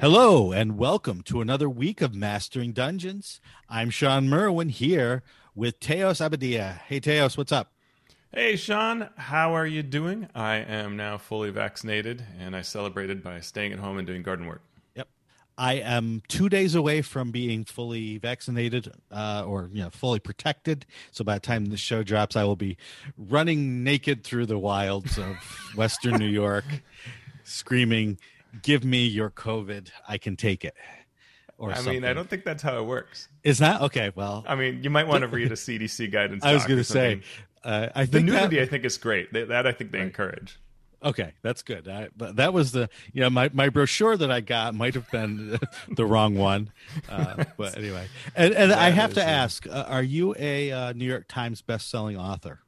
[0.00, 3.38] Hello and welcome to another week of Mastering Dungeons.
[3.68, 5.22] I'm Shawn Merwin here
[5.54, 6.78] with Teos Abadia.
[6.78, 7.74] Hey Teos, what's up?
[8.32, 10.26] Hey Shawn, how are you doing?
[10.34, 14.46] I am now fully vaccinated and I celebrated by staying at home and doing garden
[14.46, 14.62] work.
[14.96, 15.08] Yep.
[15.58, 20.86] I am two days away from being fully vaccinated uh, or you know fully protected.
[21.10, 22.78] So by the time the show drops, I will be
[23.18, 25.36] running naked through the wilds of
[25.76, 26.64] Western New York,
[27.44, 28.16] screaming,
[28.62, 29.90] "Give me your COVID!
[30.08, 30.74] I can take it."
[31.58, 31.92] Or I something.
[31.94, 33.28] mean, I don't think that's how it works.
[33.44, 34.10] Is that okay?
[34.14, 36.42] Well, I mean, you might want to read a CDC guidance.
[36.42, 37.20] I was going to say,
[37.62, 38.56] uh, I the nudity.
[38.56, 39.32] That, I think is great.
[39.32, 40.06] That, that I think they right.
[40.06, 40.58] encourage.
[41.02, 41.88] Okay, that's good.
[41.88, 45.10] I, but that was the you know my, my brochure that I got might have
[45.10, 45.58] been
[45.96, 46.72] the wrong one,
[47.08, 48.06] uh, but anyway.
[48.34, 52.18] And and I have to ask: uh, Are you a uh, New York Times best-selling
[52.18, 52.60] author?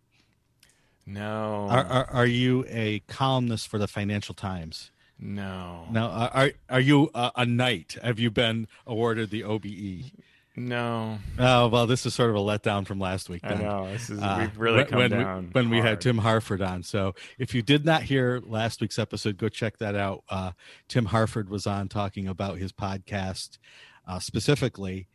[1.05, 1.67] No.
[1.69, 4.92] Are, are, are you a columnist for the Financial Times?
[5.23, 5.87] No.
[5.91, 6.07] No.
[6.07, 7.97] Are are you a, a knight?
[8.03, 10.11] Have you been awarded the OBE?
[10.57, 11.19] No.
[11.39, 13.43] Oh well, this is sort of a letdown from last week.
[13.43, 13.59] Then.
[13.59, 15.71] I know this is uh, we've really come when down we, when hard.
[15.71, 16.83] we had Tim Harford on.
[16.83, 20.25] So if you did not hear last week's episode, go check that out.
[20.29, 20.53] Uh,
[20.89, 23.59] Tim Harford was on talking about his podcast
[24.07, 25.09] uh, specifically,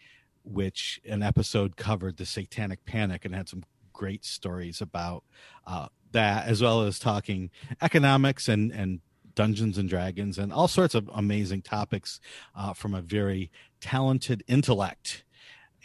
[0.44, 5.23] which an episode covered the Satanic Panic and had some great stories about
[5.67, 9.02] uh, that, as well as talking economics and and
[9.38, 12.19] Dungeons and Dragons and all sorts of amazing topics
[12.55, 15.23] uh, from a very talented intellect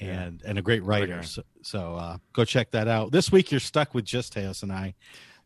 [0.00, 0.50] and yeah.
[0.50, 1.22] and a great writer.
[1.22, 3.12] So, so uh, go check that out.
[3.12, 4.95] This week you're stuck with just Teos and I.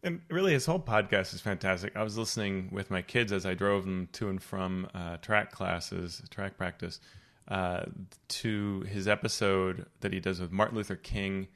[0.04, 1.96] And really, his whole podcast is fantastic.
[1.96, 5.50] I was listening with my kids as I drove them to and from uh, track
[5.50, 7.00] classes, track practice,
[7.48, 7.86] uh,
[8.28, 11.48] to his episode that he does with Martin Luther King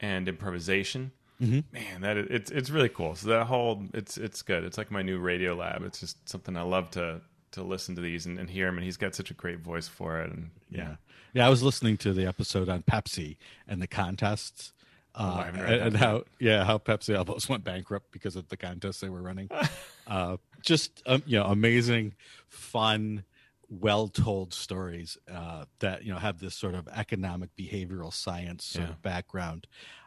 [0.00, 1.12] and improvisation.
[1.42, 1.60] Mm-hmm.
[1.72, 3.14] Man, that is, it's it's really cool.
[3.16, 4.64] So that whole it's it's good.
[4.64, 5.84] It's like my new Radiolab.
[5.84, 7.20] It's just something I love to
[7.52, 8.76] to listen to these and, and hear him.
[8.76, 10.30] And he's got such a great voice for it.
[10.30, 10.80] And yeah.
[10.80, 10.96] yeah.
[11.34, 14.72] Yeah, I was listening to the episode on Pepsi and the contests.
[15.14, 19.00] Oh, uh, and, and how yeah how Pepsi almost went bankrupt because of the contests
[19.00, 19.50] they were running.
[20.06, 22.14] uh, just um, you know amazing,
[22.48, 23.24] fun,
[23.68, 28.86] well told stories uh, that you know have this sort of economic behavioral science sort
[28.86, 28.92] yeah.
[28.92, 29.66] of background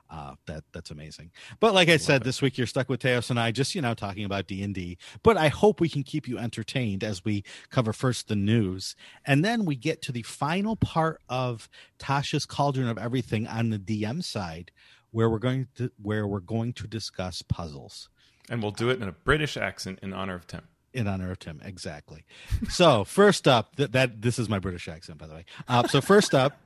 [0.10, 1.32] uh, that that's amazing.
[1.60, 2.24] But like I, said, it.
[2.26, 4.74] this week you're stuck with Teos and I, just you know talking about D and
[4.74, 4.98] D.
[5.24, 8.96] But I hope we can keep you entertained as we cover first the news,
[9.26, 13.80] and then we get to the final part of Tasha's cauldron of everything on the
[13.80, 14.72] DM side,
[15.12, 18.10] where we're going to where we're going to discuss puzzles.
[18.50, 21.40] And we'll do it in a British accent in honor of Tim in honor of
[21.40, 21.62] Tim.
[21.64, 22.26] Exactly.
[22.70, 25.46] So first up, that, that this is my British accent, by the way.
[25.68, 26.58] Uh, so first up,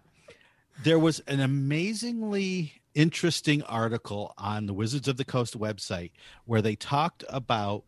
[0.84, 6.12] there was an amazingly interesting article on the Wizards of the Coast website
[6.46, 7.84] where they talked about,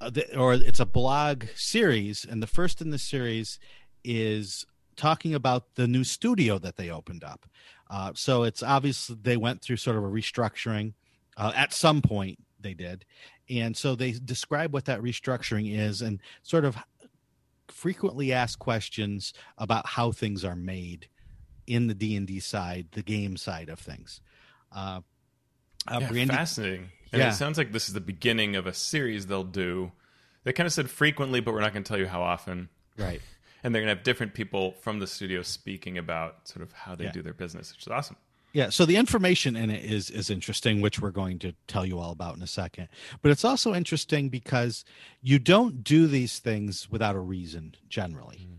[0.00, 3.58] uh, the, or it's a blog series, and the first in the series
[4.02, 4.66] is
[4.96, 7.46] talking about the new studio that they opened up.
[7.88, 10.94] Uh, so it's obvious they went through sort of a restructuring.
[11.36, 13.04] Uh, at some point, they did,
[13.48, 16.76] and so they describe what that restructuring is and sort of
[17.68, 21.08] frequently ask questions about how things are made
[21.66, 24.20] in the D&D side, the game side of things.
[24.72, 25.00] Uh,
[25.88, 26.90] uh, yeah, Brandy, fascinating.
[27.12, 27.30] And yeah.
[27.30, 29.92] it sounds like this is the beginning of a series they'll do.
[30.44, 32.68] They kind of said frequently, but we're not going to tell you how often.
[32.96, 33.20] Right.
[33.64, 36.94] And they're going to have different people from the studio speaking about sort of how
[36.94, 37.10] they yeah.
[37.10, 38.16] do their business, which is awesome.
[38.52, 41.98] Yeah, so the information in it is is interesting, which we're going to tell you
[41.98, 42.88] all about in a second.
[43.22, 44.84] But it's also interesting because
[45.20, 48.46] you don't do these things without a reason generally.
[48.48, 48.58] Mm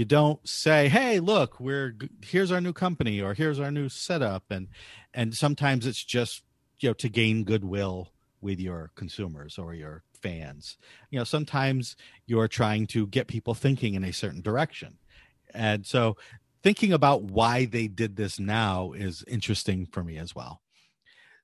[0.00, 4.44] you don't say hey look we're here's our new company or here's our new setup
[4.50, 4.66] and
[5.12, 6.42] and sometimes it's just
[6.78, 8.10] you know to gain goodwill
[8.40, 10.78] with your consumers or your fans.
[11.10, 11.96] You know sometimes
[12.26, 14.98] you're trying to get people thinking in a certain direction.
[15.52, 16.16] And so
[16.62, 20.62] thinking about why they did this now is interesting for me as well.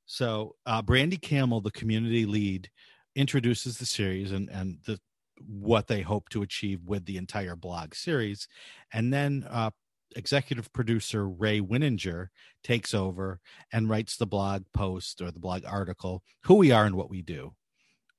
[0.07, 2.71] So uh, Brandy Camel the community lead
[3.15, 5.01] introduces the series and and the
[5.47, 8.49] what they hope to achieve with the entire blog series.
[8.93, 9.71] And then uh,
[10.15, 12.29] executive producer Ray Winninger
[12.63, 13.41] takes over
[13.73, 17.23] and writes the blog post or the blog article, Who We Are and What We
[17.23, 17.55] Do.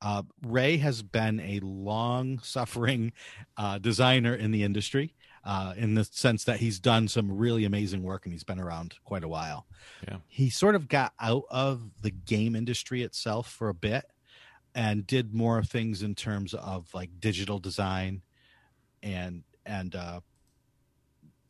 [0.02, 3.14] Uh, Ray has been a long suffering
[3.58, 5.14] uh, designer in the industry.
[5.44, 8.96] Uh, in the sense that he's done some really amazing work and he's been around
[9.06, 9.66] quite a while.
[10.06, 10.18] Yeah.
[10.28, 14.04] He sort of got out of the game industry itself for a bit
[14.76, 18.22] and did more things in terms of like digital design
[19.04, 20.22] and and uh,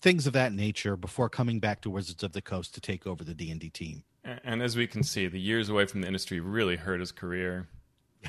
[0.01, 3.23] things of that nature before coming back to Wizards of the Coast to take over
[3.23, 4.03] the D and D team.
[4.43, 7.67] And as we can see, the years away from the industry really hurt his career.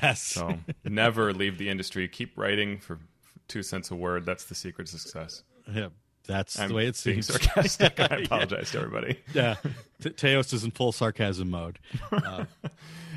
[0.01, 0.21] Yes.
[0.21, 2.07] So never leave the industry.
[2.07, 2.99] Keep writing for
[3.47, 4.25] two cents a word.
[4.25, 5.43] That's the secret to success.
[5.71, 5.89] Yeah,
[6.29, 7.27] that's I'm the way it being seems.
[7.27, 7.99] sarcastic.
[7.99, 9.19] I apologize to everybody.
[9.33, 9.55] yeah,
[10.01, 11.79] T- Teos is in full sarcasm mode.
[12.11, 12.45] Uh,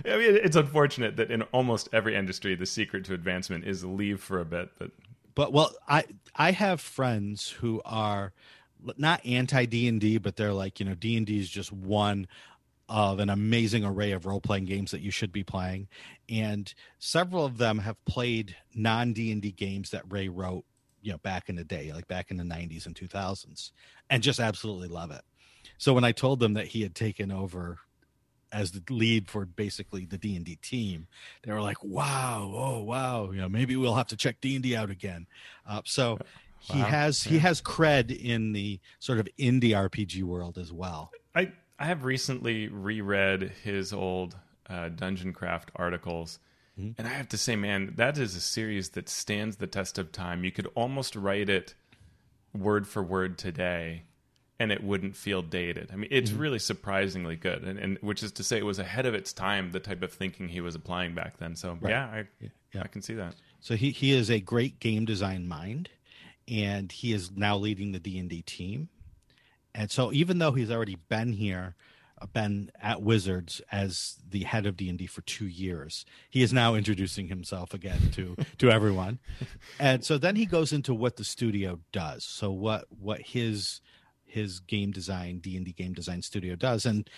[0.05, 4.21] I mean, it's unfortunate that in almost every industry, the secret to advancement is leave
[4.21, 4.71] for a bit.
[4.79, 4.91] But
[5.35, 6.05] but well, I
[6.35, 8.33] I have friends who are
[8.97, 11.73] not anti D and D, but they're like you know D and D is just
[11.73, 12.27] one
[12.89, 15.89] of an amazing array of role playing games that you should be playing,
[16.29, 20.65] and several of them have played non D and D games that Ray wrote,
[21.03, 23.73] you know, back in the day, like back in the '90s and 2000s,
[24.11, 25.23] and just absolutely love it.
[25.79, 27.79] So when I told them that he had taken over
[28.53, 31.09] as the lead for basically the D and D team,
[31.43, 34.63] they were like, "Wow, oh wow, you know, maybe we'll have to check D and
[34.63, 35.27] D out again."
[35.67, 36.19] Uh, so
[36.59, 36.85] he Wow.
[36.85, 41.11] has he has cred in the sort of indie RPG world as well.
[41.35, 44.37] I I have recently reread his old
[44.69, 46.39] uh, Dungeoncraft articles,
[46.79, 46.95] Mhm.
[46.99, 50.11] and I have to say, man, that is a series that stands the test of
[50.13, 50.45] time.
[50.45, 51.75] You could almost write it
[52.55, 54.05] word for word today,
[54.59, 55.91] and it wouldn't feel dated.
[55.93, 59.05] I mean, it's really surprisingly good, and, and which is to say, it was ahead
[59.07, 59.73] of its time.
[59.73, 61.57] The type of thinking he was applying back then.
[61.57, 61.91] So Right.
[61.91, 62.29] yeah, I
[62.75, 62.83] Yeah.
[62.83, 63.35] I can see that.
[63.61, 65.91] So he he is a great game design mind,
[66.49, 68.89] and he is now leading the D and D team.
[69.75, 71.75] And so even though he's already been here,
[72.33, 76.53] been at Wizards as the head of D and D for two years, he is
[76.53, 79.19] now introducing himself again to to everyone.
[79.79, 82.25] And so then he goes into what the studio does.
[82.25, 83.81] So what what his
[84.25, 87.09] his game design D and D game design studio does, and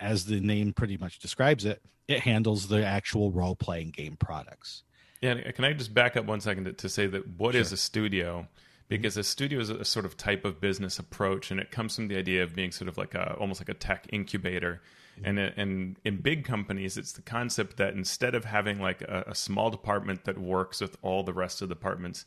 [0.00, 4.82] as the name pretty much describes it, it handles the actual role playing game products.
[5.20, 7.74] Yeah, can I just back up one second to, to say that what is Sure.
[7.74, 8.48] a studio?
[8.96, 12.08] Because a studio is a sort of type of business approach, and it comes from
[12.08, 14.80] the idea of being sort of like a almost like a tech incubator.
[15.22, 19.24] And it- and in big companies, it's the concept that instead of having like a,
[19.28, 22.24] a small department that works with all the rest of the departments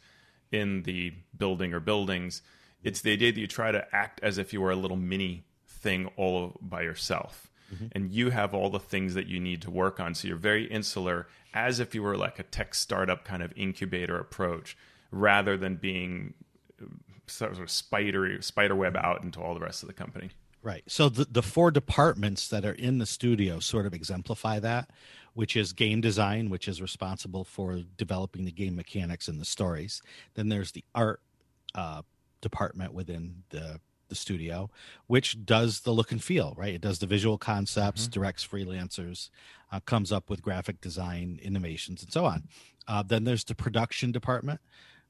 [0.52, 2.42] in the building or buildings,
[2.84, 5.44] it's the idea that you try to act as if you were a little mini
[5.68, 7.52] thing all by yourself
[7.92, 10.16] and you have all the things that you need to work on.
[10.16, 14.18] So you're very insular, as if you were like a tech startup kind of incubator
[14.18, 14.78] approach,
[15.12, 16.47] rather than being uh,
[17.28, 20.30] sort of spider spider web out into all the rest of the company.
[20.64, 20.84] Right.
[20.88, 24.90] So the, the four departments that are in the studio sort of exemplify that,
[25.34, 30.02] which is game design, which is responsible for developing the game mechanics and the stories.
[30.34, 31.22] Then there's the art
[31.76, 32.02] uh,
[32.42, 34.70] department within the the studio,
[35.08, 36.54] which does the look and feel.
[36.58, 36.74] Right.
[36.74, 39.30] It does the visual concepts, directs freelancers,
[39.72, 42.48] uh, comes up with graphic design innovations, and so on.
[42.88, 44.62] Uh, then there's the production department.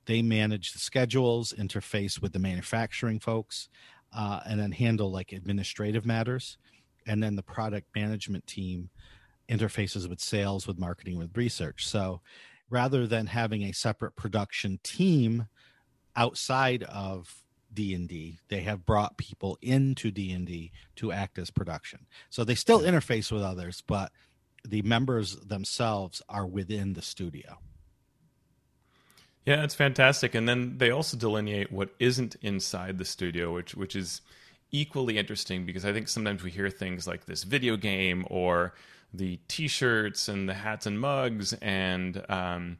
[0.08, 3.70] They manage the schedules, interface with the manufacturing folks
[4.16, 6.58] uh, and then handle like administrative matters.
[7.06, 8.90] And then the product management team
[9.50, 11.88] interfaces with sales, with marketing, with research.
[11.88, 12.22] So
[12.70, 15.48] rather than having a separate production team
[16.16, 17.44] outside of
[17.74, 22.06] D&D, they have brought people into D&D to act as production.
[22.30, 24.12] So they still interface with others, but
[24.66, 27.60] the members themselves are within the studio.
[29.48, 30.36] Yeah, it's fantastic.
[30.36, 34.20] And then they also delineate what isn't inside the studio, which which is
[34.74, 38.74] equally interesting because I think sometimes we hear things like this video game or
[39.14, 42.78] the T-shirts and the hats and mugs and um,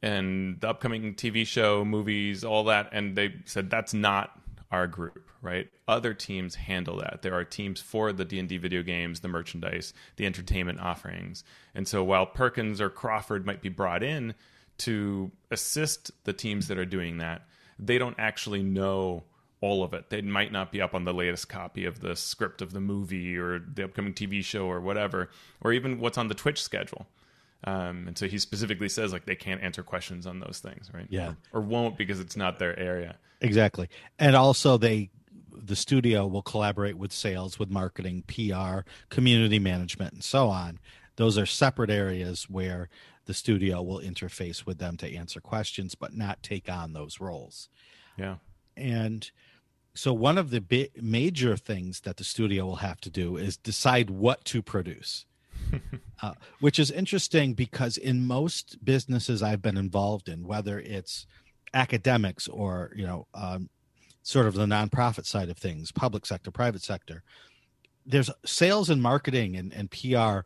[0.00, 4.30] and the upcoming TV show, movies, all that, and they said that's not
[4.70, 5.68] our group, right?
[5.88, 7.22] Other teams handle that.
[7.22, 11.42] There are teams for the D&D video games, the merchandise, the entertainment offerings.
[11.74, 14.34] And so while Perkins or Crawford might be brought in
[14.78, 17.42] to assist the teams that are doing that,
[17.78, 19.24] they don't actually know
[19.60, 20.10] all of it.
[20.10, 23.36] They might not be up on the latest copy of the script of the movie
[23.36, 25.30] or the upcoming TV show or whatever,
[25.60, 27.06] or even what's on the Twitch schedule.
[27.64, 31.06] Um, and so he specifically says like they can't answer questions on those things, right?
[31.08, 31.34] Yeah.
[31.52, 33.16] Or, or won't because it's not their area.
[33.40, 33.88] Exactly.
[34.18, 35.10] And also they
[35.50, 40.78] the studio will collaborate with sales, with marketing, PR, community management and so on.
[41.16, 42.90] Those are separate areas where
[43.26, 47.68] the studio will interface with them to answer questions but not take on those roles.
[48.16, 48.36] Yeah.
[48.76, 49.30] And
[49.94, 53.56] so one of the bi- major things that the studio will have to do is
[53.56, 55.26] decide what to produce.
[56.22, 61.26] uh, which is interesting because in most businesses I've been involved in, whether it's
[61.74, 63.68] academics or you know um,
[64.22, 67.22] sort of the nonprofit side of things, public sector, private sector,
[68.04, 70.40] there's sales and marketing and, and PR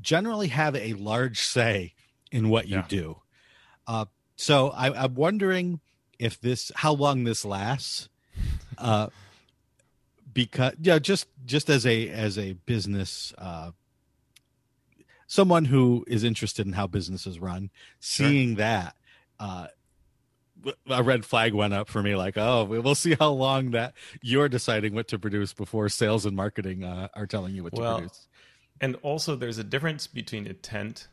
[0.00, 1.94] generally have a large say
[2.32, 2.86] in what you Yeah.
[2.88, 3.16] do.
[3.86, 5.80] Uh, so I, I'm wondering
[6.18, 8.08] if this, how long this lasts,
[8.78, 9.08] uh,
[10.32, 13.72] because yeah, just just as a as a business, uh,
[15.26, 17.70] someone who is interested in how businesses run,
[18.00, 18.28] Sure.
[18.28, 18.96] seeing that,
[19.38, 19.66] uh,
[20.88, 22.14] a red flag went up for me.
[22.16, 26.34] Like, oh, we'll see how long that you're deciding what to produce before sales and
[26.36, 28.28] marketing uh, are telling you what well, to produce.
[28.80, 31.08] And also, there's a difference between intent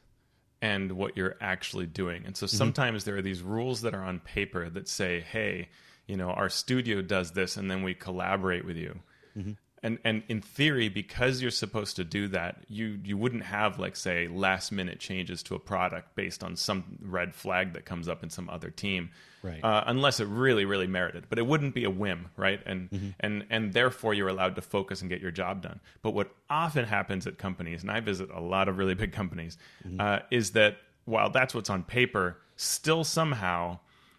[0.62, 2.24] and what you're actually doing.
[2.26, 2.56] And so mm-hmm.
[2.56, 3.12] sometimes mm-hmm.
[3.12, 5.70] there are these rules that are on paper that say, hey,
[6.08, 9.00] you know, our studio does this, and then we collaborate with you.
[9.38, 9.52] Mm-hmm
[9.84, 13.96] and and in theory because you're supposed to do that you you wouldn't have like
[13.96, 18.24] say last minute changes to a product based on some red flag that comes up
[18.24, 19.10] in some other team
[19.44, 22.90] right uh, unless it really really merited but it wouldn't be a whim right and
[22.90, 23.10] mm-hmm.
[23.20, 26.86] and and therefore you're allowed to focus and get your job done but what often
[26.86, 30.00] happens at companies and i visit a lot of really big companies mm-hmm.
[30.00, 33.78] uh, is that while that's what's on paper still somehow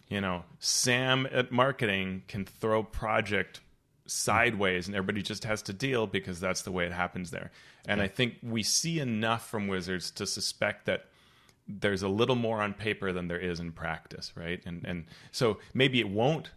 [0.09, 3.61] you know sam at marketing can throw project
[4.11, 7.51] sideways and everybody just has to deal because that's the way it happens there.
[7.87, 11.05] And I think we see enough from Wizards to suspect that
[11.67, 14.61] there's a little more on paper than there is in practice, right?
[14.65, 16.51] And and so maybe it won't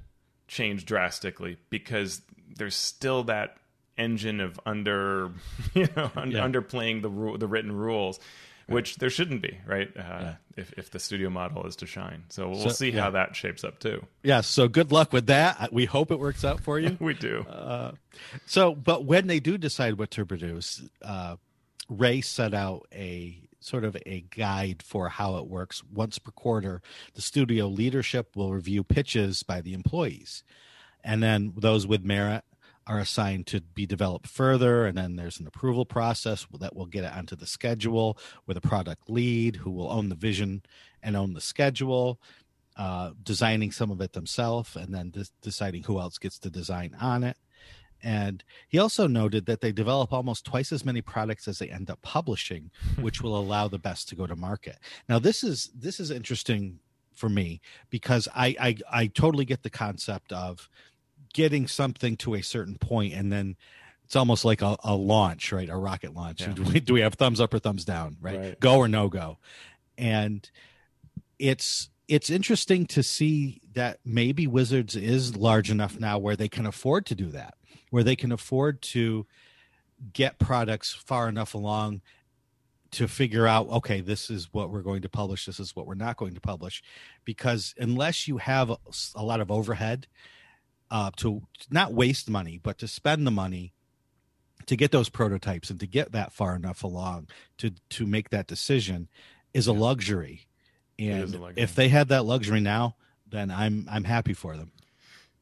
[0.49, 2.23] change drastically because
[2.57, 3.57] there's still that
[3.97, 5.31] engine of under
[5.75, 6.47] you know yeah.
[6.47, 8.19] underplaying the rule the written rules
[8.67, 9.91] which there shouldn't be, right?
[9.97, 10.35] Uh, yeah.
[10.57, 12.25] if, if the studio model is to shine.
[12.29, 13.03] So we'll so, see yeah.
[13.03, 14.07] how that shapes up too.
[14.23, 14.41] Yeah.
[14.41, 15.73] So good luck with that.
[15.73, 16.97] We hope it works out for you.
[17.01, 17.45] we do.
[17.49, 17.93] Uh,
[18.47, 21.37] so, but when they do decide what to produce, uh,
[21.89, 25.83] Ray set out a sort of a guide for how it works.
[25.85, 26.83] Once per quarter,
[27.15, 30.45] the studio leadership will review pitches by the employees.
[31.03, 32.45] And then those with merit
[32.87, 37.05] are assigned to be developed further and then there's an approval process that will get
[37.05, 40.63] it onto the schedule with a product lead who will own the vision
[41.03, 42.21] and own the schedule
[42.77, 46.95] uh, designing some of it themselves and then de- deciding who else gets to design
[47.01, 47.39] on it
[48.05, 51.91] and he also noted that they develop almost twice as many products as they end
[51.91, 52.71] up publishing
[53.01, 54.79] which will allow the best to go to market.
[55.09, 56.79] Now this is this is interesting
[57.15, 60.69] for me because I, I i totally get the concept of
[61.33, 63.57] getting something to a certain point and then
[64.05, 65.69] it's almost like a, a launch right?
[65.69, 66.43] A rocket launch.
[66.43, 66.49] Yeah.
[66.55, 68.39] do, we, do we have thumbs up or thumbs down right?
[68.39, 68.61] right.
[68.61, 69.39] Go or no go.
[69.97, 70.49] And
[71.39, 76.67] it's it's interesting to see that maybe wizards is large enough now where they can
[76.67, 77.55] afford to do that
[77.95, 79.27] where they can afford to
[80.13, 82.01] get products far enough along
[82.91, 85.95] to figure out okay this is what we're going to publish this is what we're
[85.95, 86.83] not going to publish
[87.25, 88.71] because unless you have
[89.15, 90.07] a lot of overhead
[90.91, 93.73] uh, to not waste money, but to spend the money
[94.67, 98.47] to get those prototypes and to get that far enough along to to make that
[98.47, 99.09] decision
[99.53, 100.47] is a luxury.
[100.99, 101.63] And a luxury.
[101.63, 102.95] if they had that luxury now,
[103.29, 104.71] then I'm I'm happy for them.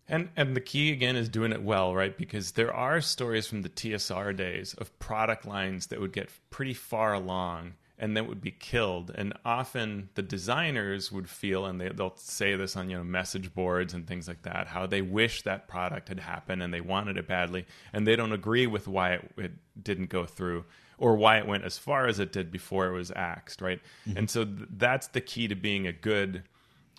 [0.09, 2.17] And and the key again is doing it well, right?
[2.17, 6.75] Because there are stories from the TSR days of product lines that would get pretty
[6.75, 9.13] far along and then would be killed.
[9.15, 13.55] And often the designers would feel, and they, they'll say this on you know message
[13.55, 17.17] boards and things like that, how they wish that product had happened and they wanted
[17.17, 20.65] it badly, and they don't agree with why it, it didn't go through
[20.99, 23.81] or why it went as far as it did before it was axed, right?
[24.07, 24.19] Mm-hmm.
[24.19, 26.43] And so th- that's the key to being a good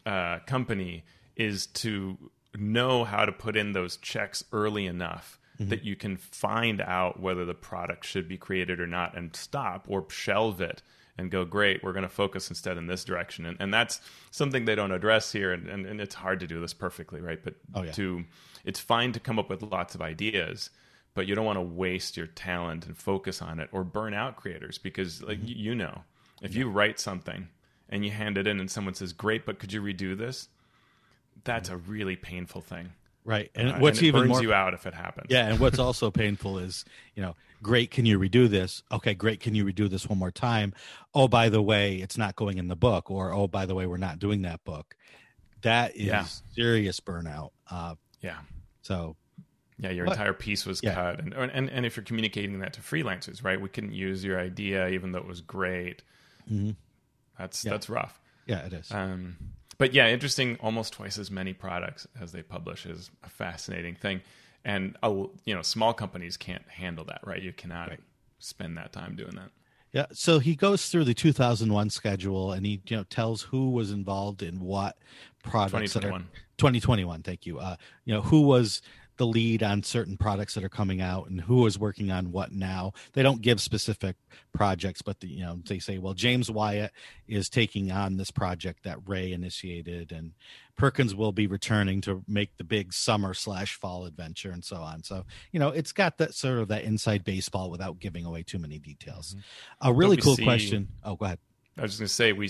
[0.05, 1.03] uh, company
[1.35, 2.17] is to
[2.55, 5.69] know how to put in those checks early enough mm-hmm.
[5.69, 9.85] that you can find out whether the product should be created or not and stop
[9.87, 10.81] or shelve it
[11.17, 14.65] and go great we're going to focus instead in this direction and, and that's something
[14.65, 17.55] they don't address here and, and, and it's hard to do this perfectly right but
[17.75, 17.91] oh, yeah.
[17.91, 18.23] to
[18.65, 20.69] it's fine to come up with lots of ideas
[21.13, 24.35] but you don't want to waste your talent and focus on it or burn out
[24.35, 25.59] creators because like mm-hmm.
[25.59, 26.01] you know
[26.41, 26.59] if yeah.
[26.59, 27.47] you write something
[27.89, 30.49] and you hand it in and someone says great but could you redo this
[31.43, 32.91] that's a really painful thing
[33.25, 35.27] Right, and uh, what's and even burns more you out if it happens.
[35.29, 36.83] Yeah, and what's also painful is
[37.15, 37.89] you know, great.
[37.89, 38.83] Can you redo this?
[38.91, 39.39] Okay, great.
[39.39, 40.73] Can you redo this one more time?
[41.13, 43.85] Oh, by the way, it's not going in the book, or oh, by the way,
[43.85, 44.95] we're not doing that book.
[45.61, 46.25] That is yeah.
[46.53, 47.51] serious burnout.
[47.69, 48.39] Uh, yeah.
[48.81, 49.15] So.
[49.79, 50.93] Yeah, your entire piece was yeah.
[50.93, 53.59] cut, and, and and if you're communicating that to freelancers, right?
[53.59, 56.03] We couldn't use your idea, even though it was great.
[56.49, 56.71] Mm-hmm.
[57.39, 57.71] That's yeah.
[57.71, 58.21] that's rough.
[58.45, 58.91] Yeah, it is.
[58.91, 59.35] Um,
[59.83, 60.57] but yeah, interesting.
[60.61, 64.21] Almost twice as many products as they publish is a fascinating thing,
[64.63, 65.09] and uh,
[65.43, 67.41] you know, small companies can't handle that, right?
[67.41, 67.99] You cannot right.
[68.39, 69.49] spend that time doing that.
[69.91, 73.91] Yeah, so he goes through the 2001 schedule and he you know tells who was
[73.91, 74.97] involved in what
[75.43, 75.91] projects.
[75.91, 76.29] 2021.
[76.57, 77.59] 2021, thank you.
[77.59, 77.75] Uh,
[78.05, 78.81] you know who was
[79.17, 82.51] the lead on certain products that are coming out and who is working on what
[82.51, 82.93] now.
[83.13, 84.15] They don't give specific
[84.53, 86.91] projects, but the, you know they say, well, James Wyatt
[87.27, 90.31] is taking on this project that Ray initiated, and
[90.77, 95.03] Perkins will be returning to make the big summer slash fall adventure, and so on.
[95.03, 98.59] So you know, it's got that sort of that inside baseball without giving away too
[98.59, 99.35] many details.
[99.35, 99.89] Mm-hmm.
[99.89, 100.87] A really cool see, question.
[101.03, 101.39] Oh, go ahead.
[101.77, 102.49] I was just going to say we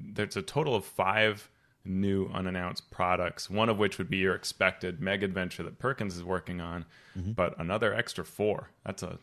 [0.00, 1.50] there's a total of five
[1.86, 3.48] new unannounced products.
[3.50, 6.84] One of which would be your expected mega adventure that Perkins is working on,
[7.18, 7.32] Mm-hmm.
[7.32, 8.68] but another extra four.
[8.84, 9.18] That's a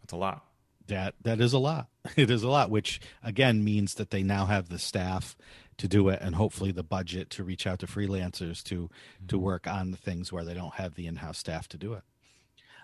[0.00, 0.44] that's a lot.
[0.88, 1.86] that that is a lot
[2.16, 5.36] it is a lot which again means that they now have the staff
[5.76, 8.88] to do it and hopefully the budget to reach out to freelancers to
[9.28, 12.02] to work on the things where they don't have the in-house staff to do it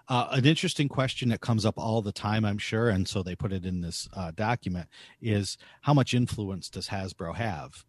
[0.08, 3.34] uh, an interesting question that comes up all the time i'm sure and so they
[3.34, 4.86] put it in this uh, document
[5.20, 7.84] is how much influence does hasbro have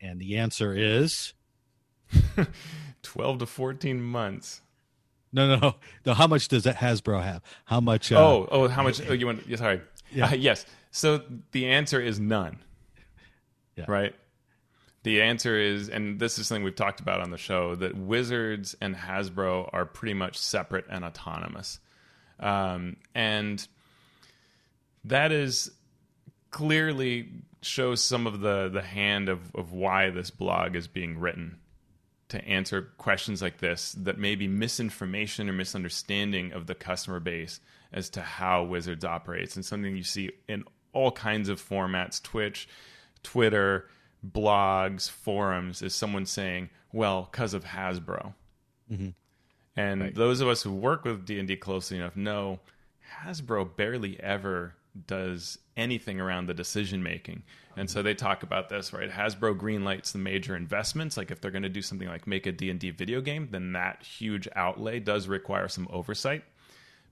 [0.00, 1.34] and the answer is
[3.02, 4.60] 12 to 14 months.
[5.32, 8.82] no no no, how much does that hasbro have how much uh, oh, oh, how
[8.82, 9.00] much?
[9.08, 9.46] Oh, you want?
[9.46, 9.80] yeah, Sorry.
[10.12, 10.26] Yeah.
[10.26, 10.66] Uh, yes.
[10.90, 12.58] So the answer is none.
[13.76, 13.84] Yeah.
[13.86, 14.14] Right.
[15.04, 18.74] The answer is, and this is something we've talked about on the show, that Wizards
[18.82, 21.78] and Hasbro are pretty much separate and autonomous,
[22.38, 23.66] um, and
[25.04, 25.70] that is
[26.50, 27.30] clearly
[27.62, 31.58] shows some of the the hand of of why this blog is being written
[32.30, 37.60] to answer questions like this that may be misinformation or misunderstanding of the customer base
[37.92, 42.68] as to how Wizards operates, and something you see in all kinds of formats Twitch,
[43.22, 43.88] Twitter,
[44.26, 48.34] blogs, forums is someone saying, well, because of Hasbro.
[48.90, 49.08] Mm-hmm.
[49.76, 52.60] And those of us who work with D&D closely enough know
[53.24, 54.74] Hasbro barely ever
[55.06, 57.42] does anything around the decision making.
[57.76, 59.10] And so they talk about this, right?
[59.10, 61.16] Hasbro greenlights the major investments.
[61.16, 64.02] Like if they're going to do something like make a D&D video game, then that
[64.02, 66.44] huge outlay does require some oversight.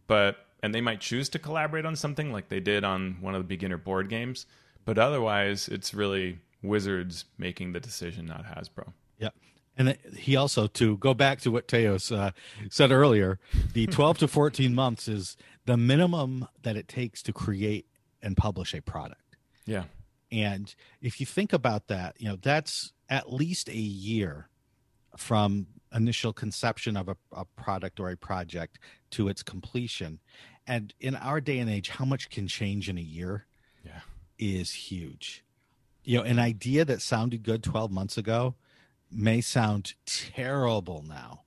[0.07, 3.41] But and they might choose to collaborate on something like they did on one of
[3.41, 4.47] the beginner board games,
[4.85, 8.93] but otherwise it's really Wizards making the decision, not Hasbro.
[9.19, 9.31] Yeah.
[9.77, 12.33] And he also, to go back to what Teos uh,
[12.69, 13.39] said earlier,
[13.75, 15.37] the 12 to 14 months is
[15.69, 17.85] the minimum that it takes to create
[18.23, 19.37] and publish a product.
[19.67, 19.85] Yeah.
[20.33, 24.49] And if you think about that, you know, that's at least a year
[25.15, 28.79] from initial conception of a, a product or a project
[29.11, 30.21] to its completion.
[30.67, 33.47] And in our day and age, how much can change in a year
[33.85, 34.01] Yeah.
[34.39, 35.45] is huge.
[36.03, 38.55] You know, an idea that sounded good 12 months ago
[39.11, 41.43] may sound terrible now.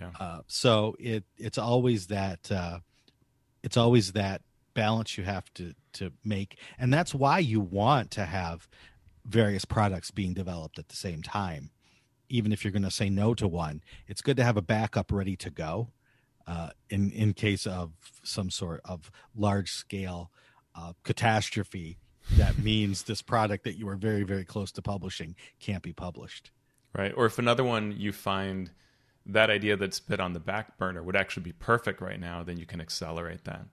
[0.00, 0.10] Yeah.
[0.18, 2.78] Uh, so it it's always that uh,
[3.62, 4.42] it's always that
[4.74, 8.68] balance you have to to make, and that's why you want to have
[9.24, 11.70] various products being developed at the same time.
[12.28, 15.12] Even if you're going to say no to one, it's good to have a backup
[15.12, 15.88] ready to go
[16.46, 20.30] uh, in in case of some sort of large scale
[20.74, 21.98] uh, catastrophe.
[22.36, 26.50] That means this product that you are very very close to publishing can't be published.
[26.94, 27.12] Right.
[27.16, 28.70] Or if another one you find
[29.26, 32.56] that idea that's been on the back burner would actually be perfect right now, then
[32.56, 33.66] you can accelerate that.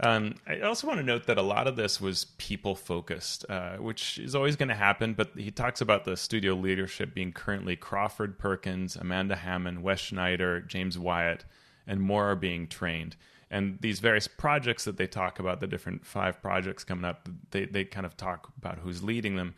[0.00, 3.78] Um, I also want to note that a lot of this was people focused, uh,
[3.78, 5.14] which is always going to happen.
[5.14, 10.60] But he talks about the studio leadership being currently Crawford Perkins, Amanda Hamon, Wes Schneider,
[10.60, 11.44] James Wyatt,
[11.86, 13.16] and more are being trained.
[13.50, 17.64] And these various projects that they talk about, the different five projects coming up, they,
[17.64, 19.54] they kind of talk about who's leading them.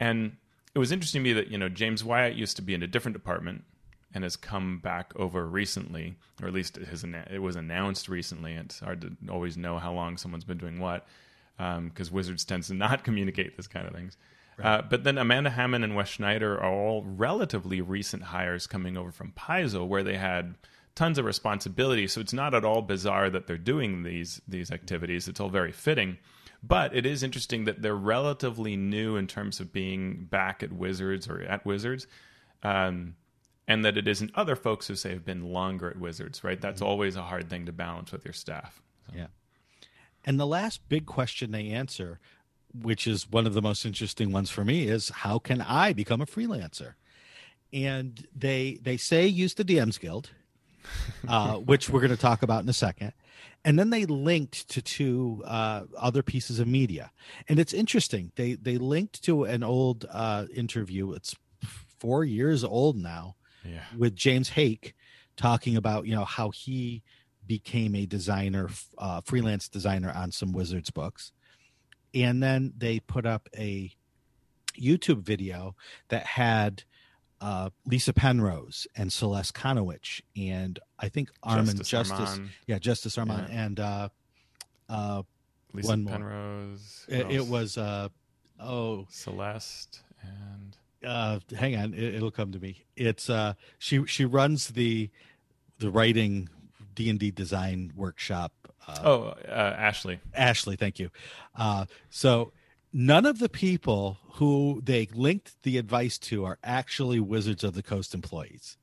[0.00, 0.36] And
[0.74, 2.86] it was interesting to me that, you know, James Wyatt used to be in a
[2.86, 3.64] different department
[4.14, 8.52] and has come back over recently, or at least it, has, it was announced recently.
[8.52, 11.06] It's hard to always know how long someone's been doing what,
[11.58, 14.16] because Wizards tends to not communicate this kind of things.
[14.62, 19.10] Uh, but then Amanda Hamon and Wes Schneider are all relatively recent hires coming over
[19.10, 20.54] from Paizo, where they had
[20.94, 22.06] tons of responsibility.
[22.06, 25.26] So it's not at all bizarre that they're doing these these activities.
[25.26, 26.18] It's all very fitting.
[26.62, 31.28] But it is interesting that they're relatively new in terms of being back at Wizards
[31.28, 32.06] or at Wizards.
[32.62, 33.16] Um,
[33.66, 36.60] and that it isn't other folks who say have been longer at Wizards, right?
[36.60, 38.82] That's always a hard thing to balance with your staff.
[39.14, 39.28] Yeah.
[40.24, 42.18] And the last big question they answer,
[42.74, 46.20] which is one of the most interesting ones for me, is how can I become
[46.20, 46.94] a freelancer?
[47.72, 50.30] And they they say use the DMs Guild,
[51.28, 53.12] uh, which we're going to talk about in a second.
[53.66, 57.10] And then they linked to two uh, other pieces of media,
[57.48, 58.30] and it's interesting.
[58.36, 61.12] They they linked to an old uh, interview.
[61.12, 61.34] It's
[61.98, 63.82] four years old now Yeah.
[63.96, 64.92] with James Haeck
[65.36, 67.02] talking about you know how he
[67.46, 71.32] became a designer, uh, freelance designer on some Wizards books,
[72.14, 73.90] and then they put up a
[74.80, 75.74] YouTube video
[76.08, 76.84] that had
[77.40, 83.48] uh, Lysa Penrose and Celeste Conowitch and I think Armin Justice, Armand, yeah, Justice Armand,
[83.50, 83.64] Yeah.
[83.64, 84.08] and uh,
[84.88, 85.22] uh,
[85.72, 86.06] Lisa one.
[86.06, 87.04] Penrose.
[87.08, 88.08] what it, it was uh,
[88.58, 94.24] oh Celeste and uh hang on it, it'll come to me it's uh she she
[94.24, 95.10] runs the
[95.78, 96.48] the writing
[96.94, 98.52] d&d design workshop
[98.86, 100.20] uh oh uh, Ashley.
[100.34, 101.10] ashley thank you
[101.56, 102.52] uh so
[102.92, 107.82] none of the people who they linked the advice to are actually Wizards of the
[107.82, 108.76] Coast employees,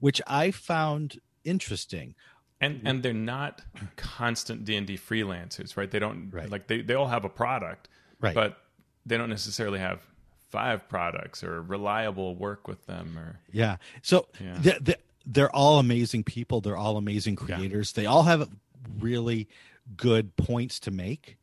[0.00, 2.14] which I found interesting.
[2.60, 3.62] And and they're not
[3.96, 5.90] constant D and D freelancers, right?
[5.90, 6.50] They don't Right.
[6.50, 7.88] like they they all have a product,
[8.20, 8.34] Right.
[8.34, 8.58] But
[9.06, 10.02] they don't necessarily have
[10.50, 13.76] five products or reliable work with them or Yeah.
[14.02, 14.58] So Yeah.
[14.60, 16.60] The, the, they're all amazing people.
[16.60, 17.92] They're all amazing creators.
[17.92, 18.48] They all have
[18.98, 19.48] really
[19.96, 21.36] good points to make.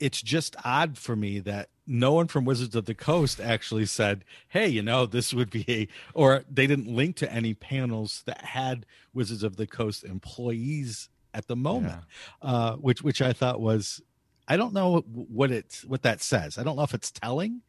[0.00, 4.24] It's just odd for me that no one from Wizards of the Coast actually said,
[4.48, 8.44] "Hey, you know, this would be a," or they didn't link to any panels that
[8.44, 12.02] had Wizards of the Coast employees at the moment,
[12.42, 14.00] uh, which which I thought was,
[14.48, 16.58] I don't know what it what that says.
[16.58, 17.60] I don't know if it's telling,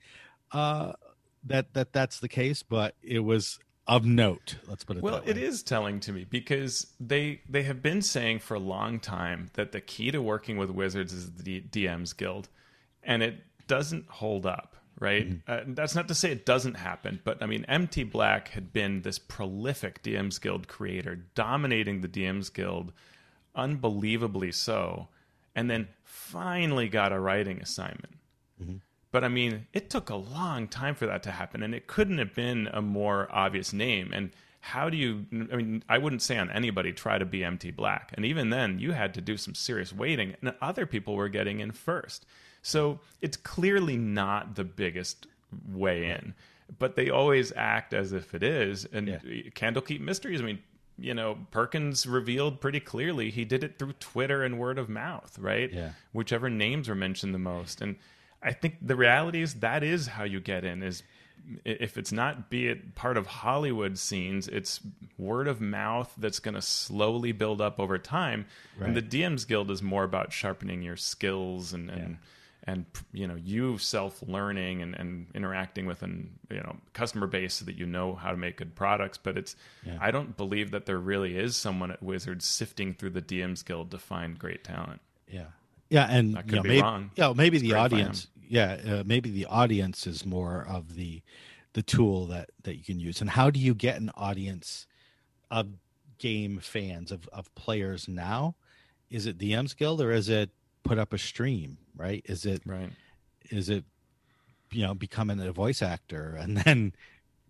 [0.52, 0.94] uh,
[1.44, 4.58] that that that's the case, but it was of note.
[4.68, 5.32] Let's put it Well, that way.
[5.32, 9.50] it is telling to me because they they have been saying for a long time
[9.54, 12.48] that the key to working with wizards is the DM's guild,
[13.04, 13.36] and it
[13.68, 14.76] doesn't hold up.
[15.02, 15.40] Right.
[15.48, 19.02] Uh, that's not to say it doesn't happen, but I mean, MT Black had been
[19.02, 22.92] this prolific DM's guild creator, dominating the DM's guild,
[23.56, 25.08] unbelievably so,
[25.60, 28.16] and then finally got a writing assignment.
[28.62, 28.78] Mm-hmm.
[29.12, 32.20] But I mean, it took a long time for that to happen, and it couldn't
[32.20, 34.12] have been a more obvious name.
[34.14, 35.26] And how do you?
[35.52, 38.80] I mean, I wouldn't say on anybody try to be MT Black, and even then,
[38.80, 42.26] you had to do some serious waiting, and other people were getting in first.
[42.62, 45.28] So it's clearly not the biggest
[45.68, 46.34] way in,
[46.78, 48.86] but they always act as if it is.
[48.86, 49.20] And Yeah.
[49.56, 50.60] Candlekeep Mysteries, I mean,
[51.00, 55.38] you know, Perkins revealed pretty clearly he did it through Twitter and word of mouth,
[55.40, 55.72] right?
[55.72, 55.92] Yeah.
[56.12, 57.82] Whichever names were mentioned the most.
[57.82, 57.96] And
[58.42, 61.04] I think the reality is that is how you get in is
[61.66, 64.82] if it's not be it part of Hollywood scenes, it's
[65.18, 68.46] word of mouth that's going to slowly build up over time.
[68.78, 68.88] Right.
[68.88, 72.18] And the DMs Guild is more about sharpening your skills and, and
[72.70, 77.56] and you know you self learning and, and interacting with an you know customer base
[77.56, 79.56] so that you know how to make good products but it's
[80.00, 83.92] i don't believe that there really is someone at wizards sifting through the dms guild
[83.92, 85.02] to find great talent
[85.32, 85.46] Yeah,
[85.90, 87.12] yeah, and I could you know, be maybe, wrong.
[87.16, 88.28] Yeah, maybe It's the audience.
[88.48, 91.22] Yeah, uh, maybe the audience is more of the
[91.74, 93.22] the tool that that you can use.
[93.22, 94.88] And how do you get an audience
[95.52, 95.68] of
[96.18, 98.56] game fans of of players now?
[99.10, 100.52] Is it DM's Guild or is it
[100.84, 101.78] put up a stream?
[101.96, 102.22] Right?
[102.26, 102.92] Is it right
[103.52, 103.84] is it
[104.72, 106.94] you know becoming a voice actor and then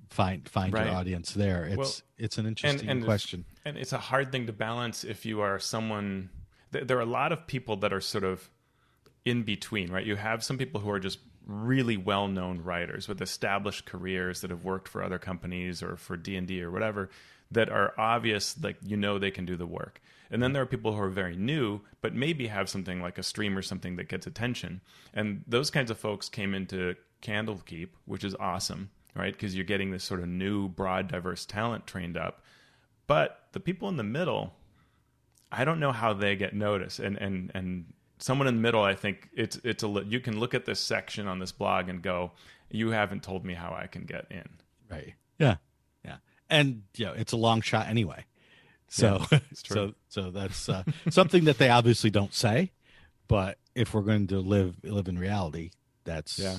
[0.10, 0.88] find find Right.
[0.88, 1.66] your audience there?
[1.66, 3.46] It's Well, it's an interesting and if- question.
[3.66, 6.30] and it's a hard thing to balance if you are someone
[6.72, 8.50] th- there are a lot of people that are sort of
[9.26, 13.86] in between right you have some people who are just really well-known writers with established
[13.86, 17.10] careers that have worked for other companies or for d&d or whatever
[17.52, 20.68] that are obvious like you know they can do the work and then there are
[20.68, 24.08] people who are very new but maybe have something like a stream or something that
[24.10, 24.82] gets attention
[25.14, 29.92] and those kinds of folks came into candlekeep which is awesome right because you're getting
[29.92, 32.44] this sort of new broad diverse talent trained up
[33.10, 34.54] but the people in the middle,
[35.52, 37.00] I don't know how they get noticed.
[37.00, 37.86] And and and
[38.20, 40.80] someone in the middle, I think it's it's a li- you can look at this
[40.80, 42.34] section on this blog and go,
[42.70, 44.48] you haven't told me how I can get in.
[44.92, 45.16] Right.
[45.40, 45.56] Yeah.
[46.50, 46.58] Yeah.
[46.60, 48.26] And you know, it's a long shot anyway.
[48.88, 49.40] So true.
[49.76, 52.72] so so that's uh, something that they obviously don't say,
[53.28, 55.72] but if we're going to live live in reality,
[56.06, 56.58] that's Yeah.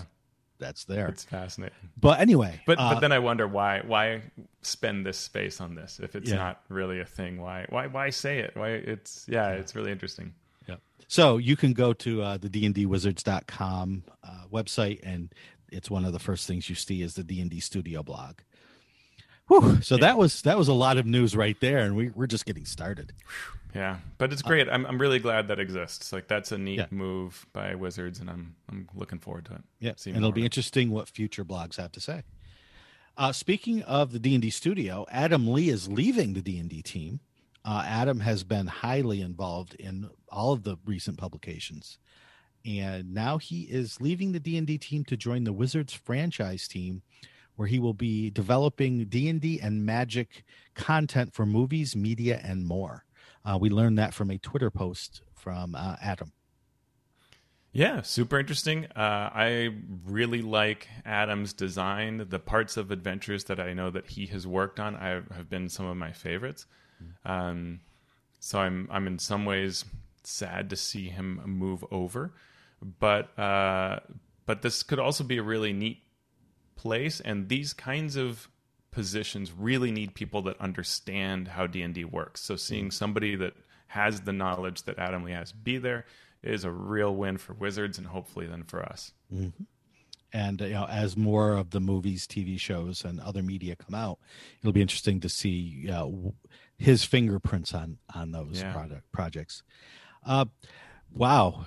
[0.58, 1.08] that's there.
[1.08, 1.76] It's fascinating.
[1.98, 4.22] But anyway, But uh, but then I wonder why why
[4.62, 6.36] spend this space on this if it's Yeah.
[6.36, 7.40] not really a thing?
[7.40, 8.52] Why why why say it?
[8.56, 10.34] Why it's yeah, it's really interesting.
[10.68, 10.76] Yeah.
[11.08, 15.34] So you can go to uh, the dndwizards.com uh, website, and
[15.72, 18.36] it's one of the first things you see is the D&D Studio blog.
[19.50, 19.82] Whew.
[19.82, 22.46] So that was that was a lot of news right there, and we, we're just
[22.46, 23.12] getting started.
[23.74, 24.68] Yeah, but it's great.
[24.68, 26.12] I'm I'm really glad that exists.
[26.12, 26.86] Like that's a neat Yeah.
[26.92, 29.62] move by Wizards, and I'm I'm looking forward to it.
[29.80, 32.22] Yeah, and it'll be interesting what future blogs have to say.
[33.18, 36.70] Uh, speaking of the D and D studio, Adam Lee is leaving the D and
[36.70, 37.18] D team.
[37.64, 41.98] Uh, Adam has been highly involved in all of the recent publications,
[42.64, 46.66] and now he is leaving the D and D team to join the Wizards franchise
[46.68, 47.02] team,
[47.60, 50.44] where he will be developing D and D and Magic
[50.74, 53.04] content for movies, media, and more.
[53.44, 56.32] Uh, we learned that from a Twitter post from uh, Adam.
[57.72, 58.86] Yeah, super interesting.
[58.96, 59.74] Uh, I
[60.06, 62.24] really like Adam's design.
[62.30, 65.68] The parts of Adventures that I know that he has worked on, I have been
[65.68, 66.64] some of my favorites.
[67.26, 67.80] Um,
[68.38, 69.84] so I'm I'm in some ways
[70.24, 72.32] sad to see him move over,
[72.98, 74.00] but uh,
[74.46, 75.98] but this could also be a really neat
[76.76, 78.48] place, and these kinds of
[78.90, 82.40] positions really need people that understand how D&D works.
[82.40, 83.54] So seeing somebody that
[83.88, 86.06] has the knowledge that Adam Lee has be there
[86.42, 89.12] is a real win for Wizards and hopefully then for us.
[89.32, 89.62] Mm-hmm.
[90.32, 94.18] And you know, as more of the movies, TV shows, and other media come out,
[94.60, 96.06] it'll be interesting to see uh,
[96.78, 98.72] his fingerprints on on those Yeah.
[98.72, 99.62] product projects.
[100.24, 100.44] Uh,
[101.12, 101.66] wow.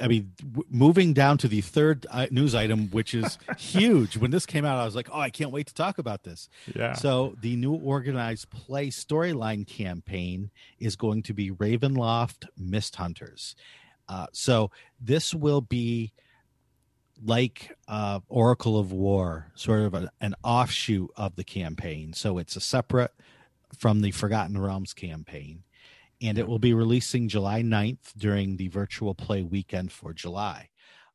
[0.00, 4.16] I mean, w- moving down to the third uh, news item, which is huge.
[4.16, 6.48] When this came out, I was like, "Oh, I can't wait to talk about this."
[6.74, 6.92] Yeah.
[6.94, 13.54] So the new organized play storyline campaign is going to be Ravenloft Mist Hunters.
[14.08, 16.12] Uh, so this will be
[17.24, 22.12] like uh, Oracle of War, sort of a, an offshoot of the campaign.
[22.12, 23.12] So it's a separate
[23.76, 25.64] from the Forgotten Realms campaign.
[26.20, 30.68] And it will be releasing July 9th during the virtual play weekend for July.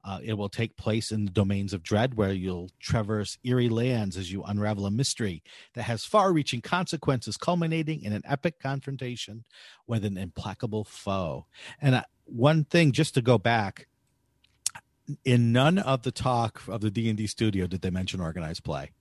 [0.05, 4.17] Uh, it will take place in the domains of dread, where you'll traverse eerie lands
[4.17, 5.41] as you unravel a mystery
[5.75, 9.45] that has far reaching consequences, culminating in an epic confrontation
[9.87, 11.45] with an implacable foe.
[11.79, 13.87] And uh, one thing, just to go back,
[15.23, 18.91] in none of the talk of the D&D studio did they mention organized play.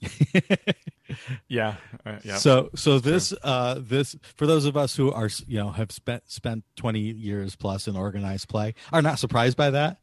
[1.48, 1.74] yeah.
[2.04, 2.36] Uh, yeah.
[2.36, 6.30] So so this uh this for those of us who are you know have spent
[6.30, 9.98] spent 20 years plus in organized play are not surprised by that.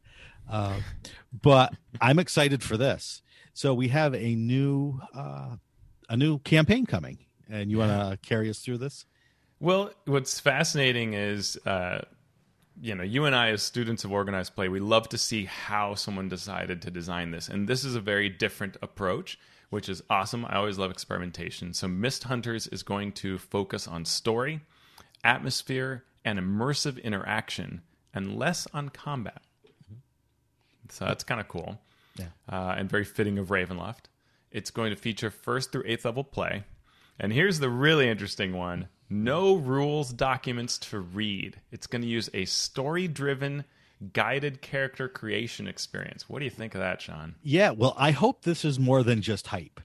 [0.49, 0.79] Uh,
[1.41, 3.21] but I'm excited for this.
[3.53, 5.55] So we have a new uh
[6.09, 9.05] a new campaign coming and you want to carry us through this?
[9.59, 12.01] Well, what's fascinating is, uh,
[12.81, 15.95] you know, you and I, as students of organized play, we love to see how
[15.95, 17.47] someone decided to design this.
[17.47, 19.39] And this is a very different approach,
[19.75, 20.45] which is awesome.
[20.45, 21.73] I always love experimentation.
[21.73, 24.61] So, Mist Hunters is going to focus on story,
[25.21, 27.81] atmosphere, and immersive interaction,
[28.13, 29.41] and less on combat.
[30.87, 31.81] So, that's kind of cool
[32.15, 32.27] Yeah.
[32.49, 34.05] uh, and very fitting of Ravenloft.
[34.49, 36.63] It's going to feature first through eighth level play.
[37.19, 41.59] And here's the really interesting one no rules documents to read.
[41.69, 43.65] It's going to use a story driven,
[44.13, 46.27] guided character creation experience.
[46.29, 47.35] What do you think of that, Shawn?
[47.41, 49.79] Yeah, well, I hope this is more than just hype,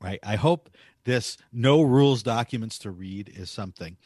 [0.00, 0.20] right?
[0.22, 0.70] I hope
[1.04, 3.96] this no rules documents to read is something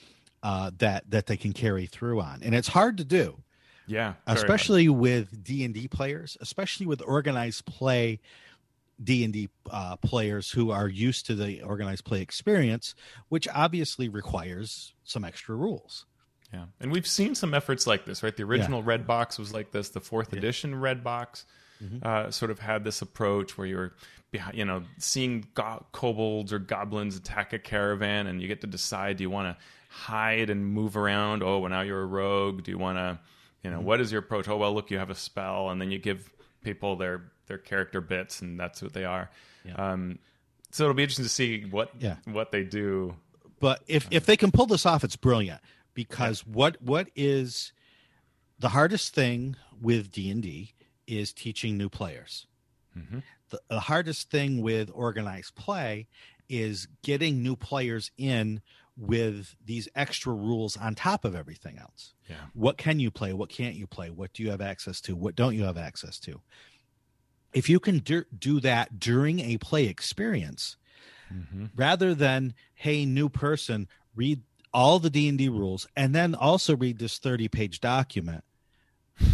[0.42, 3.42] uh, that that they can carry through on, and it's hard to do,
[3.86, 4.12] Yeah.
[4.12, 4.36] very hard.
[4.38, 8.20] especially with D and D players, especially with organized play
[9.02, 12.94] D and D uh, players who are used to the organized play experience,
[13.28, 16.06] which obviously requires some extra rules.
[16.52, 18.34] Yeah, and we've seen some efforts like this, right?
[18.36, 19.90] The original Red Box was like this.
[19.90, 21.44] The fourth edition Red Box
[22.02, 23.92] uh, sort of had this approach where you're,
[24.30, 28.66] behind, you know, seeing go- kobolds or goblins attack a caravan, and you get to
[28.66, 31.42] decide: do you want to hide and move around?
[31.42, 32.62] Oh, well, now you're a rogue.
[32.64, 33.18] Do you want to,
[33.62, 34.48] you know, what is your approach?
[34.48, 36.30] Oh, well, look, you have a spell, and then you give
[36.62, 39.30] people their their character bits, and that's what they are.
[39.76, 40.18] Um,
[40.70, 42.16] so it'll be interesting to see what Yeah.
[42.24, 43.14] what they do.
[43.60, 45.60] but if if they can pull this off it's brilliant
[45.98, 47.72] because what what is
[48.56, 50.72] the hardest thing with d&d
[51.08, 52.46] is teaching new players.
[52.96, 53.18] Mm-hmm.
[53.50, 56.06] The, the hardest thing with organized play
[56.48, 58.62] is getting new players in
[58.96, 62.14] with these extra rules on top of everything else.
[62.28, 62.36] Yeah.
[62.54, 63.32] what can you play?
[63.32, 64.08] What can't you play?
[64.10, 65.16] What do you have access to?
[65.16, 66.40] What don't you have access to?
[67.52, 70.76] If you can do, do that during a play experience
[71.34, 71.66] mm-hmm.
[71.74, 77.18] rather than hey new person read all the d&d rules and then also read this
[77.18, 78.44] 30 page document.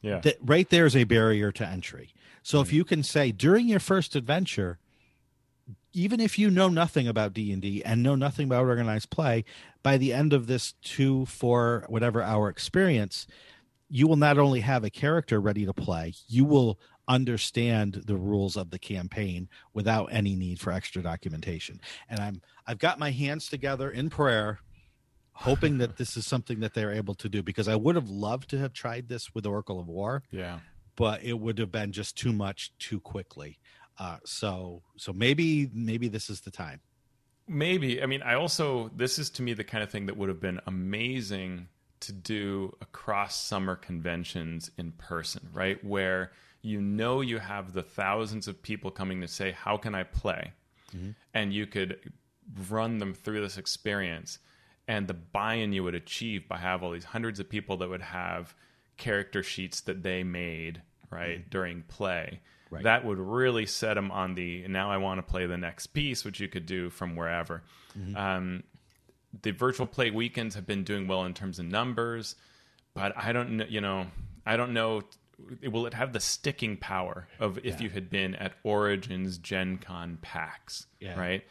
[0.00, 0.20] Yeah.
[0.20, 2.14] that right there is a barrier to entry.
[2.44, 2.76] So if mm-hmm.
[2.76, 4.78] you can say during your first adventure
[5.92, 9.44] even if you know nothing about d&d and know nothing about organized play
[9.82, 13.26] by the end of this two four whatever hour experience
[13.88, 16.78] you will not only have a character ready to play you will
[17.08, 22.78] understand the rules of the campaign without any need for extra documentation and i'm i've
[22.78, 24.60] got my hands together in prayer
[25.32, 28.50] hoping that this is something that they're able to do because i would have loved
[28.50, 30.58] to have tried this with oracle of war yeah.
[30.96, 33.58] but it would have been just too much too quickly
[33.98, 36.80] uh so so maybe maybe this is the time
[37.48, 38.02] Maybe.
[38.02, 40.40] I mean, I also, this is to me the kind of thing that would have
[40.40, 41.68] been amazing
[42.00, 45.82] to do across summer conventions in person, right?
[45.82, 50.04] Where you know you have the thousands of people coming to say, How can I
[50.04, 50.52] play?
[50.94, 51.10] Mm-hmm.
[51.34, 51.98] And you could
[52.68, 54.38] run them through this experience
[54.86, 57.90] and the buy in you would achieve by have all these hundreds of people that
[57.90, 58.54] would have
[58.96, 61.50] character sheets that they made, right, mm-hmm.
[61.50, 62.40] during play
[62.70, 62.82] Right.
[62.84, 66.24] that would really set them on the now I want to play the next piece,
[66.24, 67.62] which you could do from wherever.
[67.98, 68.16] Mm-hmm.
[68.16, 68.62] Um,
[69.42, 72.36] the virtual play weekends have been doing well in terms of numbers,
[72.94, 74.06] but I don't know, you know,
[74.44, 75.02] I don't know.
[75.70, 80.18] Will it have the sticking power of if you had been at Origins Gen Con
[80.20, 81.18] PAX, Yeah.
[81.18, 81.44] right?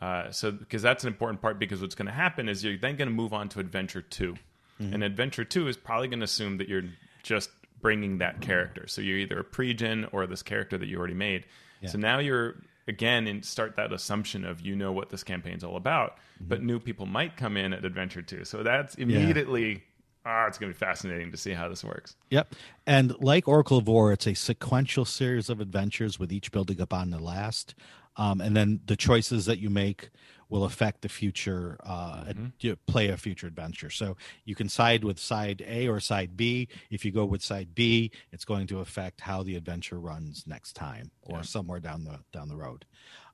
[0.00, 2.96] Uh, so, because that's an important part, because what's going to happen is you're then
[2.96, 4.34] going to move on to Adventure 2
[4.80, 6.82] And Adventure 2 is probably going to assume that you're
[7.22, 7.48] just
[7.80, 8.86] bringing that character.
[8.88, 11.44] So you're either a pre-gen or this character that you already made.
[11.86, 12.56] So now you're
[12.88, 16.78] again and start that assumption of you know what this campaign's all about, but new
[16.80, 18.44] people might come in at Adventure 2.
[18.44, 19.84] So that's immediately
[20.24, 22.16] ah, it's going to be fascinating to see how this works.
[22.30, 22.54] Yep.
[22.86, 27.10] And like Oracle of War, it's a sequential series of adventures with each building upon
[27.10, 27.74] the last.
[28.16, 30.10] Um, and then the choices that you make
[30.48, 33.90] will affect the future uh, ad- play a future adventure.
[33.90, 36.68] So you can side with side A or side B.
[36.90, 40.74] If you go with side B, it's going to affect how the adventure runs next
[40.74, 42.84] time or somewhere down the down the road.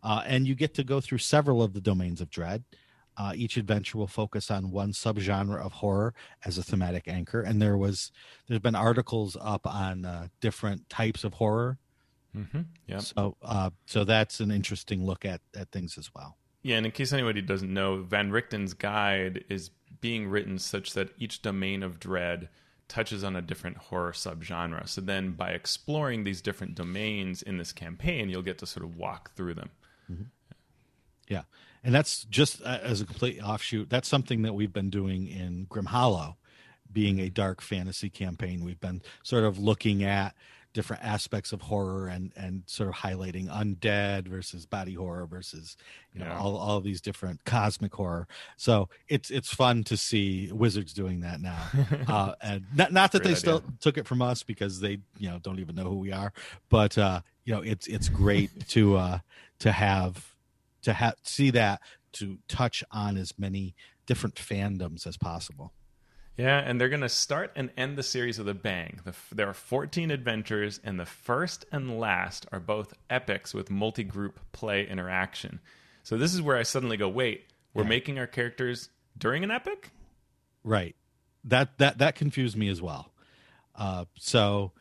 [0.03, 2.65] Uh, and you get to go through several of the domains of dread.
[3.21, 6.15] Uh, each adventure will focus on one subgenre of horror
[6.47, 8.13] as a thematic anchor, and there was
[8.49, 11.77] there's been articles up on uh, different types of horror.
[12.35, 12.63] Mm-hmm.
[12.87, 13.01] Yep.
[13.03, 16.39] So uh, so that's an interesting look at at things as well.
[16.63, 19.69] Yeah, and in case anybody doesn't know, Van Richten's guide is
[20.01, 22.49] being written such that each domain of dread
[22.89, 24.89] touches on a different horror subgenre.
[24.89, 28.97] So then by exploring these different domains in this campaign, you'll get to sort of
[28.97, 29.71] walk through them.
[31.29, 31.43] Yeah,
[31.85, 33.89] and that's just uh, as a complete offshoot.
[33.91, 36.37] That's something that we've been doing in Grim Hollow,
[36.93, 38.65] being a dark fantasy campaign.
[38.65, 40.35] We've been sort of looking at
[40.73, 45.77] different aspects of horror and and sort of highlighting undead versus body horror versus
[46.15, 46.39] you know Yeah.
[46.39, 48.29] all all these different cosmic horror.
[48.57, 51.59] So it's it's fun to see Wizards doing that now,
[52.09, 55.29] uh, and not not that Great they still took it from us because they you
[55.29, 56.33] know don't even know who we are,
[56.69, 59.19] but uh, you know it's it's great to uh,
[59.59, 60.30] to have
[60.83, 61.81] to have see that
[62.13, 63.75] to touch on as many
[64.07, 65.73] different fandoms as possible.
[66.37, 69.01] Yeah, and they're going to start and end the series with a bang.
[69.05, 73.69] The, f- there are 14 adventures, and the first and last are both epics with
[73.69, 75.61] multi group play interaction.
[76.03, 79.91] So this is where I suddenly go, wait, we're making our characters during an epic?
[80.65, 80.97] Right.
[81.45, 83.13] That that that confused me as well.
[83.75, 84.73] Uh, so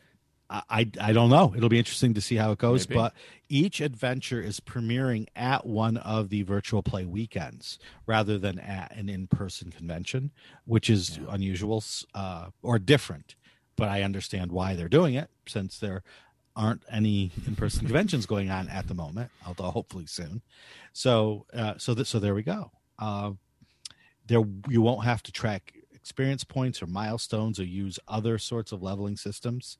[0.50, 1.54] I, I don't know.
[1.56, 2.88] It'll be interesting to see how it goes.
[2.88, 2.98] Maybe.
[2.98, 3.14] But
[3.48, 9.08] each adventure is premiering at one of the virtual play weekends rather than at an
[9.08, 10.32] in-person convention,
[10.64, 11.84] which is unusual
[12.14, 13.36] uh, or different.
[13.76, 16.02] But I understand why they're doing it since there
[16.56, 20.42] aren't any in-person conventions going on at the moment, although hopefully soon.
[20.92, 22.72] So uh, so that so there we go.
[22.98, 23.32] Uh,
[24.26, 28.82] there you won't have to track experience points or milestones or use other sorts of
[28.82, 29.78] leveling systems.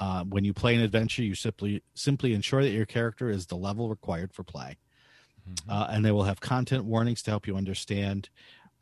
[0.00, 3.56] Uh, when you play an adventure, you simply simply ensure that your character is the
[3.56, 4.76] level required for play,
[5.68, 8.28] uh, and they will have content warnings to help you understand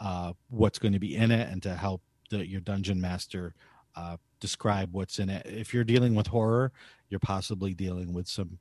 [0.01, 3.55] uh, what's going to be in it and to help the, your dungeon master
[3.95, 5.47] uh, describe what's in it.
[5.47, 6.73] If you're dealing with horror,
[7.09, 8.59] you're possibly dealing with some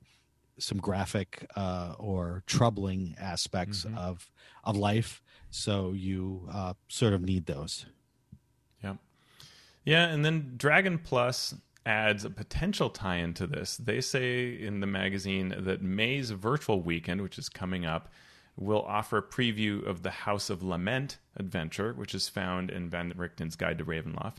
[0.57, 4.31] some graphic uh, or troubling aspects of
[4.63, 5.21] of life.
[5.49, 7.85] So you uh, sort of need those.
[8.83, 8.97] Yep.
[9.83, 11.53] Yeah, and then Dragon Plus
[11.85, 13.77] adds a potential tie into this.
[13.77, 18.11] They say in the magazine that May's virtual weekend, which is coming up,
[18.57, 23.13] will offer a preview of the House of Lament adventure, which is found in Van
[23.13, 24.37] Richten's Guide to Ravenloft,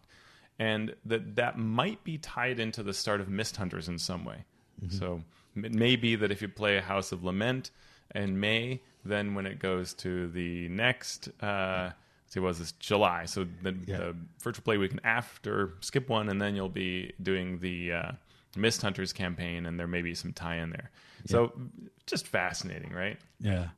[0.58, 4.44] and that that might be tied into the start of Mist Hunters in some way.
[4.90, 5.22] So
[5.54, 7.70] it may be that if you play a House of Lament
[8.14, 11.90] in May, then when it goes to the next, uh,
[12.34, 13.24] what was this July?
[13.26, 13.96] So the, Yeah.
[13.98, 18.12] the virtual play weekend after, skip one, and then you'll be doing the uh,
[18.56, 20.90] Mist Hunters campaign, and there may be some tie in there.
[21.26, 21.52] So
[22.06, 23.18] just fascinating, right?
[23.40, 23.68] Yeah.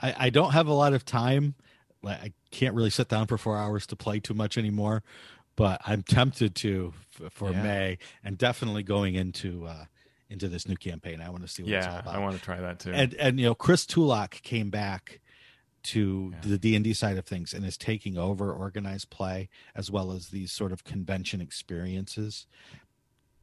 [0.00, 1.54] I, I don't have a lot of time.
[2.02, 5.02] Like, I can't really sit down for four hours to play too much anymore,
[5.56, 7.62] but I'm tempted to f- for Yeah.
[7.62, 9.86] May and definitely going into uh,
[10.28, 11.20] into this new campaign.
[11.20, 12.14] I want to see what it's all Yeah, about.
[12.14, 12.92] I want to try that too.
[12.92, 15.20] and and you know, Chris Tulach came back
[15.86, 19.90] to the D and D side of things and is taking over organized play as
[19.90, 22.46] well as these sort of convention experiences.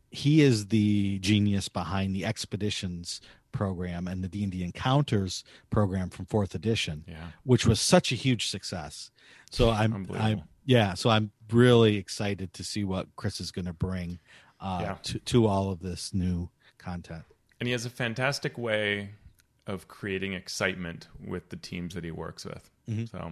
[0.09, 3.19] He is the genius behind the expeditions
[3.51, 7.27] program and the D and D encounters program from fourth edition, yeah.
[7.43, 9.09] which was such a huge success.
[9.51, 13.73] So I'm, I'm yeah, so I'm really excited to see what Chris is going to
[13.73, 14.19] bring
[14.59, 14.97] uh, Yeah.
[15.03, 17.23] to to all of this new content.
[17.59, 19.11] and he has a fantastic way
[19.67, 22.69] of creating excitement with the teams that he works with.
[23.09, 23.31] So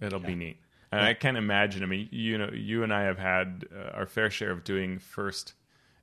[0.00, 0.58] it'll be neat.
[0.90, 1.82] And I can't imagine.
[1.82, 4.98] I mean, you know, you and I have had uh, our fair share of doing
[4.98, 5.52] first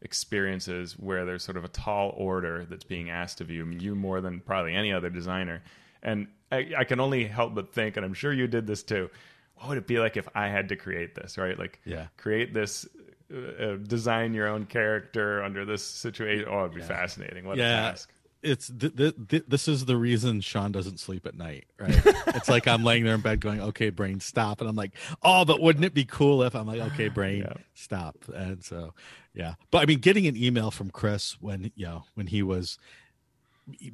[0.02, 3.64] experiences where there's sort of a tall order that's being asked of you.
[3.64, 5.62] I mean, you more than probably any other designer.
[6.04, 9.10] And I, I can only help but think, and I'm sure you did this too.
[9.56, 11.58] What would it be like if I had to create this, right?
[11.58, 12.08] Like, Yeah.
[12.18, 12.88] create this,
[13.34, 16.46] uh, uh, design your own character under this situation.
[16.48, 17.46] Oh, it'd be fascinating.
[17.46, 18.12] What a task.
[18.46, 22.00] It's th- th- th- this is the reason Shawn doesn't sleep at night, right?
[22.28, 24.92] it's like I'm laying there in bed going, "Okay, brain, stop," and I'm like,
[25.24, 27.54] "Oh, but wouldn't it be cool if I'm like, okay, brain, Yeah.
[27.74, 28.94] stop?" And so,
[29.34, 29.56] yeah.
[29.72, 32.78] But I mean, getting an email from Chris when you know when he was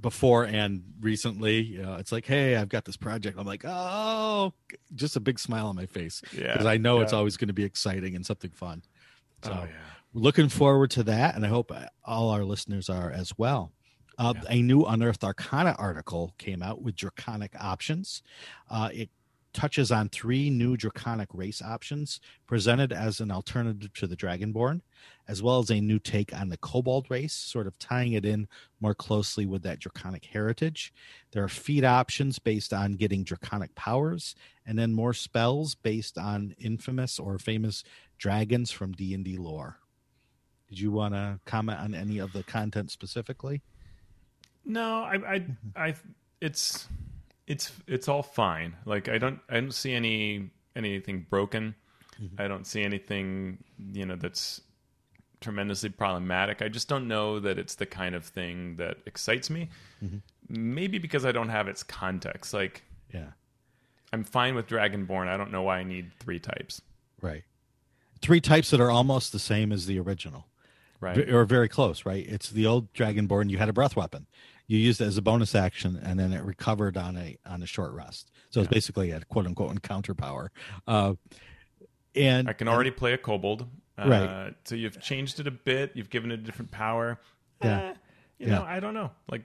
[0.02, 4.54] before and recently, you know, it's like, "Hey, I've got this project." I'm like, "Oh,"
[4.94, 7.54] just a big smile on my face Yeah, because I know it's always going to
[7.54, 8.84] be exciting and something fun.
[9.44, 9.72] Oh, so oh yeah.
[10.14, 13.72] looking forward to that and i hope uh, all our listeners are as well
[14.22, 18.22] uh, a new unearthed arcana article came out with draconic options.
[18.70, 19.10] Uh, it
[19.52, 24.80] touches on three new draconic race options presented as an alternative to the dragonborn
[25.28, 28.48] as well as a new take on the kobold race sort of tying it in
[28.80, 30.94] more closely with that draconic heritage.
[31.32, 34.36] There are feat options based on getting draconic powers
[34.68, 37.84] and then more spells based on infamous or famous
[38.20, 39.80] dragons from d&d lore.
[40.70, 43.64] Did you want to comment on any of the content specifically?
[44.66, 45.54] No, I, I, Mm-hmm.
[45.76, 45.96] I,
[46.40, 46.88] it's,
[47.48, 48.76] it's, it's all fine.
[48.86, 51.76] Like I don't, I don't see any anything broken.
[52.22, 52.42] Mm-hmm.
[52.42, 53.58] I don't see anything,
[53.94, 54.62] you know, that's
[55.42, 56.62] tremendously problematic.
[56.62, 59.70] I just don't know that it's the kind of thing that excites me.
[60.04, 60.18] Mm-hmm.
[60.50, 62.54] Maybe because I don't have its context.
[62.54, 62.84] Like
[63.14, 63.32] Yeah,
[64.14, 65.28] I'm fine with Dragonborn.
[65.28, 66.82] I don't know why I need three types.
[67.22, 67.44] right.
[68.22, 70.46] Three types that are almost the same as the original,
[71.02, 71.16] Right.
[71.18, 72.06] V- or very close.
[72.06, 72.26] Right.
[72.28, 73.50] It's the old Dragonborn.
[73.50, 74.28] You had a breath weapon.
[74.68, 77.66] You used it as a bonus action, and then it recovered on a on a
[77.66, 78.32] short rest.
[78.52, 80.52] So it's basically a quote unquote encounter power.
[80.88, 81.16] Uh,
[82.16, 83.68] and I can already play a kobold.
[83.98, 84.56] Uh, Right.
[84.66, 85.92] So you've changed it a bit.
[85.96, 87.20] You've given it a different power.
[87.64, 87.80] Yeah.
[87.82, 87.94] Eh,
[88.40, 88.56] you Yeah.
[88.60, 89.12] know, I don't know.
[89.30, 89.44] Like,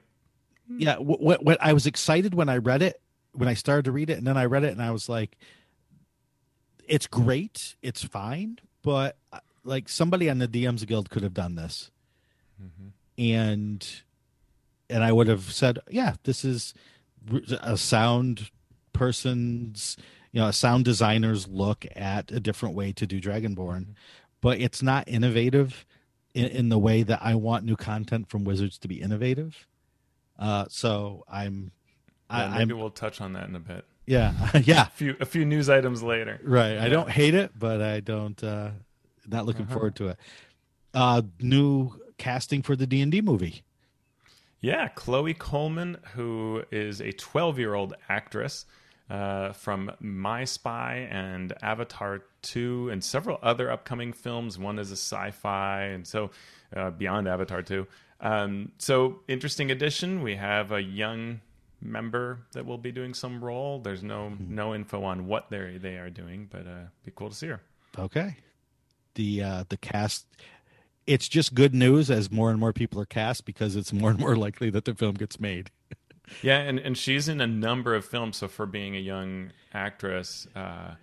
[0.69, 3.01] yeah what, what what i was excited when i read it
[3.35, 5.37] when i started to read it and then i read it and i was like
[6.89, 11.55] it's great it's fine but uh, like somebody on the dms guild could have done
[11.57, 11.91] this.
[13.19, 13.87] And
[14.89, 16.75] and i would have said yeah this is
[17.61, 18.51] a sound
[18.93, 19.97] person's
[20.33, 23.95] you know a sound designer's look at a different way to do dragonborn.
[24.43, 25.85] But it's not innovative
[26.35, 29.67] in, in the way that i want new content from wizards to be innovative.
[30.39, 31.73] Uh, so I'm,
[32.31, 33.87] yeah, I, maybe I'm, we'll touch on that in a bit.
[34.05, 36.39] yeah, yeah, A few, a few news items later.
[36.45, 36.77] right.
[36.77, 38.73] I don't hate it, but I don't, uh,
[39.29, 39.75] not looking Uh-huh.
[39.75, 40.19] forward to it.
[40.95, 43.63] Uh, new casting for the D and D movie.
[44.61, 48.65] Yeah, Chloe Coleman, who is a 12 year old actress
[49.11, 54.59] uh, from My Spy and Avatar 2 and several other upcoming films.
[54.59, 56.31] One is a sci fi, and so
[56.75, 57.87] uh, beyond Avatar 2.
[58.21, 60.23] Um, so, interesting addition.
[60.23, 61.41] We have a young
[61.83, 63.79] member that will be doing some role.
[63.79, 67.35] There's no no info on what they they are doing, but uh, be cool to
[67.37, 67.61] see her.
[67.99, 68.35] Okay.
[69.17, 70.27] The uh, the cast.
[71.07, 74.19] It's just good news as more and more people are cast because it's more and
[74.19, 75.71] more likely that the film gets made.
[76.43, 78.39] Yeah, and, and she's in a number of films.
[78.39, 80.95] So for being a young actress, uh,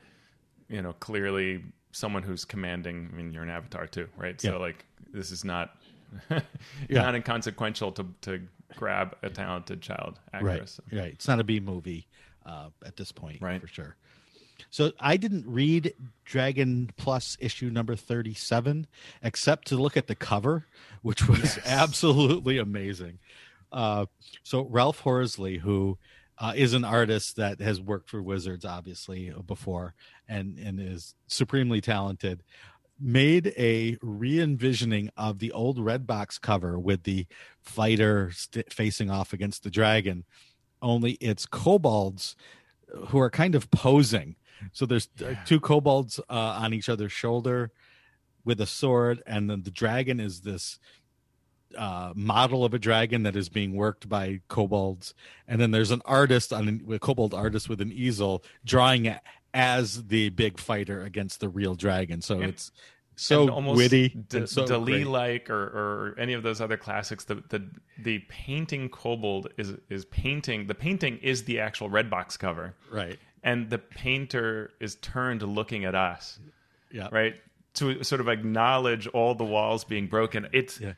[0.67, 3.09] you know, clearly someone who's commanding.
[3.13, 4.39] I mean, you're an Avatar 2, right?
[4.41, 4.57] So Yeah.
[4.57, 4.83] like,
[5.13, 5.77] this is not
[6.29, 6.41] Yeah.
[6.89, 8.41] not inconsequential to to
[8.75, 10.79] grab a talented child actress.
[10.91, 11.01] Right.
[11.01, 11.13] Right.
[11.13, 12.07] It's not a B movie
[12.45, 13.61] uh, at this point, Right.
[13.61, 13.95] For sure.
[14.73, 15.93] So I didn't read
[16.25, 18.87] Dragon Plus issue number 37
[19.21, 20.65] except to look at the cover,
[21.03, 23.19] which was absolutely amazing.
[23.71, 24.07] Uh,
[24.41, 25.99] so Ralph Horsley, who
[26.39, 29.93] uh, is an artist that has worked for Wizards, obviously before,
[30.27, 32.41] and and is supremely talented,
[32.99, 37.27] made a re-envisioning of the old red box cover with the
[37.61, 40.23] fighter st- facing off against the dragon.
[40.81, 42.35] Only it's kobolds
[43.09, 44.35] who are kind of posing.
[44.71, 47.71] So there's uh, two kobolds uh, on each other's shoulder
[48.45, 50.79] with a sword, and then the dragon is this
[51.77, 55.13] uh, model of a dragon that is being worked by kobolds,
[55.47, 59.19] and then there's an artist on a kobold artist with an easel drawing it
[59.53, 62.21] as the big fighter against the real dragon.
[62.21, 62.47] So Yeah.
[62.47, 62.71] it's
[63.15, 67.25] so almost witty, D- so Dali like or, or any of those other classics.
[67.25, 70.65] The, the the painting kobold is is painting.
[70.65, 73.19] The painting is the actual red box cover, right?
[73.43, 76.39] And the painter is turned looking at us.
[76.91, 77.35] Yeah, right
[77.75, 80.93] to sort of acknowledge all the walls being broken it's Yeah.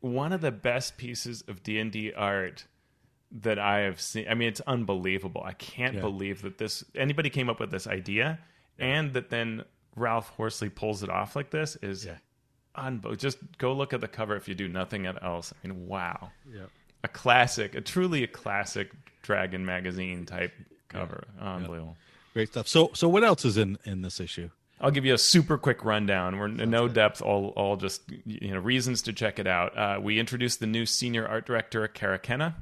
[0.00, 2.66] one of the best pieces of d&d art
[3.32, 6.00] that i have seen i mean it's unbelievable i can't Yeah.
[6.02, 8.38] believe that this anybody came up with this idea
[8.78, 9.64] and that then
[9.96, 12.18] ralph horsley pulls it off like this is Yeah.
[12.76, 16.32] unbe- just go look at the cover if you do nothing else i mean wow
[16.52, 16.66] Yeah.
[17.02, 18.90] a classic a truly a classic
[19.22, 20.52] dragon magazine type
[20.90, 21.96] cover unbelievable
[22.32, 22.68] Great stuff.
[22.68, 24.50] So, so what else is in in this issue?
[24.80, 26.38] I'll give you a super quick rundown.
[26.38, 29.76] We're in no depth, all all just you know reasons to check it out.
[29.76, 32.56] Uh, we introduced the new senior art director, Kara Kenna.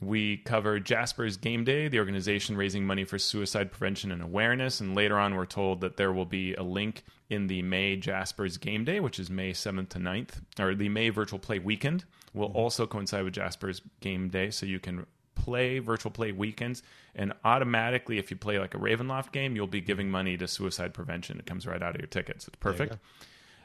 [0.00, 4.80] We cover Jasper's Game Day, the organization raising money for suicide prevention and awareness.
[4.80, 8.56] And later on, we're told that there will be a link in the May Jasper's
[8.56, 12.04] Game Day, which is May 7th to 9th, or the May Virtual Play Weekend
[12.34, 14.50] will also coincide with Jasper's Game Day.
[14.50, 15.06] So you can
[15.44, 16.82] play virtual play weekends
[17.14, 20.94] and automatically if you play like a ravenloft game you'll be giving money to suicide
[20.94, 22.96] prevention it comes right out of your tickets it's perfect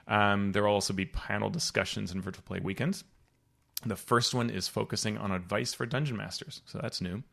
[0.07, 3.03] um, there will also be panel discussions and virtual play weekends
[3.85, 7.23] the first one is focusing on advice for dungeon masters, so that's new.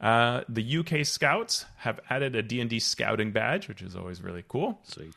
[0.00, 4.80] Uh, the UK Scouts have added a D&D scouting badge, which is always really cool.
[4.82, 5.14] Sweet.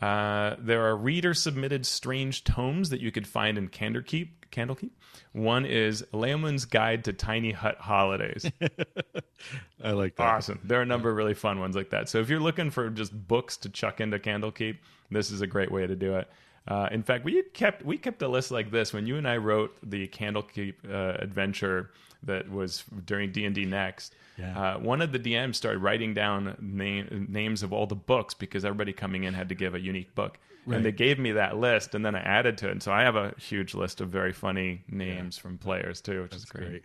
[0.00, 4.28] Uh, there are reader submitted strange tomes that you could find in Candlekeep.
[4.52, 4.90] Candlekeep.
[5.32, 8.50] One is Leomund's Guide to Tiny Hut Holidays.
[9.82, 10.22] I like that.
[10.22, 10.60] awesome.
[10.64, 12.08] There are a number of really fun ones like that.
[12.08, 14.78] So if you're looking for just books to chuck into Candlekeep,
[15.10, 16.28] this is a great way to do it.
[16.68, 19.36] Uh, in fact, we kept we kept a list like this when you and I
[19.36, 21.90] wrote the Candlekeep uh, adventure
[22.26, 24.14] that was during D and D Next.
[24.38, 24.74] Yeah.
[24.74, 28.64] Uh, one of the DMs started writing down name, names of all the books because
[28.64, 30.76] everybody coming in had to give a unique book, Right.
[30.76, 32.72] and they gave me that list, and then I added to it.
[32.72, 36.34] And so I have a huge list of very funny names from players too, which
[36.34, 36.68] is great.
[36.68, 36.82] Great.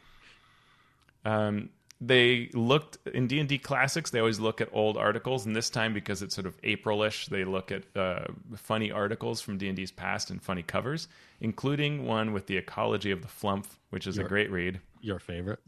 [1.26, 1.70] Um,
[2.04, 4.10] they looked in D and D classics.
[4.10, 7.44] They always look at old articles, and this time because it's sort of Aprilish, they
[7.44, 8.26] look at uh,
[8.56, 11.08] funny articles from D and D's past and funny covers,
[11.42, 14.80] including one with the ecology of the flumph, which is a great read.
[15.02, 15.60] Your favorite?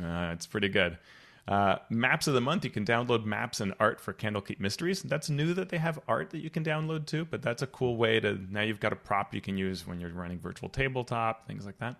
[0.00, 0.98] Uh, it's pretty good.
[1.46, 2.64] Uh, maps of the month.
[2.64, 5.02] You can download maps and art for Candlekeep Mysteries.
[5.02, 7.96] That's new that they have art that you can download too, but that's a cool
[7.96, 11.46] way to now you've got a prop you can use when you're running virtual tabletop,
[11.46, 11.96] things like that.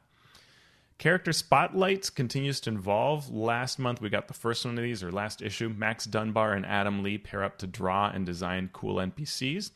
[0.96, 3.28] Character spotlights continues to evolve.
[3.28, 5.68] Last month we got the first one of these, or last issue.
[5.68, 9.72] Max Dunbar and Adam Lee pair up to draw and design cool NPCs.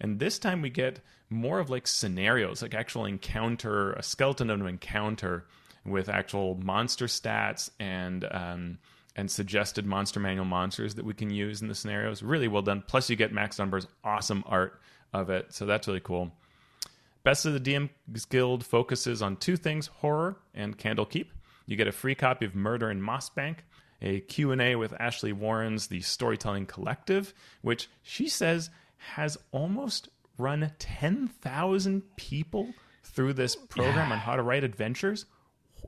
[0.00, 4.60] And this time we get more of like scenarios, like actual encounter, a skeleton of
[4.60, 5.46] an encounter
[5.84, 8.78] with actual monster stats and um,
[9.16, 12.22] and suggested monster manual monsters that we can use in the scenarios.
[12.22, 12.82] Really well done.
[12.86, 14.80] Plus you get Max Dunbar's awesome art
[15.12, 16.32] of it, so that's really cool.
[17.24, 21.26] Best of the DMs Guild focuses on two things: horror and Candlekeep.
[21.66, 23.58] You get a free copy of Murder in Mossbank,
[24.00, 30.08] a Q&A with Ashley Warren's The Storytelling Collective, which she says has almost
[30.38, 32.74] run 10,000 people
[33.04, 35.26] through this program on how to write adventures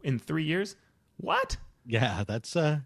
[0.03, 0.77] in 3 years.
[1.17, 1.57] What?
[1.87, 2.81] Yeah, that's uh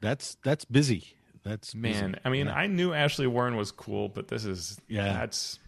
[0.00, 1.14] that's that's busy.
[1.44, 2.00] That's busy.
[2.00, 2.54] Man, I mean, Yeah.
[2.54, 5.12] I knew Ashley Warren was cool, but this is Yeah.
[5.12, 5.58] That's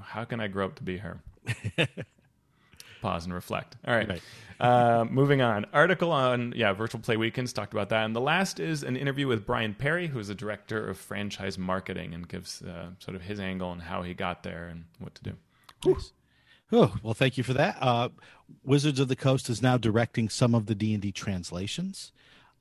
[0.00, 1.20] how can I grow up to be her?
[3.02, 3.76] Pause and reflect.
[3.86, 4.08] All right.
[4.08, 4.22] Right.
[4.58, 5.66] Uh, moving on.
[5.74, 9.26] Article on yeah, virtual play weekends talked about that, and the last is an interview
[9.26, 13.20] with Brian Perry, who is the director of franchise marketing, and gives uh, sort of
[13.22, 15.32] his angle and how he got there and what to do.
[15.84, 16.12] Nice.
[16.76, 17.76] Oh, well, thank you for that.
[17.80, 18.08] Uh,
[18.64, 22.10] Wizards of the Coast is now directing some of the D and D translations.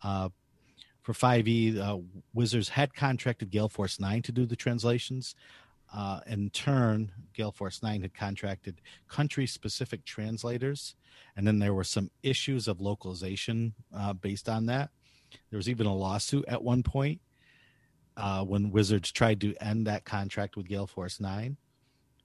[0.04, 0.30] Uh,
[1.02, 1.98] for 5e, uh,
[2.32, 5.34] Wizards had contracted Gale Force 9 to do the translations.
[5.92, 10.94] Uh, in turn, Gale Force 9 had contracted country specific translators.
[11.36, 14.92] And then there were some issues of localization uh, based on that.
[15.50, 17.20] There was even a lawsuit at one point
[18.16, 21.58] uh, when Wizards tried to end that contract with Gale Force 9.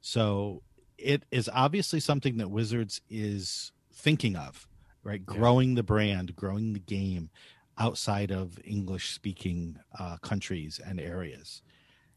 [0.02, 0.62] So
[0.98, 4.66] it is obviously something that Wizards is thinking of,
[5.02, 5.20] right?
[5.28, 5.34] Yeah.
[5.38, 7.30] Growing the brand, growing the game
[7.78, 11.62] outside of English speaking uh, countries and areas.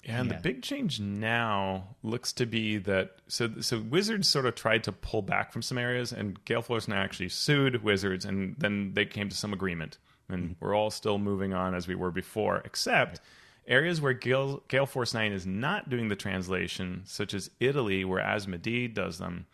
[0.03, 0.37] And Yeah.
[0.37, 4.91] the big change now looks to be that so so Wizards sort of tried to
[4.91, 9.05] pull back from some areas, and Gale Force now actually sued Wizards, and then they
[9.05, 13.21] came to some agreement, and we're all still moving on as we were before, except
[13.67, 18.23] areas where Gale, Gale Force Nine is not doing the translation, such as Italy, where
[18.23, 19.45] Asmodee does them.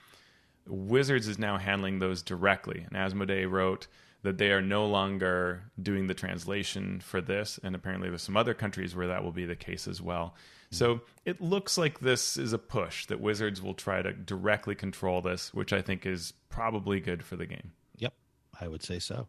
[0.67, 3.87] Wizards is now handling those directly, and Asmodee wrote
[4.23, 8.53] that they are no longer doing the translation for this, and apparently there's some other
[8.53, 10.35] countries where that will be the case as well.
[10.69, 15.21] So it looks like this is a push that Wizards will try to directly control
[15.21, 17.71] this, which I think is probably good for the game.
[17.97, 18.13] Yep,
[18.59, 19.27] I would say so.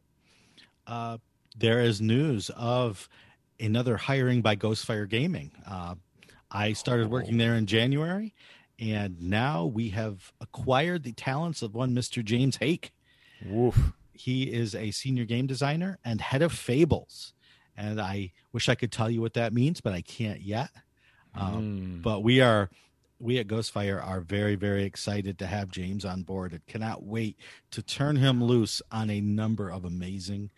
[0.86, 1.18] Uh,
[1.56, 3.08] there is news of
[3.61, 5.52] another hiring by Ghostfire Gaming.
[5.68, 5.94] Uh,
[6.50, 8.34] I started working there in January,
[8.78, 12.24] and now we have acquired the talents of one Mr.
[12.24, 12.90] James Haeck.
[13.46, 13.92] Woof.
[14.12, 17.34] He is a senior game designer and head of Fables.
[17.76, 20.70] And I wish I could tell you what that means, but I can't yet.
[21.34, 21.52] Um,
[22.00, 22.02] Mm.
[22.02, 22.70] But we are,
[23.20, 27.36] we at Ghostfire are very, very excited to have James on board and cannot wait
[27.70, 30.50] to turn him loose on a number of amazing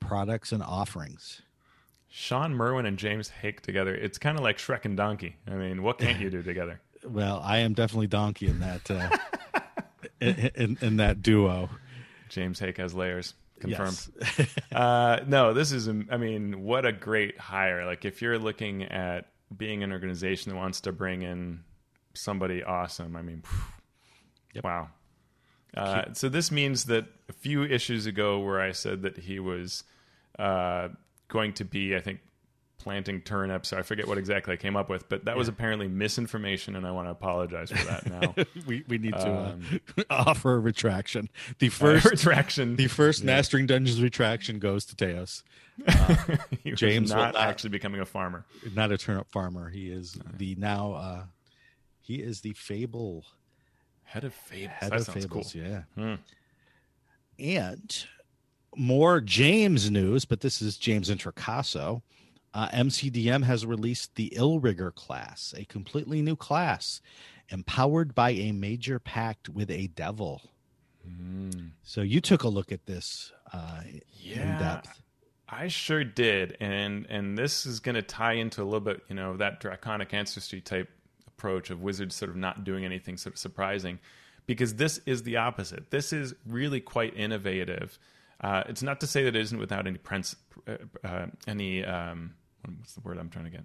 [0.00, 1.42] products and offerings.
[2.16, 3.92] Shawn Merwin and James Haeck together.
[3.92, 5.34] It's kind of like Shrek and Donkey.
[5.48, 6.80] I mean, what can't you do together?
[7.04, 9.10] Well, I am definitely Donkey in that uh,
[10.20, 11.70] in, in, in that duo.
[12.28, 13.34] James Haeck has layers.
[13.58, 13.98] Confirmed.
[14.38, 14.48] Yes.
[14.72, 17.84] uh, no, this is, I mean, what a great hire.
[17.84, 21.64] Like, if you're looking at being an organization that wants to bring in
[22.14, 23.42] somebody awesome, I mean,
[24.54, 24.62] Yep.
[24.62, 24.88] wow.
[25.76, 29.82] Uh, so this means that a few issues ago, where I said that he was
[30.38, 30.90] uh,
[31.34, 32.20] going to be, I think,
[32.78, 33.72] planting turnips.
[33.72, 36.90] I forget what exactly I came up with, but that was apparently misinformation, and I
[36.92, 38.34] want to apologize for that now.
[38.66, 41.28] we we need to Um, uh, offer a retraction.
[41.58, 42.76] The first retraction.
[42.76, 45.42] the first Mastering Dungeons retraction goes to Teos.
[46.62, 48.44] he James not not- actually becoming a farmer.
[48.74, 49.70] Not a turnip farmer.
[49.70, 51.22] He is the now uh
[52.00, 53.24] he is the Fable
[54.04, 54.70] Head of Fables.
[54.78, 55.62] head that of Fables, cool.
[55.62, 55.82] yeah.
[55.96, 56.14] Hmm.
[57.38, 58.06] And
[58.76, 62.02] more James news, but this is James Introcaso.
[62.52, 67.00] Uh, MCDM has released the Illrigger class, a completely new class,
[67.48, 70.42] empowered by a major pact with a devil.
[71.08, 71.70] Mm.
[71.82, 75.02] So you took a look at this uh, in Yeah, depth.
[75.48, 79.14] I sure did, and and this is going to tie into a little bit, you
[79.14, 80.88] know, that draconic ancestry type
[81.26, 83.98] approach of wizards sort of not doing anything sort of surprising,
[84.46, 85.90] because this is the opposite.
[85.90, 87.98] This is really quite innovative.
[88.40, 92.34] Uh, it's not to say that it isn't without any prince, uh, uh, any um,
[92.78, 93.64] what's the word I'm trying to get.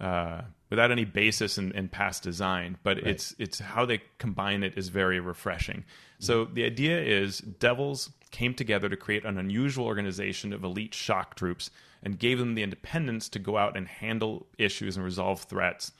[0.00, 4.76] Uh, without any basis in, in past design, but it's it's how they combine it
[4.76, 5.84] is very refreshing.
[6.18, 11.36] So the idea is devils came together to create an unusual organization of elite shock
[11.36, 11.70] troops
[12.02, 15.92] and gave them the independence to go out and handle issues and resolve threats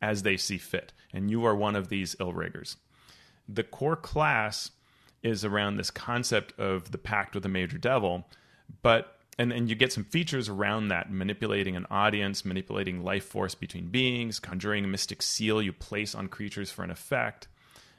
[0.00, 0.94] as they see fit.
[1.12, 2.76] And you are one of these Illriggers.
[3.46, 4.70] The core class
[5.22, 8.26] is around this concept of the pact with a major devil,
[8.82, 13.54] but and, and you get some features around that manipulating an audience, manipulating life force
[13.54, 17.48] between beings, conjuring a mystic seal you place on creatures for an effect.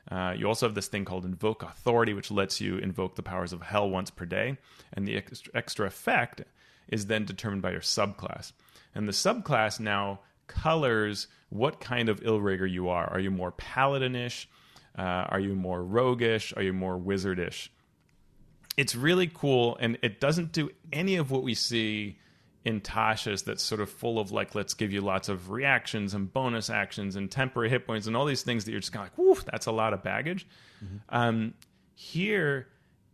[0.09, 3.53] Uh, you also have this thing called Invoke Authority, which lets you invoke the powers
[3.53, 4.57] of hell once per day.
[4.93, 6.43] And the extra, extra effect
[6.89, 8.51] is then determined by your subclass.
[8.93, 13.09] And the subclass now colors what kind of Illrigger you are.
[13.09, 14.45] Are you more paladinish?
[14.97, 16.53] Uh, are you more roguish?
[16.55, 17.69] Are you more wizardish?
[18.77, 22.17] It's really cool, and it doesn't do any of what we see
[22.63, 26.31] in Tasha's that's sort of full of like, let's give you lots of reactions and
[26.31, 29.11] bonus actions and temporary hit points and all these things that you're just kind of
[29.11, 30.47] like, woof, that's a lot of baggage.
[31.09, 31.53] Um,
[31.95, 32.67] here,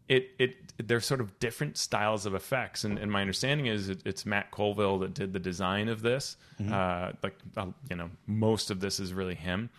[0.08, 0.56] it it
[0.88, 4.52] they're sort of different styles of effects, and, and my understanding is it, it's Matt
[4.52, 6.38] Colville that did the design of this.
[6.72, 9.70] Uh, like uh, you know, most of this is really him,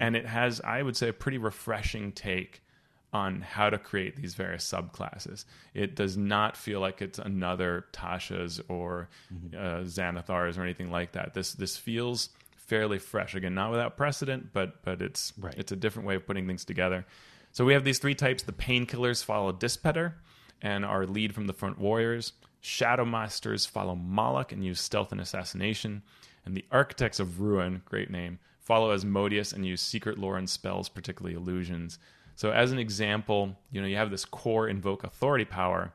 [0.00, 2.62] and it has, I would say, a pretty refreshing take
[3.12, 5.44] on how to create these various subclasses.
[5.74, 9.08] It does not feel like it's another Tasha's or
[9.56, 11.34] uh, Xanathar's or anything like that.
[11.34, 13.34] This this feels fairly fresh.
[13.34, 15.54] Again, not without precedent, but but it's Right.
[15.56, 17.06] it's a different way of putting things together.
[17.58, 18.44] So we have these three types.
[18.44, 20.14] The painkillers follow Dispater
[20.62, 22.34] and are lead from the front warriors.
[22.60, 26.04] Shadow Masters follow Moloch and use stealth and assassination.
[26.46, 30.88] And the Architects of Ruin, great name, follow Asmodeus and use secret lore and spells,
[30.88, 31.98] particularly illusions.
[32.36, 35.92] So as an example, you know, you have this core invoke authority power.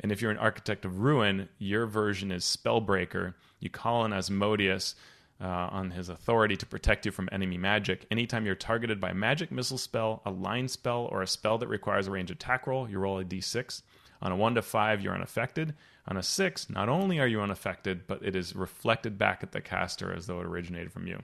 [0.00, 3.32] And if you're an architect of ruin, your version is Spellbreaker.
[3.60, 4.94] You call on Asmodeus
[5.40, 8.06] uh, on his authority to protect you from enemy magic.
[8.10, 11.68] Anytime you're targeted by a magic missile spell, a line spell, or a spell that
[11.68, 13.82] requires a range attack roll, you roll a d6.
[14.20, 15.74] On a 1 to 5, you're unaffected.
[16.08, 19.60] On a 6, not only are you unaffected, but it is reflected back at the
[19.60, 21.22] caster as though it originated from you.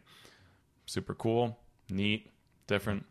[0.86, 1.58] Super cool,
[1.90, 2.30] neat,
[2.66, 3.04] different.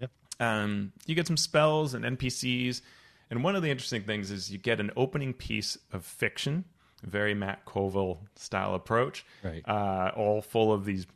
[0.00, 0.10] Yep.
[0.40, 2.82] Um, you get some spells and NPCs.
[3.30, 6.64] And one of the interesting things is you get an opening piece of fiction,
[7.02, 9.62] very Matt Colville style approach, Right.
[9.68, 11.06] uh, all full of these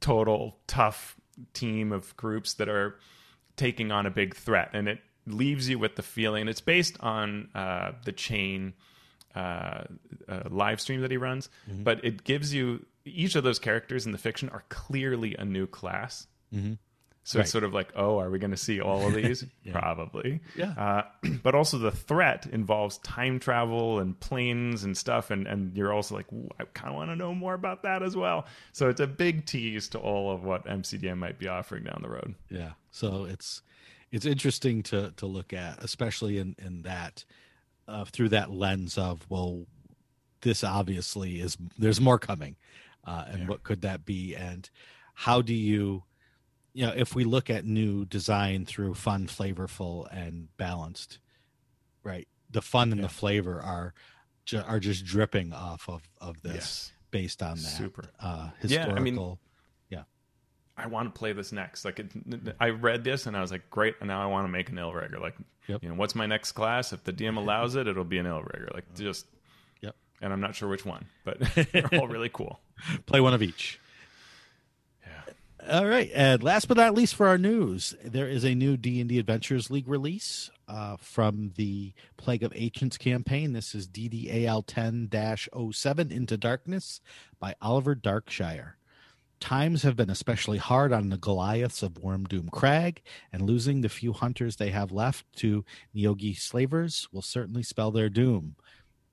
[0.00, 1.16] total tough
[1.54, 2.98] team of groups that are
[3.56, 4.70] taking on a big threat.
[4.72, 8.74] And it leaves you with the feeling, it's based on uh, the chain
[9.34, 9.84] uh,
[10.28, 14.12] uh, live stream that he runs, but it gives you each of those characters in
[14.12, 16.26] the fiction are clearly a new class.
[17.24, 17.42] So Right.
[17.44, 19.44] it's sort of like, oh, are we going to see all of these?
[19.70, 20.40] Probably.
[20.56, 20.72] Yeah.
[20.76, 21.02] Uh,
[21.44, 26.16] but also the threat involves time travel and planes and stuff, and and you're also
[26.16, 26.26] like,
[26.58, 28.46] I kind of want to know more about that as well.
[28.72, 32.08] So it's a big tease to all of what MCDM might be offering down the
[32.10, 32.34] road.
[32.50, 32.72] Yeah.
[32.90, 33.62] So it's
[34.10, 37.24] it's interesting to to look at, especially in in that
[37.86, 39.66] uh, through that lens of well,
[40.40, 42.56] this obviously is there's more coming,
[43.06, 43.46] uh, and Yeah.
[43.46, 44.68] what could that be, and
[45.14, 46.02] how do you,
[46.74, 51.18] you know, if we look at new design through fun, flavorful, and balanced,
[52.02, 52.26] right?
[52.50, 53.06] The fun and Yeah.
[53.08, 53.94] the flavor are
[54.66, 56.92] are just dripping off of of this Yes.
[57.12, 58.10] based on that Super.
[58.20, 59.02] uh, Yeah, I historical.
[59.02, 59.38] mean-
[60.74, 61.84] I want to play this next.
[61.84, 62.10] Like, it,
[62.58, 63.94] I read this and I was like, great.
[64.00, 65.20] And now I want to make an Illrigger.
[65.20, 65.36] Like,
[65.68, 65.82] Yep.
[65.82, 66.94] you know, what's my next class?
[66.94, 68.72] If the DM allows it, it'll be an Illrigger.
[68.72, 69.26] Like, just,
[69.82, 69.94] Yep.
[70.22, 71.38] and I'm not sure which one, but
[71.72, 72.58] they're all really cool.
[73.04, 73.78] Play one of each.
[75.70, 78.98] All right, and last but not least for our news, there is a new D
[78.98, 83.52] and D Adventures League release uh, from the Plague of Ancients campaign.
[83.52, 87.00] This is DDAL 10-07 Into Darkness
[87.38, 88.76] by Oliver Darkshire.
[89.38, 93.00] Times have been especially hard on the Goliaths of Wyrmdoom Crag,
[93.32, 98.08] and losing the few hunters they have left to Neogi slavers will certainly spell their
[98.08, 98.56] doom.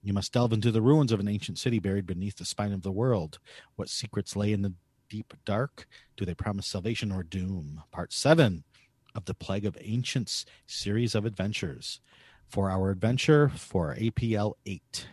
[0.02, 2.82] You must delve into the ruins of an ancient city buried beneath the spine of
[2.82, 3.38] the world.
[3.76, 4.74] What secrets lay in the
[5.10, 5.88] deep dark?
[6.16, 7.84] Do they promise salvation or doom?
[7.92, 8.64] Part 7
[9.16, 12.00] of the Plague of Ancients series of adventures.
[12.48, 15.08] For our adventure for APL 8.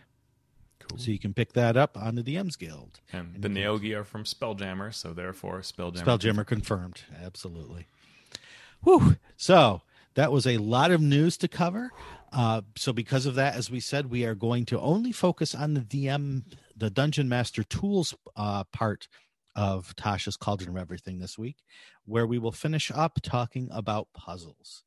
[0.79, 0.97] Cool.
[0.97, 2.99] So you can pick that up on the DM's Guild.
[3.11, 6.03] And the Neogi are from Spelljammer, so therefore Spelljammer.
[6.03, 7.01] Spelljammer confirmed.
[7.23, 7.87] Absolutely.
[8.83, 9.17] Whew.
[9.35, 9.81] So
[10.15, 11.91] that was a lot of news to cover.
[12.31, 15.73] Uh, so because of that, as we said, we are going to only focus on
[15.73, 16.43] the DM,
[16.75, 19.07] the Dungeon Master Tools uh, part
[19.57, 21.57] of Tasha's Cauldron of Everything this week,
[22.05, 24.83] where we will finish up talking about puzzles.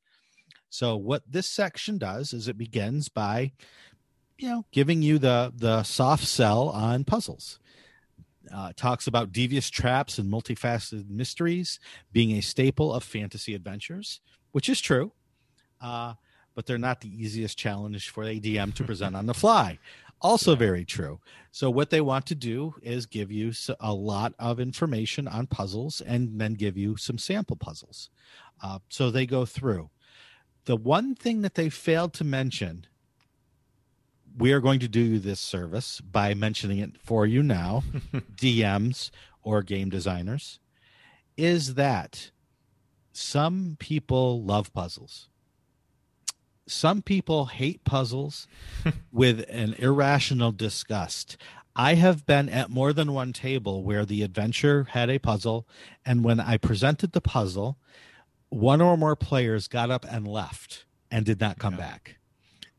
[0.71, 3.53] So what this section does is it begins by,
[4.39, 7.59] you know, giving you the the soft sell on puzzles
[8.53, 11.79] uh, talks about devious traps and multifaceted mysteries
[12.13, 14.21] being a staple of fantasy adventures,
[14.53, 15.13] which is true,
[15.81, 16.15] uh,
[16.55, 19.79] but they're not the easiest challenge for a DM to present on the fly.
[20.23, 21.21] Also, very true.
[21.51, 26.01] So, what they want to do is give you a lot of information on puzzles
[26.01, 28.11] and then give you some sample puzzles.
[28.63, 29.91] Uh, so, they go through.
[30.67, 32.87] The one thing that they failed to mention
[34.37, 37.83] we are going to do this service by mentioning it for you now,
[38.37, 39.11] DMs
[39.43, 40.61] or game designers,
[41.37, 42.31] is that
[43.13, 45.29] some people love puzzles.
[46.71, 48.47] Some people hate puzzles
[49.13, 51.37] with an irrational disgust.
[51.77, 55.67] I have been at more than one table where the adventure had a puzzle,
[56.05, 57.79] and when I presented the puzzle,
[58.49, 61.79] one or more players got up and left and did not come Yeah.
[61.81, 62.19] back.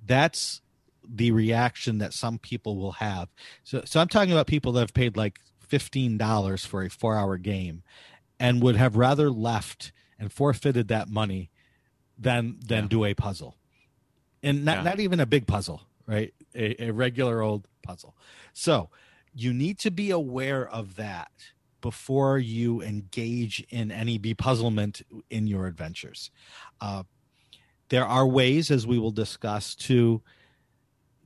[0.05, 0.61] That's
[1.07, 3.29] the reaction that some people will have.
[3.63, 7.37] So, so I'm talking about people that have paid like fifteen dollars for a four-hour
[7.37, 7.83] game,
[8.39, 11.49] and would have rather left and forfeited that money
[12.17, 12.89] than than Yeah.
[12.89, 13.57] do a puzzle,
[14.43, 14.83] and not Yeah.
[14.83, 16.33] not even a big puzzle, right?
[16.55, 18.15] A, a regular old puzzle.
[18.53, 18.89] So
[19.33, 21.31] you need to be aware of that
[21.81, 26.29] before you engage in any bepuzzlement in your adventures.
[26.79, 27.03] Uh,
[27.89, 30.21] there are ways, as we will discuss, to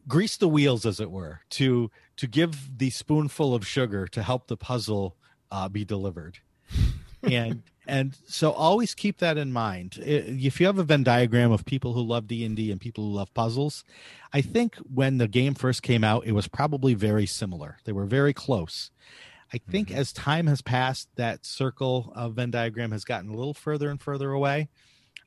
[0.07, 4.47] grease the wheels, as it were, to to give the spoonful of sugar to help
[4.47, 5.15] the puzzle
[5.51, 6.39] uh, be delivered.
[7.23, 9.97] and and so always keep that in mind.
[10.01, 13.03] If you have a Venn diagram of people who love D and D and people
[13.05, 13.83] who love puzzles,
[14.33, 17.77] I think when the game first came out, it was probably very similar.
[17.85, 18.91] They were very close.
[19.53, 19.95] I think Mhm.
[19.95, 24.01] as time has passed, that circle of Venn diagram has gotten a little further and
[24.01, 24.69] further away.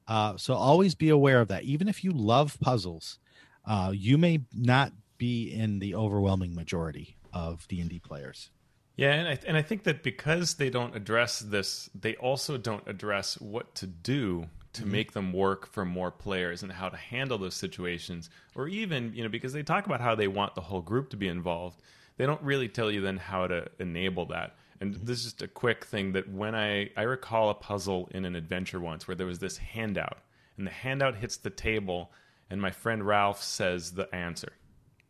[0.07, 1.65] Uh, so always be aware of that.
[1.65, 3.19] Even if you love puzzles,
[3.65, 8.51] uh, you may not be in the overwhelming majority of D and D players.
[8.99, 12.83] Yeah, and I, and I think that because they don't address this, they also don't
[12.89, 14.91] address what to do to mm-hmm.
[14.91, 19.23] make them work for more players and how to handle those situations, or even you
[19.23, 21.81] know because they talk about how they want the whole group to be involved.
[22.17, 24.57] They don't really tell you then how to enable that.
[24.81, 25.05] And mm-hmm.
[25.05, 28.35] this is just a quick thing that when I I recall a puzzle in an
[28.35, 30.19] adventure once where there was this handout,
[30.57, 32.11] and the handout hits the table,
[32.51, 34.55] and my friend Ralph says the answer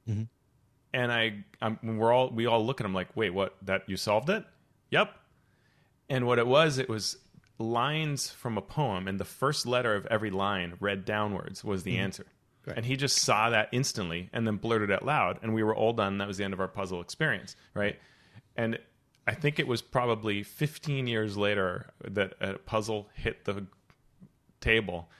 [0.06, 0.24] mm-hmm.
[0.92, 3.56] And I, I'm, we're all we all look at him like, wait, what?
[3.62, 4.44] That you solved it?
[4.90, 5.12] Yep.
[6.08, 7.18] And what it was, it was
[7.58, 11.92] lines from a poem, and the first letter of every line read downwards was the
[11.92, 12.04] mm-hmm.
[12.04, 12.26] answer.
[12.66, 12.76] Right.
[12.76, 15.74] And he just saw that instantly, and then blurted it out loud, and we were
[15.74, 16.18] all done.
[16.18, 17.98] That was the end of our puzzle experience, right?
[18.56, 18.78] And
[19.26, 23.66] I think it was probably 15 years later that a puzzle hit the
[24.60, 25.10] table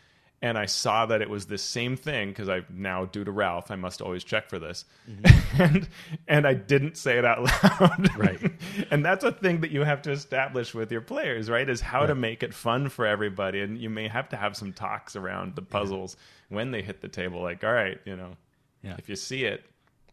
[0.40, 3.70] and I saw that it was the same thing because I now due to Ralph
[3.70, 4.84] I must always check for this,
[5.58, 5.88] and
[6.28, 7.42] and I didn't say it out
[7.80, 8.16] loud.
[8.16, 8.52] Right.
[8.90, 11.68] and that's a thing that you have to establish with your players, right?
[11.68, 14.72] Is how to make it fun for everybody, and you may have to have some
[14.72, 16.16] talks around the puzzles
[16.48, 17.42] when they hit the table.
[17.42, 18.36] Like, all right, you know,
[18.82, 18.94] Yeah.
[18.98, 19.64] if you see it,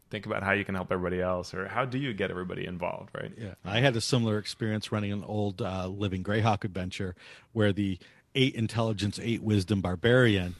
[0.10, 3.10] think about how you can help everybody else, or how do you get everybody involved,
[3.16, 3.32] right?
[3.38, 7.16] Yeah, I had a similar experience running an old uh, Living Greyhawk adventure
[7.54, 7.98] where the
[8.36, 10.56] eight intelligence, eight wisdom barbarian.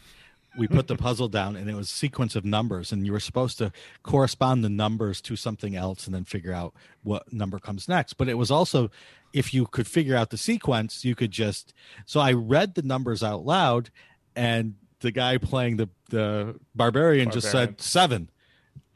[0.58, 3.20] We put the puzzle down and it was a sequence of numbers and you were
[3.20, 3.72] supposed to
[4.04, 6.74] correspond the numbers to something else and then figure out
[7.04, 8.14] what number comes next.
[8.14, 8.90] But it was also
[9.34, 11.74] if you could figure out the sequence you could just
[12.06, 13.90] so i read the numbers out loud
[14.34, 18.30] and the guy playing the the barbarian, just said seven.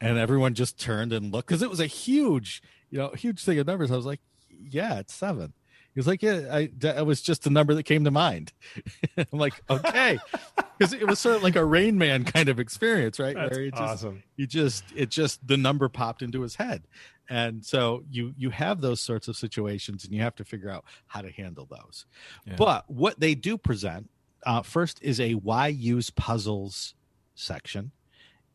[0.02, 3.58] And everyone just turned and looked because it was a huge you know huge thing
[3.58, 3.90] of numbers.
[3.90, 4.20] I was like
[4.62, 5.54] yeah it's seven
[5.94, 8.52] he was like, "Yeah, I that was just the number that came to mind."
[9.16, 10.18] I'm like, "Okay,"
[10.78, 13.34] because it was sort of like a Rain Man kind of experience, right?
[13.34, 14.22] That's Where just, awesome.
[14.36, 16.84] You just it just the number popped into his head,
[17.28, 20.84] and so you you have those sorts of situations, and you have to figure out
[21.08, 22.06] how to handle those.
[22.46, 22.54] Yeah.
[22.56, 24.10] But what they do present
[24.46, 26.94] uh, first is a why use puzzles
[27.34, 27.90] section,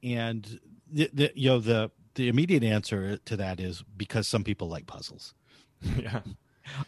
[0.02, 4.70] and the, the you know the the immediate answer to that is because some people
[4.70, 5.34] like puzzles.
[6.00, 6.22] yeah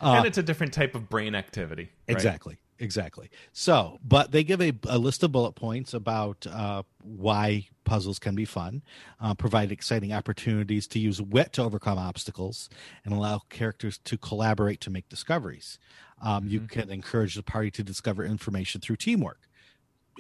[0.02, 1.90] uh, and it's a different type of brain activity.
[2.08, 2.16] Right?
[2.16, 2.58] Exactly.
[2.80, 3.30] Exactly.
[3.54, 8.36] So, but they give a, a list of bullet points about uh, why puzzles can
[8.36, 8.84] be fun,
[9.20, 12.70] uh, provide exciting opportunities to use wit to overcome obstacles,
[13.04, 15.80] and allow characters to collaborate to make discoveries.
[16.22, 16.54] Um, mm-hmm.
[16.54, 19.40] You can encourage the party to discover information through teamwork.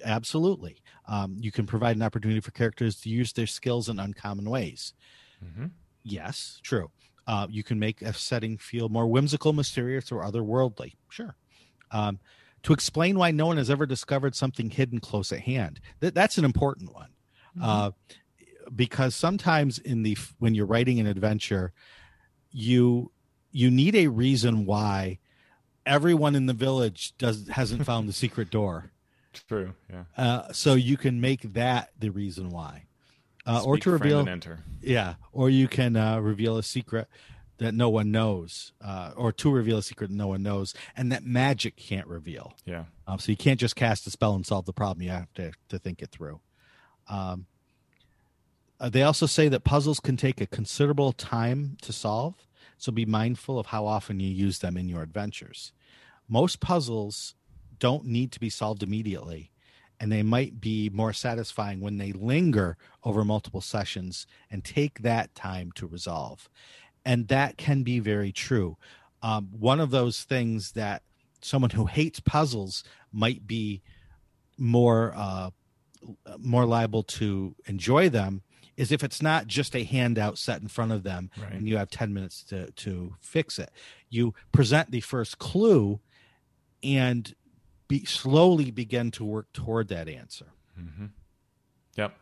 [0.04, 0.78] Absolutely.
[1.08, 4.94] Um, you can provide an opportunity for characters to use their skills in uncommon ways.
[5.44, 5.68] Mm-hmm.
[6.04, 6.90] Yes, true.
[7.28, 10.94] Uh, you can make a setting feel more whimsical, mysterious, or otherworldly.
[11.10, 11.36] Sure.
[11.92, 12.20] Um,
[12.64, 15.80] to explain why no one has ever discovered something hidden close at hand.
[16.02, 17.10] Th- that's an important one.
[17.58, 17.64] Mm-hmm.
[17.64, 17.92] Uh,
[18.76, 21.74] because sometimes in the when you're writing an adventure,
[22.52, 23.12] you
[23.52, 25.20] you need a reason why
[25.86, 28.92] everyone in the village does hasn't found the secret door.
[29.48, 29.74] True.
[29.90, 30.04] Yeah.
[30.18, 32.87] Uh, so you can make that the reason why
[33.48, 34.60] uh, or to reveal enter.
[34.82, 37.08] Yeah, or you can uh, reveal a secret
[37.58, 41.12] that no one knows, uh, or to reveal a secret that no one knows, and
[41.12, 42.54] that magic can't reveal.
[42.66, 42.86] Yeah.
[43.08, 45.02] Um, so you can't just cast a spell and solve the problem.
[45.02, 46.40] You have to to think it through.
[47.10, 47.48] Um,
[48.80, 52.36] uh, they also say that puzzles can take a considerable time to solve,
[52.78, 55.72] so be mindful of how often you use them in your adventures.
[56.28, 57.34] Most puzzles
[57.80, 59.52] don't need to be solved immediately
[60.00, 65.34] and they might be more satisfying when they linger over multiple sessions and take that
[65.34, 66.50] time to resolve.
[67.04, 68.78] And that can be very true.
[69.22, 71.02] Um, one of those things that
[71.42, 73.82] someone who hates puzzles might be
[74.58, 75.50] more uh,
[76.40, 78.42] more liable to enjoy them
[78.76, 81.54] is if it's not just a handout set in front of them right.
[81.54, 83.72] and you have 10 minutes to to fix it
[84.10, 86.00] you present the first clue
[86.84, 87.34] and
[87.88, 90.48] be slowly begin to work toward that answer.
[90.80, 91.06] Mm-hmm.
[91.96, 92.18] Yep.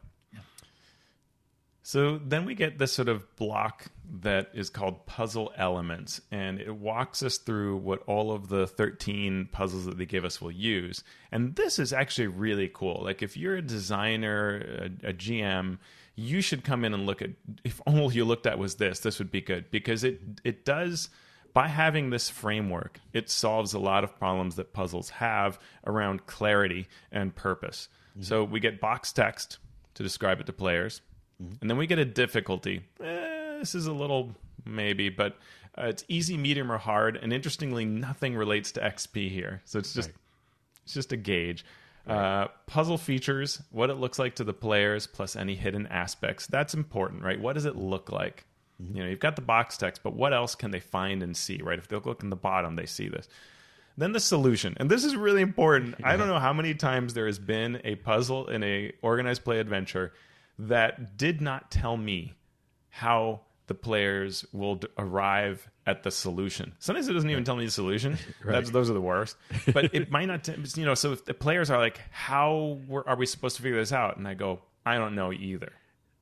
[1.88, 3.91] So then we get this sort of block
[4.22, 9.49] that is called puzzle elements, and it walks us through what all of the 13
[9.51, 11.03] puzzles that they give us will use.
[11.32, 13.01] And this is actually really cool.
[13.03, 15.78] Like, if you're a designer, a, a GM,
[16.16, 17.30] you should come in and look at
[17.63, 21.09] if all you looked at was this, this would be good because it it does
[21.56, 26.86] by having this framework, it solves a lot of problems that puzzles have around clarity
[27.14, 27.88] and purpose.
[28.12, 28.24] Mm-hmm.
[28.24, 29.60] So we get box text
[29.93, 30.99] to describe it to players,
[31.41, 31.56] mm-hmm.
[31.62, 32.82] and then we get a difficulty.
[33.01, 34.36] Eh, this is a little
[34.66, 35.38] maybe, but
[35.78, 37.16] uh, it's easy, medium, or hard.
[37.16, 40.18] And interestingly, nothing relates to XP here, so it's just right.
[40.84, 41.64] it's just a gauge.
[42.06, 46.47] Uh, puzzle features, what it looks like to the players, plus any hidden aspects.
[46.47, 47.39] That's important, right?
[47.39, 48.45] What does it look like?
[48.82, 48.97] Mm-hmm.
[48.97, 51.61] You know, you've got the box text, but what else can they find and see,
[51.61, 51.80] right?
[51.80, 53.28] If they look in the bottom, they see this.
[53.97, 55.95] Then the solution, and this is really important.
[55.99, 56.09] Yeah.
[56.09, 59.59] I don't know how many times there has been a puzzle in a organized play
[59.59, 60.11] adventure
[60.59, 62.34] that did not tell me
[62.89, 66.73] how the players will d- arrive at the solution.
[66.80, 68.17] Sometimes it doesn't even tell me the solution.
[68.43, 68.65] right.
[68.65, 69.38] those are the worst.
[69.73, 70.93] But it might not, t- you know.
[70.93, 74.28] So if the players are like, "How are we supposed to figure this out?" and
[74.28, 75.71] I go, "I don't know either."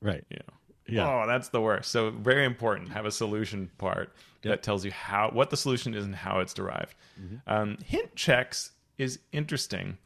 [0.01, 0.23] Right.
[0.29, 0.53] You know.
[0.87, 1.07] Yeah.
[1.07, 1.91] Oh, that's the worst.
[1.91, 2.89] So very important.
[2.89, 4.13] Have a solution part
[4.43, 4.51] yep.
[4.51, 6.95] that tells you how what the solution is and how it's derived.
[7.19, 7.35] Mm-hmm.
[7.47, 9.97] Um, hint checks is interesting,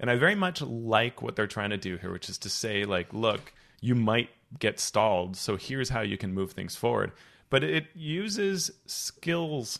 [0.00, 2.84] and I very much like what they're trying to do here, which is to say,
[2.84, 7.12] like, look, you might get stalled, so here's how you can move things forward.
[7.50, 9.78] But it uses skills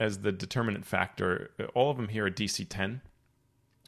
[0.00, 1.50] as the determinant factor.
[1.74, 3.00] All of them here are DC 10.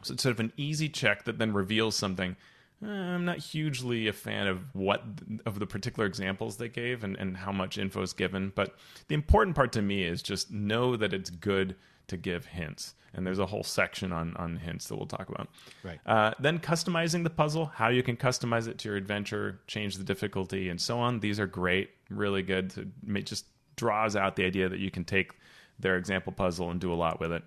[0.03, 2.37] So it's sort of an easy check that then reveals something
[2.85, 5.03] Eh, I'm not hugely a fan of what
[5.45, 8.53] of the particular examples they gave and, and how much info is given.
[8.55, 8.75] But
[9.09, 11.77] the important part to me is just know that it's good
[12.09, 12.95] to give hints.
[13.15, 15.49] And there's a whole section on on hints that we'll talk about.
[15.83, 15.99] Right.
[16.05, 20.05] Uh, then customizing the puzzle, how you can customize it to your adventure, change the
[20.05, 21.21] difficulty, and so on.
[21.21, 22.71] These are great, really good.
[22.71, 23.47] To make, just
[23.77, 25.33] draws out the idea that you can take
[25.79, 27.43] their example puzzle and do a lot with it.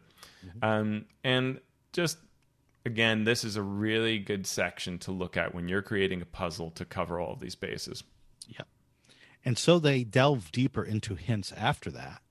[0.46, 0.66] Mm-hmm.
[0.66, 1.60] Um, and
[1.94, 2.18] just
[2.86, 6.72] again, this is a really good section to look at when you're creating a puzzle
[6.72, 8.04] to cover all of these bases.
[8.48, 8.64] Yeah.
[9.46, 12.22] And so they delve deeper into hints after that,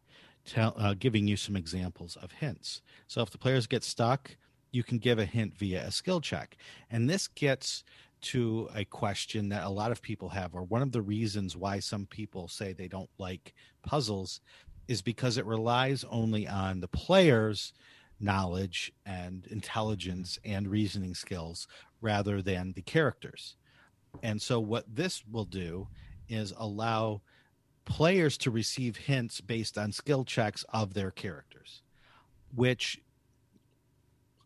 [0.44, 2.82] tell, uh, giving you some examples of hints.
[3.06, 4.36] So if the players get stuck,
[4.70, 6.56] you can give a hint via a skill check.
[6.90, 7.84] And this gets
[8.20, 11.78] to a question that a lot of people have, or one of the reasons why
[11.78, 14.40] some people say they don't like puzzles
[14.88, 17.72] is because it relies only on the player's
[18.20, 21.68] knowledge and intelligence and reasoning skills
[22.00, 23.56] rather than the characters.
[24.22, 25.88] And so, what this will do
[26.28, 27.20] is allow
[27.84, 31.82] players to receive hints based on skill checks of their characters,
[32.54, 33.00] which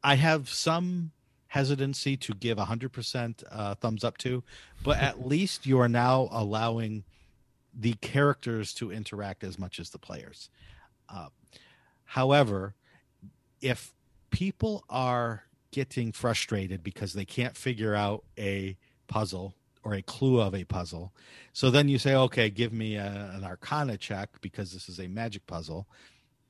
[0.02, 1.12] I have some
[1.48, 4.42] hesitancy to give 100% uh, thumbs up to,
[4.82, 7.04] but at least you are now allowing
[7.74, 10.50] the characters to interact as much as the players.
[11.08, 11.28] Uh,
[12.04, 12.74] however,
[13.62, 13.94] if
[14.30, 18.76] people are getting frustrated because they can't figure out a
[19.08, 19.54] puzzle
[19.84, 21.12] or a clue of a puzzle,
[21.52, 25.08] so then you say, okay, give me a, an arcana check because this is a
[25.08, 25.86] magic puzzle,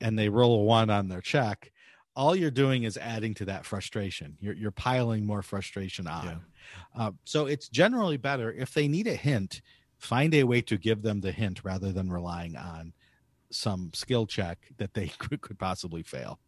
[0.01, 1.71] and they roll a one on their check
[2.15, 4.37] all you're doing is adding to that frustration.
[4.39, 6.25] You're you're piling more frustration on.
[6.25, 6.37] Yeah.
[6.95, 9.61] Uh, so it's generally better if they need a hint,
[9.97, 12.93] find a way to give them the hint rather than relying on
[13.49, 16.39] some skill check that they could, could possibly fail.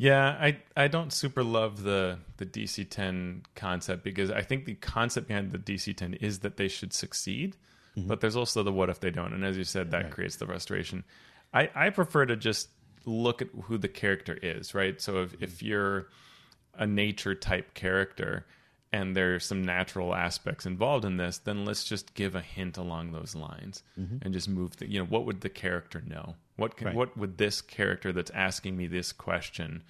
[0.00, 4.74] Yeah, I I don't super love the the DC 10 concept because I think the
[4.76, 7.58] concept behind the DC 10 is that they should succeed,
[7.94, 8.08] mm-hmm.
[8.08, 10.10] but there's also the what if they don't, and as you said, that right.
[10.10, 11.04] creates the frustration.
[11.52, 12.70] I I prefer to just
[13.04, 14.98] look at who the character is, right?
[14.98, 16.08] So if, if you're
[16.74, 18.46] a nature type character
[18.94, 23.12] and there's some natural aspects involved in this, then let's just give a hint along
[23.12, 24.16] those lines mm-hmm.
[24.22, 26.36] and just move the, you know, what would the character know?
[26.60, 26.96] What can, right.
[26.96, 29.82] what would this character that's asking me this question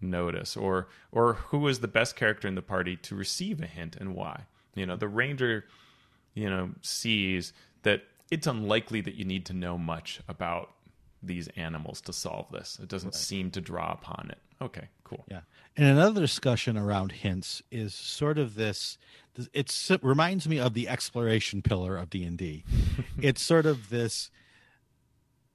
[0.00, 3.96] notice or or who is the best character in the party to receive a hint
[3.96, 4.44] and why?
[4.74, 5.64] You know, the ranger,
[6.34, 7.52] you know, sees
[7.82, 10.72] that it's unlikely that you need to know much about
[11.22, 12.78] these animals to solve this.
[12.82, 13.14] It doesn't right.
[13.14, 14.38] seem to draw upon it.
[14.62, 15.24] Okay, cool.
[15.30, 15.40] Yeah.
[15.76, 18.98] And another discussion around hints is sort of this
[19.54, 22.64] it's, it reminds me of the exploration pillar of D&D.
[23.22, 24.30] it's sort of this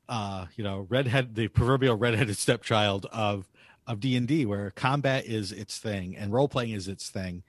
[0.07, 3.49] uh, you know, redhead the proverbial redheaded stepchild of
[3.87, 7.43] of D&D where combat is its thing and role playing is its thing.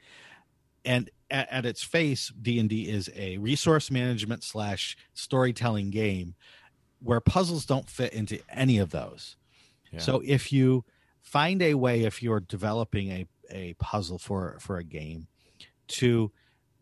[0.85, 6.35] And at, at its face, D&D is a resource management slash storytelling game
[7.01, 9.37] where puzzles don't fit into any of those.
[9.91, 10.01] Yeah.
[10.01, 10.85] So if you
[11.23, 15.29] find a way, if you're developing a, a puzzle for for a game,
[15.89, 16.33] to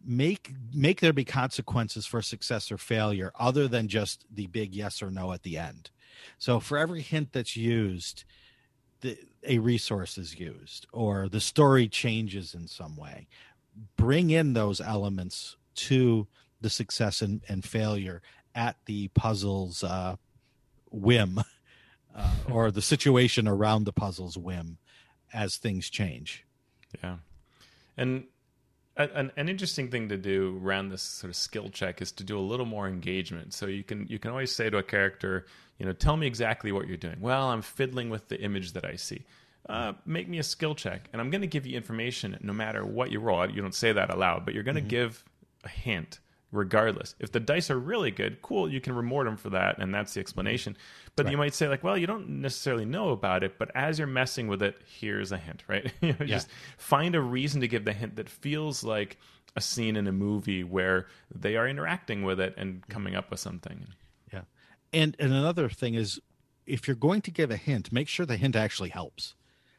[0.07, 5.03] make make there be consequences for success or failure other than just the big yes
[5.03, 5.91] or no at the end.
[6.39, 8.25] So for every hint that's used,
[9.01, 13.27] the, a resource is used or the story changes in some way.
[13.97, 16.27] Bring in those elements to
[16.61, 18.23] the success and, and failure
[18.55, 20.17] at the puzzle's uh,
[20.91, 21.41] whim
[22.15, 24.79] uh, or the situation around the puzzle's whim
[25.33, 26.45] as things change.
[27.03, 27.17] Yeah.
[27.97, 28.25] And
[28.97, 32.39] an, an interesting thing to do around this sort of skill check is to do
[32.39, 33.53] a little more engagement.
[33.53, 35.47] So you can you can always say to a character,
[35.79, 37.17] you know, tell me exactly what you're doing.
[37.21, 39.25] Well, I'm fiddling with the image that I see.
[39.69, 42.85] Uh, make me a skill check, and I'm going to give you information no matter
[42.85, 43.49] what you roll.
[43.49, 44.89] You don't say that aloud, but you're going to mm-hmm.
[44.89, 45.25] give
[45.65, 46.21] a hint
[46.55, 47.15] regardless.
[47.19, 50.15] If the dice are really good, cool, you can reward them for that, and that's
[50.15, 50.77] the explanation.
[51.17, 51.33] But right.
[51.33, 54.49] you might say, like, well, you don't necessarily know about it, but as you're messing
[54.49, 55.93] with it, here's a hint, right?
[56.01, 56.27] you know, yeah.
[56.27, 56.49] Just
[56.79, 59.19] find a reason to give the hint that feels like
[59.57, 63.41] a scene in a movie where they are interacting with it and coming up with
[63.41, 63.87] something.
[64.33, 64.43] Yeah.
[64.93, 66.21] And and another thing is
[66.67, 69.35] if you're going to give a hint, make sure the hint actually helps.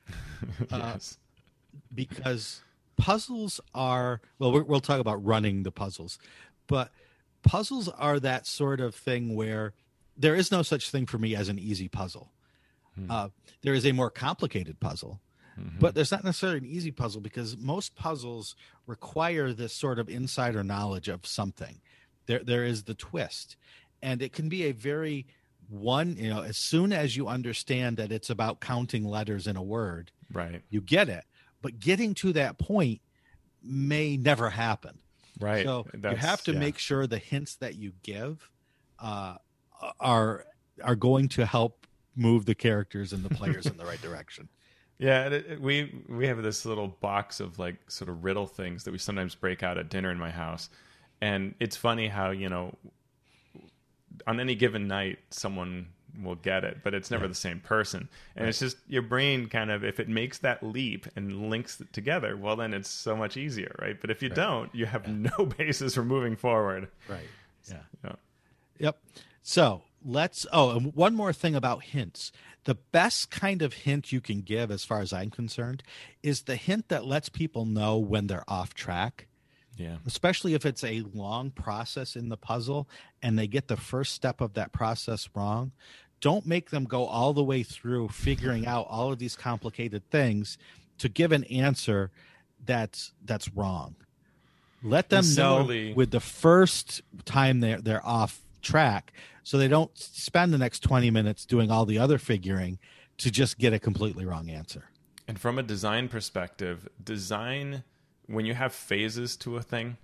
[0.72, 0.72] yes.
[0.72, 2.62] Uh, because
[2.98, 6.18] puzzles are well we will talk about running the puzzles
[6.68, 6.92] but
[7.44, 9.74] puzzles are that sort of thing where
[10.18, 12.32] there is no such thing for me as an easy puzzle.
[12.96, 13.12] Hmm.
[13.12, 13.30] Uh,
[13.62, 15.20] there is a more complicated puzzle,
[15.60, 15.80] mm-hmm.
[15.80, 18.56] but there's not necessarily an easy puzzle because most puzzles
[18.88, 21.82] require this sort of insider knowledge of something.
[22.28, 23.58] There, there is the twist,
[24.02, 25.28] and it can be a very
[25.70, 26.16] one.
[26.18, 30.12] You know, as soon as you understand that it's about counting letters in a word,
[30.32, 31.26] right, you get it.
[31.62, 33.02] But getting to that point
[33.62, 35.00] may never happen.
[35.40, 35.66] Right.
[35.66, 36.60] So That's, you have to yeah.
[36.60, 38.50] make sure the hints that you give
[39.00, 39.36] uh,
[40.00, 40.46] are
[40.84, 44.50] are going to help move the characters and the players in the right direction.
[44.98, 48.86] Yeah, it, it, we we have this little box of like sort of riddle things
[48.86, 50.70] that we sometimes break out at dinner in my house,
[51.20, 52.74] and it's funny how you know
[54.26, 55.88] on any given night someone
[56.24, 58.10] will get it, but it's never the same person.
[58.36, 61.92] And it's just your brain kind of if it makes that leap and links it
[61.94, 64.00] together, well then it's so much easier, right?
[64.00, 66.90] But if you don't, you have no basis for moving forward.
[67.08, 67.28] Right.
[67.70, 67.82] Yeah.
[68.04, 68.16] Yeah.
[68.80, 69.00] Yep.
[69.42, 70.46] So let's.
[70.52, 72.32] Oh, and one more thing about hints.
[72.66, 75.84] The best kind of hint you can give, as far as I'm concerned,
[76.24, 79.28] is the hint that lets people know when they're off track.
[79.78, 79.98] Yeah.
[80.06, 82.88] Especially if it's a long process in the puzzle
[83.22, 85.74] and they get the first step of that process wrong.
[86.26, 90.58] Don't make them go all the way through figuring out all of these complicated things
[90.98, 92.10] to give an answer
[92.66, 93.96] that's that's wrong.
[94.82, 99.14] Let them know with the first time they're they're off track,
[99.44, 102.80] so they don't spend the next twenty minutes doing all the other figuring
[103.20, 104.86] to just get a completely wrong answer.
[105.28, 107.84] And from a design perspective, design
[108.26, 109.98] when you have phases to a thing,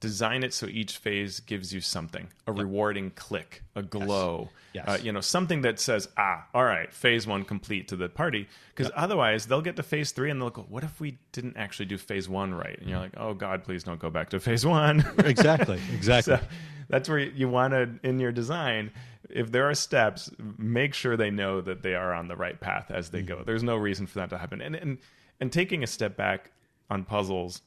[0.00, 4.84] design it so each phase gives you something a rewarding click, a glow, Yes.
[4.86, 8.48] Uh, you know, something that says, ah, all right, phase one complete to the party.
[8.74, 11.86] Because otherwise, they'll get to phase three and they'll go, what if we didn't actually
[11.86, 12.78] do phase one right?
[12.78, 15.04] And you're like, oh, God, please don't go back to phase one.
[15.18, 15.80] Exactly.
[15.92, 16.36] Exactly.
[16.36, 16.42] So
[16.88, 18.90] that's where you want to, in your design,
[19.28, 22.90] if there are steps, make sure they know that they are on the right path
[22.90, 23.42] as they go.
[23.44, 24.60] There's no reason for that to happen.
[24.60, 24.98] And and
[25.40, 26.50] and taking a step back
[26.90, 27.62] on puzzles,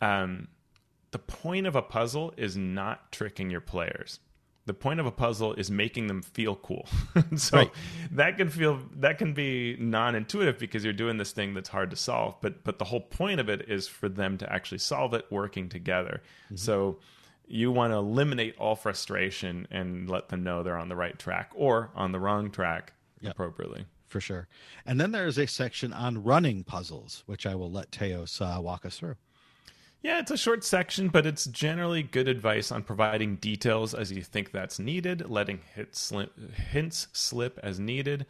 [0.00, 0.48] um,
[1.10, 4.20] the point of a puzzle is not tricking your players.
[4.66, 6.86] The point of a puzzle is making them feel cool.
[7.36, 7.70] so Right.
[8.10, 11.96] that can feel that can be non-intuitive because you're doing this thing that's hard to
[11.96, 12.36] solve.
[12.42, 15.70] But but the whole point of it is for them to actually solve it working
[15.70, 16.22] together.
[16.54, 16.98] So
[17.46, 21.50] you want to eliminate all frustration and let them know they're on the right track
[21.54, 22.92] or on the wrong track
[23.22, 23.32] Yep.
[23.32, 23.86] appropriately.
[24.06, 24.48] for sure.
[24.84, 28.84] And then there's a section on running puzzles, which I will let Teos uh, walk
[28.84, 29.16] us through.
[30.02, 34.22] Yeah, it's a short section, but it's generally good advice on providing details as you
[34.22, 38.26] think that's needed, letting hints slip as needed.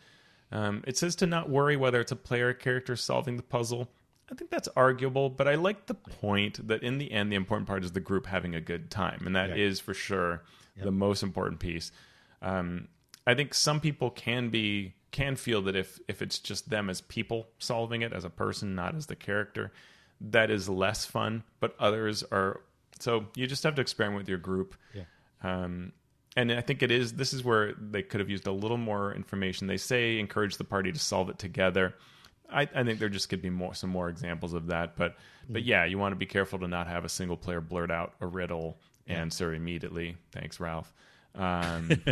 [0.51, 3.91] Um, it says to not worry whether it's a player character solving the puzzle.
[4.33, 7.67] I think that's arguable, but I like the point that in the end, the important
[7.69, 9.85] part is the group having a good time, and that is Yeah.
[9.85, 10.43] for sure
[10.83, 11.93] the most important piece.
[12.41, 12.89] Um,
[13.27, 17.01] I think some people can be can feel that if if it's just them as
[17.01, 19.73] people solving it as a person, not as the character,
[20.21, 21.45] that is less fun.
[21.61, 22.61] But others are
[22.99, 24.75] so you just have to experiment with your group.
[24.95, 25.05] Yeah.
[25.43, 25.93] Um,
[26.37, 27.15] and I think it is.
[27.15, 29.67] This is where they could have used a little more information.
[29.67, 31.95] They say encourage the party to solve it together.
[32.51, 34.97] I, I think there just could be more some more examples of that.
[34.97, 35.17] But
[35.49, 38.15] but yeah, you want to be careful to not have a single player blurt out
[38.21, 40.17] a riddle answer immediately.
[40.33, 40.93] Thanks, Ralph.
[41.35, 41.91] Um,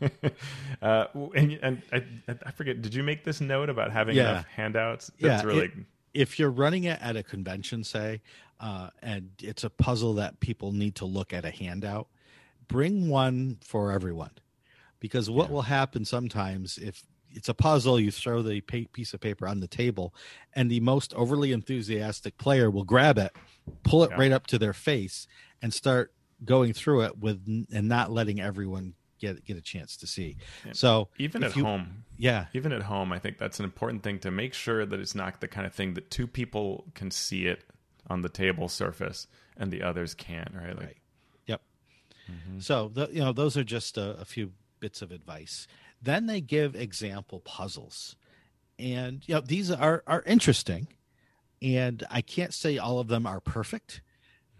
[0.82, 2.04] uh, and and I,
[2.46, 2.82] I forget.
[2.82, 4.30] Did you make this note about having Yeah.
[4.30, 5.10] enough handouts?
[5.20, 5.72] That's yeah, really it-
[6.14, 8.20] if you're running it at a convention, say,
[8.60, 12.08] uh, and it's a puzzle that people need to look at a handout,
[12.68, 14.32] bring one for everyone.
[14.98, 19.46] Because what will happen sometimes if it's a puzzle, you throw the piece of paper
[19.46, 20.14] on the table,
[20.54, 23.32] and the most overly enthusiastic player will grab it,
[23.82, 24.18] pull it Yeah.
[24.18, 25.26] right up to their face,
[25.62, 26.12] and start
[26.44, 30.36] going through it with and not letting everyone get get a chance to see.
[30.72, 34.18] So even at you- home, yeah, even at home, I think that's an important thing
[34.20, 37.46] to make sure that it's not the kind of thing that two people can see
[37.46, 37.64] it
[38.08, 40.52] on the table surface and the others can't.
[40.54, 40.76] Right?
[40.76, 40.96] Like, Right.
[41.46, 41.60] Yep.
[42.58, 45.66] So the, you know those are just a, a few bits of advice.
[46.02, 48.16] Then they give example puzzles,
[48.78, 50.88] and you know these are are interesting,
[51.60, 54.00] and I can't say all of them are perfect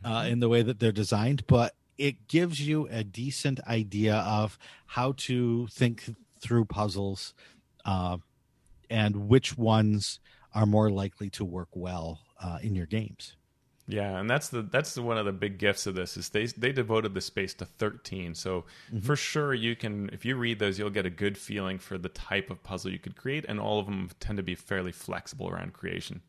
[0.04, 4.59] uh, in the way that they're designed, but it gives you a decent idea of
[4.86, 7.34] how to think through puzzles,
[7.84, 8.16] uh,
[8.88, 10.18] and which ones
[10.54, 13.37] are more likely to work well uh, in your games.
[13.87, 16.46] Yeah, and that's the that's the, one of the big gifts of this is they
[16.46, 18.34] they devoted the space to 13.
[18.34, 18.64] So
[19.03, 22.08] for sure you can if you read those you'll get a good feeling for the
[22.08, 25.49] type of puzzle you could create and all of them tend to be fairly flexible
[25.49, 26.22] around creation.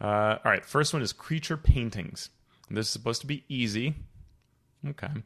[0.00, 2.30] Uh, all right, first one is creature paintings.
[2.70, 3.96] This is supposed to be easy.
[4.90, 5.08] Okay.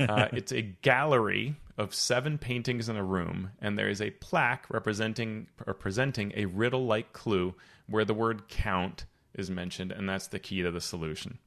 [0.00, 4.64] Uh, it's a gallery of seven paintings in a room, and there is a plaque
[4.70, 7.52] representing or presenting a riddle-like clue
[7.88, 11.38] where the word "count" is mentioned, and that's the key to the solution.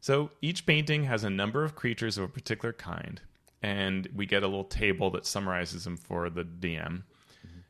[0.00, 3.20] So each painting has a number of creatures of a particular kind,
[3.62, 7.02] and we get a little table that summarizes them for the DM.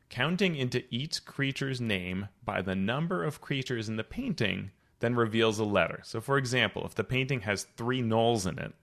[0.09, 5.59] Counting into each creature's name by the number of creatures in the painting then reveals
[5.59, 5.99] a letter.
[6.03, 8.73] So, for example, if the painting has three gnolls in it,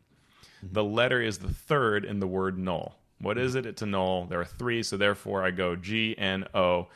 [0.72, 2.92] the letter is the third in the word gnoll.
[3.20, 3.66] What is it?
[3.66, 4.28] It's a gnoll.
[4.28, 6.88] There are three, so therefore I go G N O.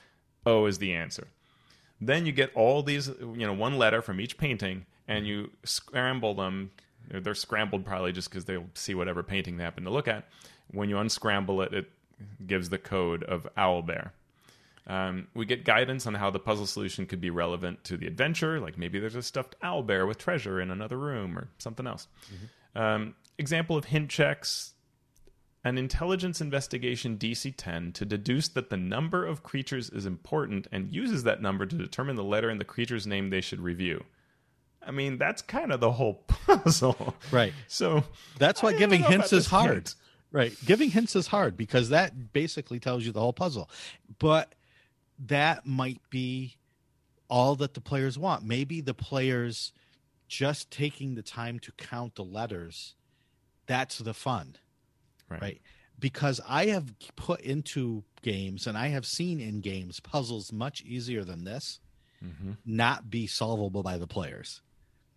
[0.46, 1.28] O is the answer.
[2.00, 6.34] Then you get all these, you know, one letter from each painting, and you scramble
[6.34, 6.70] them.
[7.10, 10.28] They're scrambled probably just because they'll see whatever painting they happen to look at.
[10.70, 11.90] When you unscramble it, it
[12.46, 14.10] gives the code of owlbear.
[14.86, 18.58] Um, we get guidance on how the puzzle solution could be relevant to the adventure,
[18.58, 22.08] like maybe there's a stuffed owl bear with treasure in another room or something else.
[22.26, 22.78] Mm-hmm.
[22.80, 24.74] Um, example of hint checks
[25.64, 30.94] an intelligence investigation DC 10 to deduce that the number of creatures is important and
[30.94, 34.04] uses that number to determine the letter in the creature's name they should review.
[34.86, 37.14] I mean, that's kind of the whole puzzle.
[37.30, 37.52] Right.
[37.66, 38.04] So
[38.38, 39.70] that's why giving hints is hard.
[39.70, 39.94] Hint.
[40.30, 40.54] Right.
[40.64, 43.68] Giving hints is hard because that basically tells you the whole puzzle.
[44.18, 44.54] But
[45.26, 46.56] that might be
[47.28, 48.44] all that the players want.
[48.44, 49.72] Maybe the players
[50.28, 52.94] just taking the time to count the letters,
[53.68, 54.56] that's the fun.
[55.30, 55.40] Right.
[55.40, 55.62] right?
[56.00, 61.22] Because I have put into games and I have seen in games puzzles much easier
[61.22, 61.78] than this
[62.24, 62.52] mm-hmm.
[62.66, 64.62] not be solvable by the players.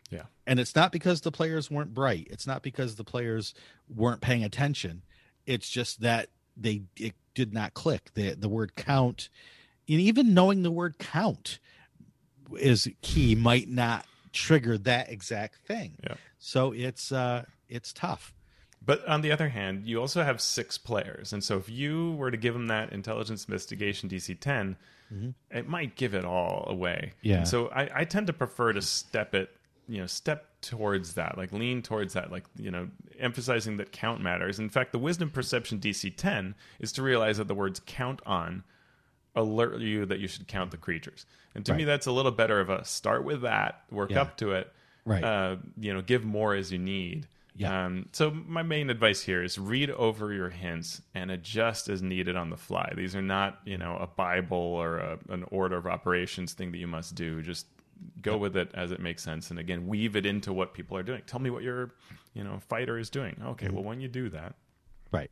[0.09, 0.23] Yeah.
[0.45, 2.27] And it's not because the players weren't bright.
[2.29, 3.53] It's not because the players
[3.93, 5.03] weren't paying attention.
[5.45, 8.11] It's just that they it did not click.
[8.13, 9.29] The the word count
[9.87, 11.59] and even knowing the word count
[12.59, 15.97] is key might not trigger that exact thing.
[16.03, 16.15] Yeah.
[16.39, 18.33] So it's uh it's tough.
[18.83, 22.31] But on the other hand, you also have six players, and so if you were
[22.31, 24.75] to give them that intelligence investigation DC 10,
[25.13, 25.29] mm-hmm.
[25.55, 27.13] it might give it all away.
[27.21, 27.37] Yeah.
[27.37, 29.51] And so I, I tend to prefer to step it,
[29.87, 32.87] you know, step towards that, like lean towards that, like you know,
[33.19, 34.57] emphasizing that count matters.
[34.57, 38.63] In fact, the wisdom perception DC 10 is to realize that the words count on
[39.35, 41.25] alert you that you should count the creatures.
[41.55, 41.79] And to right.
[41.79, 44.21] me, that's a little better of a start with that, work yeah.
[44.21, 44.71] up to it.
[45.05, 45.23] Right.
[45.23, 47.27] Uh, you know, give more as you need.
[47.55, 47.85] Yeah.
[47.85, 52.35] Um, so my main advice here is read over your hints and adjust as needed
[52.35, 52.93] on the fly.
[52.95, 56.77] These are not, you know, a Bible or a, an order of operations thing that
[56.77, 57.41] you must do.
[57.41, 57.67] Just
[58.21, 61.03] go with it as it makes sense, and again, weave it into what people are
[61.03, 61.21] doing.
[61.27, 61.91] Tell me what your,
[62.33, 63.39] you know, fighter is doing.
[63.45, 63.75] Okay, mm-hmm.
[63.75, 64.55] well, when you do that,
[65.11, 65.29] right.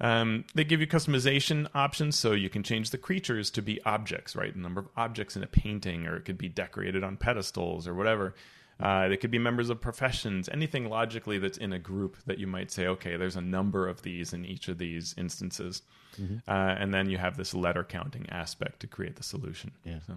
[0.00, 4.34] Um, they give you customization options, so you can change the creatures to be objects,
[4.34, 4.52] right?
[4.52, 7.94] The number of objects in a painting, or it could be decorated on pedestals or
[7.94, 8.34] whatever.
[8.82, 12.46] Uh, they could be members of professions, anything logically that's in a group that you
[12.46, 15.82] might say, okay, there's a number of these in each of these instances.
[16.20, 16.36] Mm-hmm.
[16.48, 19.72] Uh, and then you have this letter counting aspect to create the solution.
[19.84, 19.98] Yeah.
[20.06, 20.14] So.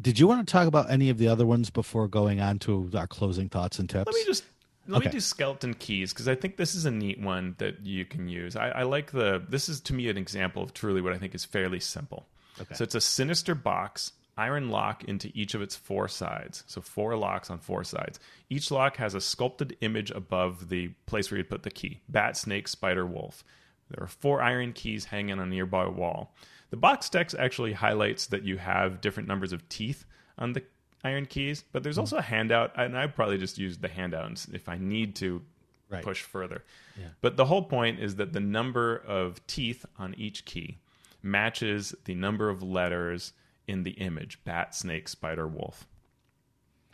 [0.00, 2.90] Did you want to talk about any of the other ones before going on to
[2.96, 4.06] our closing thoughts and tips?
[4.06, 4.44] Let me just
[4.88, 5.08] let okay.
[5.08, 8.28] me do skeleton keys because I think this is a neat one that you can
[8.28, 8.56] use.
[8.56, 9.42] I, I, like the.
[9.48, 12.26] This is to me an example of truly what I think is fairly simple.
[12.60, 12.74] Okay.
[12.74, 16.64] So it's a sinister box, iron lock into each of its four sides.
[16.66, 18.18] So four locks on four sides.
[18.48, 22.36] Each lock has a sculpted image above the place where you'd put the key: bat,
[22.36, 23.44] snake, spider, wolf.
[23.90, 26.34] There are four iron keys hanging on a nearby wall.
[26.70, 30.06] The box text actually highlights that you have different numbers of teeth
[30.38, 30.62] on the
[31.04, 32.00] iron keys, but there's hmm.
[32.00, 35.42] also a handout, and I probably just use the handout if I need to
[35.90, 36.02] right.
[36.02, 36.64] push further.
[36.98, 37.08] Yeah.
[37.20, 40.78] But the whole point is that the number of teeth on each key
[41.22, 43.32] matches the number of letters
[43.66, 45.86] in the image bat, snake, spider, wolf.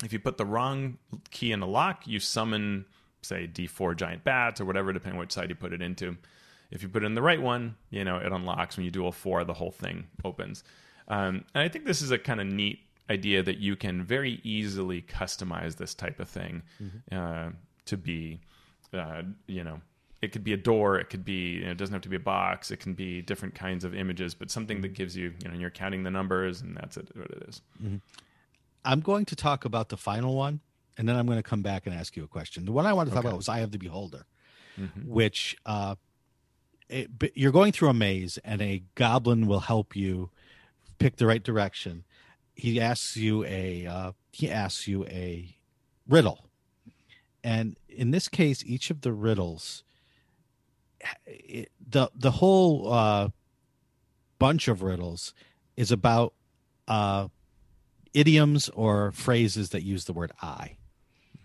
[0.05, 0.99] If you put the wrong
[1.31, 2.85] key in a lock, you summon,
[3.23, 6.17] say, D4 giant bats or whatever, depending on which side you put it into.
[6.71, 8.77] If you put in the right one, you know, it unlocks.
[8.77, 10.63] When you do a four, the whole thing opens.
[11.09, 12.81] Um, and I think this is a kind of neat
[13.11, 17.19] idea that you can very easily customize this type of thing mm-hmm.
[17.19, 17.51] uh,
[17.87, 18.41] to be,
[18.93, 19.81] uh, you know,
[20.21, 22.17] it could be a door, it could be, you know, it doesn't have to be
[22.17, 24.95] a box, it can be different kinds of images, but something that mm-hmm.
[24.95, 27.63] gives you, you know, you're counting the numbers and that's it, what it is.
[27.83, 27.97] Mm-hmm.
[28.85, 30.61] I'm going to talk about the final one,
[30.97, 32.65] and then I'm going to come back and ask you a question.
[32.65, 33.29] The one I want to talk okay.
[33.29, 34.25] about was Eye of the Beholder,
[34.81, 35.09] mm-hmm.
[35.09, 35.97] which uh,
[36.89, 40.31] it, you're going through a maze, and a goblin will help you
[40.99, 42.05] pick the right direction
[42.59, 45.57] he asks you a uh, he asks you a
[46.09, 46.51] riddle,
[47.43, 49.85] and in this case, each of the riddles,
[51.27, 53.29] it, the the whole uh,
[54.39, 55.35] bunch of riddles
[55.77, 56.35] is about
[56.87, 57.29] uh,
[58.15, 60.77] idioms or phrases that use the word "I,"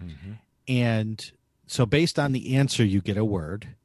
[0.04, 0.34] mm-hmm.
[0.68, 1.32] and
[1.68, 3.76] so based on the answer, you get a word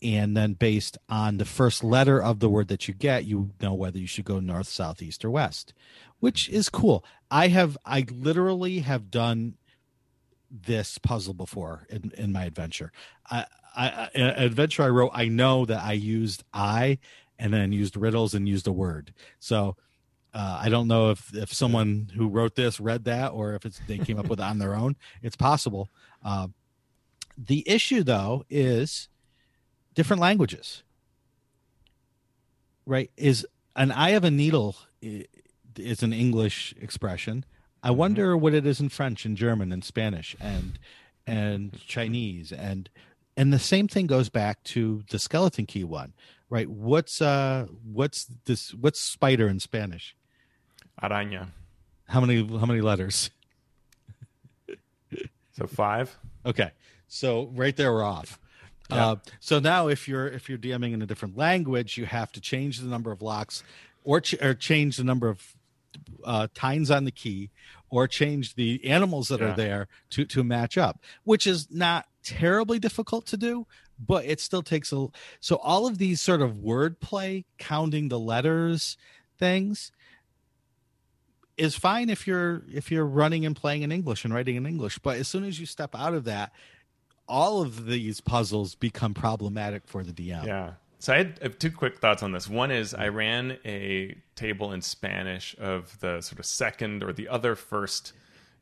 [0.00, 3.74] and then based on the first letter of the word that you get you know
[3.74, 5.74] whether you should go north south east or west
[6.20, 7.04] which is cool.
[7.30, 9.54] I have I literally have done
[10.50, 12.92] this puzzle before in, in my adventure.
[13.30, 13.46] I,
[13.76, 16.98] I, an adventure I wrote, I know that I used I
[17.38, 19.12] and then used riddles and used a word.
[19.38, 19.76] So
[20.34, 23.80] uh, I don't know if if someone who wrote this read that or if it's
[23.86, 24.96] they came up with it on their own.
[25.22, 25.88] It's possible.
[26.24, 26.48] Uh,
[27.36, 29.08] the issue though is
[29.94, 30.82] different languages.
[32.84, 33.10] Right?
[33.16, 33.46] Is
[33.76, 37.44] an eye of a needle is an English expression.
[37.82, 37.98] I mm-hmm.
[37.98, 40.78] wonder what it is in French and German and Spanish and
[41.26, 42.88] and Chinese and
[43.36, 46.12] and the same thing goes back to the skeleton key one,
[46.50, 46.68] right?
[46.68, 50.16] What's uh what's this what's spider in Spanish?
[51.02, 51.48] Araña.
[52.08, 53.30] How many how many letters?
[55.58, 56.16] So five.
[56.46, 56.70] Okay.
[57.08, 58.38] So right there we're off.
[58.90, 59.08] Yeah.
[59.08, 62.40] Uh, so now if you're if you're DMing in a different language, you have to
[62.40, 63.64] change the number of locks
[64.04, 65.56] or, ch- or change the number of
[66.24, 67.50] uh, tines on the key
[67.90, 69.52] or change the animals that yeah.
[69.52, 73.66] are there to to match up, which is not terribly difficult to do,
[73.98, 75.08] but it still takes a
[75.40, 78.96] so all of these sort of wordplay, counting the letters
[79.38, 79.92] things
[81.58, 84.98] is fine if you're if you're running and playing in English and writing in English,
[84.98, 86.52] but as soon as you step out of that,
[87.26, 90.46] all of these puzzles become problematic for the DM.
[90.46, 90.72] Yeah.
[91.00, 92.48] So I had two quick thoughts on this.
[92.48, 97.28] One is I ran a table in Spanish of the sort of second or the
[97.28, 98.12] other first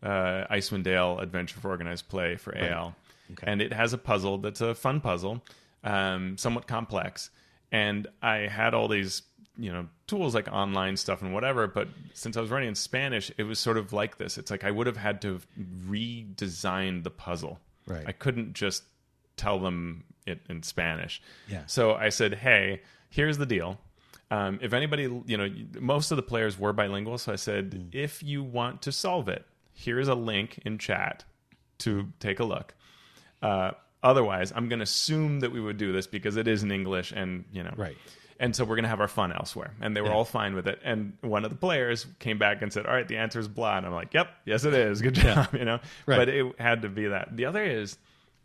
[0.03, 2.71] uh, Icewind Dale Adventure for Organized Play for right.
[2.71, 2.95] AL,
[3.33, 3.51] okay.
[3.51, 5.43] and it has a puzzle that's a fun puzzle,
[5.83, 7.31] um, somewhat complex.
[7.73, 9.23] And I had all these
[9.59, 13.33] you know tools like online stuff and whatever but since i was running in spanish
[13.39, 15.47] it was sort of like this it's like i would have had to have
[15.89, 18.83] redesigned the puzzle right i couldn't just
[19.37, 22.81] tell them it in spanish yeah so i said hey
[23.11, 23.79] here's the deal
[24.29, 25.49] um, if anybody you know
[25.81, 27.95] most of the players were bilingual so i said mm.
[27.95, 31.25] if you want to solve it here's a link in chat
[31.79, 32.75] to take a look
[33.43, 33.71] uh,
[34.03, 37.13] otherwise i'm going to assume that we would do this because it is in english
[37.13, 37.97] and you know right
[38.39, 39.75] and so we're going to have our fun elsewhere.
[39.81, 40.15] And they were yeah.
[40.15, 40.81] all fine with it.
[40.85, 43.77] And one of the players came back and said, "All right, the answer is blah."
[43.77, 45.01] And I'm like, "Yep, yes, it is.
[45.01, 45.47] Good job." Yeah.
[45.57, 46.17] You know, right.
[46.19, 47.37] but it had to be that.
[47.37, 47.97] The other is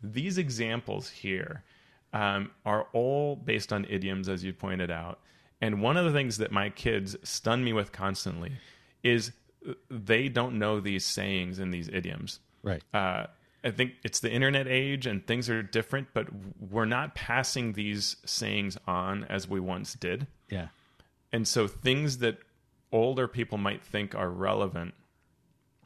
[0.02, 1.62] these examples here
[2.12, 5.20] um, are all based on idioms, as you pointed out.
[5.60, 8.52] And one of the things that my kids stun me with constantly
[9.02, 9.32] is
[9.90, 12.40] they don't know these sayings and these idioms.
[12.62, 12.82] Right.
[12.92, 13.26] Uh,
[13.64, 16.26] I think it's the internet age and things are different, but
[16.60, 20.26] we're not passing these sayings on as we once did.
[20.50, 20.68] Yeah.
[21.32, 22.38] And so things that
[22.90, 24.94] older people might think are relevant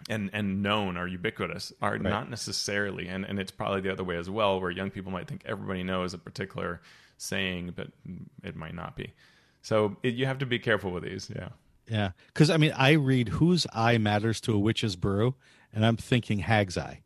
[0.08, 2.02] and and known are ubiquitous are right.
[2.02, 5.26] not necessarily and and it's probably the other way as well where young people might
[5.26, 6.80] think everybody knows a particular
[7.18, 7.88] saying but
[8.44, 9.12] it might not be.
[9.62, 11.48] So it, you have to be careful with these, yeah.
[11.88, 15.36] Yeah, because I mean, I read "Whose Eye Matters to a Witch's Brew,"
[15.72, 17.02] and I'm thinking Hag's Eye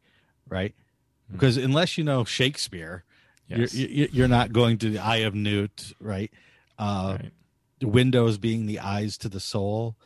[0.50, 0.74] right?
[0.74, 1.34] Mm-hmm.
[1.34, 3.04] Because unless you know Shakespeare,
[3.48, 3.74] yes.
[3.74, 6.30] you're, you're not going to the Eye of Newt, right?
[6.78, 7.32] Uh, right.
[7.78, 9.96] The windows being the eyes to the soul,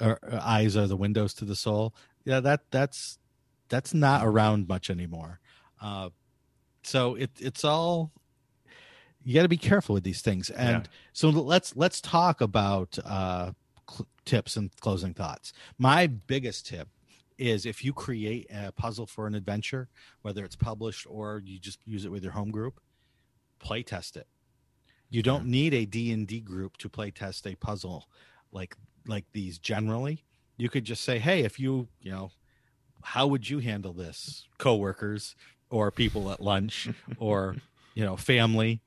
[0.00, 1.94] or, or eyes are the windows to the soul.
[2.24, 3.18] Yeah, that that's
[3.68, 5.40] that's not around much anymore.
[5.80, 6.10] Uh,
[6.82, 8.12] so it it's all
[9.22, 10.50] you got to be careful with these things.
[10.50, 10.90] And yeah.
[11.12, 13.52] so let's let's talk about uh,
[13.88, 15.52] cl- tips and closing thoughts.
[15.78, 16.88] My biggest tip
[17.38, 19.88] is if you create a puzzle for an adventure,
[20.22, 22.80] whether it's published or you just use it with your home group,
[23.58, 24.26] play test it.
[25.08, 28.06] You don't need a D&D group to play test a puzzle
[28.52, 28.76] like
[29.06, 30.24] like these generally.
[30.60, 32.30] You could just say, "Hey, if you, you know,
[33.02, 35.34] how would you handle this?" coworkers
[35.70, 36.88] or people at lunch
[37.18, 37.56] or,
[37.94, 38.82] you know, family.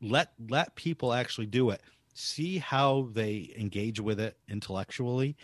[0.00, 1.80] Let let people actually do it
[2.14, 5.36] see how they engage with it intellectually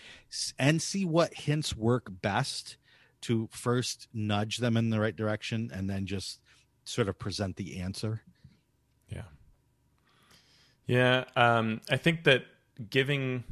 [0.58, 2.76] and see what hints work best
[3.22, 6.40] to first nudge them in the right direction and then just
[6.84, 8.20] sort of present the answer
[9.08, 9.22] yeah
[10.86, 12.44] yeah um, i think that
[12.90, 13.42] giving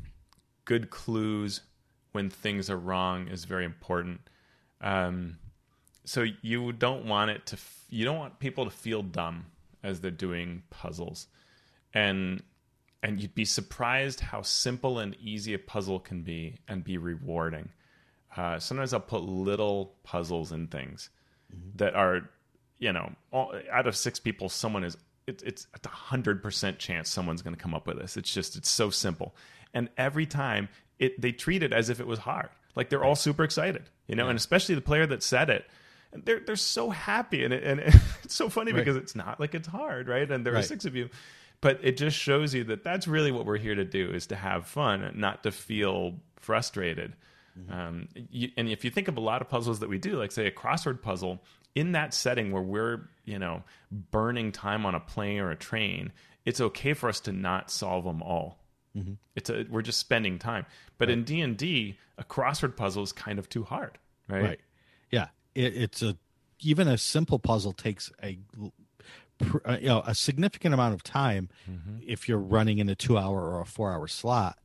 [0.65, 1.63] good clues
[2.17, 4.21] when things are wrong is very important
[4.81, 5.39] um,
[6.05, 9.47] so you don't want it to f- you don't want people to feel dumb
[9.85, 11.29] as they're doing puzzles
[11.95, 12.43] and
[13.03, 17.69] and you'd be surprised how simple and easy a puzzle can be and be rewarding.
[18.37, 21.11] Uh, sometimes I'll put little puzzles in things
[21.55, 21.77] mm-hmm.
[21.77, 22.29] that are,
[22.79, 24.97] you know, all, out of six people, someone is.
[25.27, 28.17] It, it's a hundred percent chance someone's going to come up with this.
[28.17, 29.35] It's just it's so simple,
[29.75, 30.69] and every time
[30.99, 32.49] it they treat it as if it was hard.
[32.75, 34.31] Like they're all super excited, you know, yeah.
[34.31, 35.67] and especially the player that said it
[36.17, 37.81] and they're they're so happy and it, and
[38.25, 38.79] it's so funny right.
[38.79, 40.61] because it's not like it's hard right and there right.
[40.61, 41.09] are six of you
[41.61, 44.37] but it just shows you that that's really what we're here to do is to
[44.37, 47.15] have fun not to feel frustrated
[47.59, 47.73] mm-hmm.
[47.73, 50.33] um, you, and if you think of a lot of puzzles that we do like
[50.33, 51.43] say a crossword puzzle
[51.75, 56.13] in that setting where we're you know burning time on a plane or a train
[56.45, 58.59] it's okay for us to not solve them all
[58.97, 59.13] mm-hmm.
[59.35, 60.67] it's a, we're just spending time.
[60.99, 61.19] But right.
[61.19, 63.99] in d&d a crossword puzzle is kind of too hard
[64.29, 64.61] right, right.
[65.11, 65.29] yeah.
[65.55, 66.17] It, it's a
[66.61, 68.39] even a simple puzzle takes a
[69.67, 71.99] uh, you know a significant amount of time mm-hmm.
[72.07, 74.59] if you're running in a two hour or a four hour slot.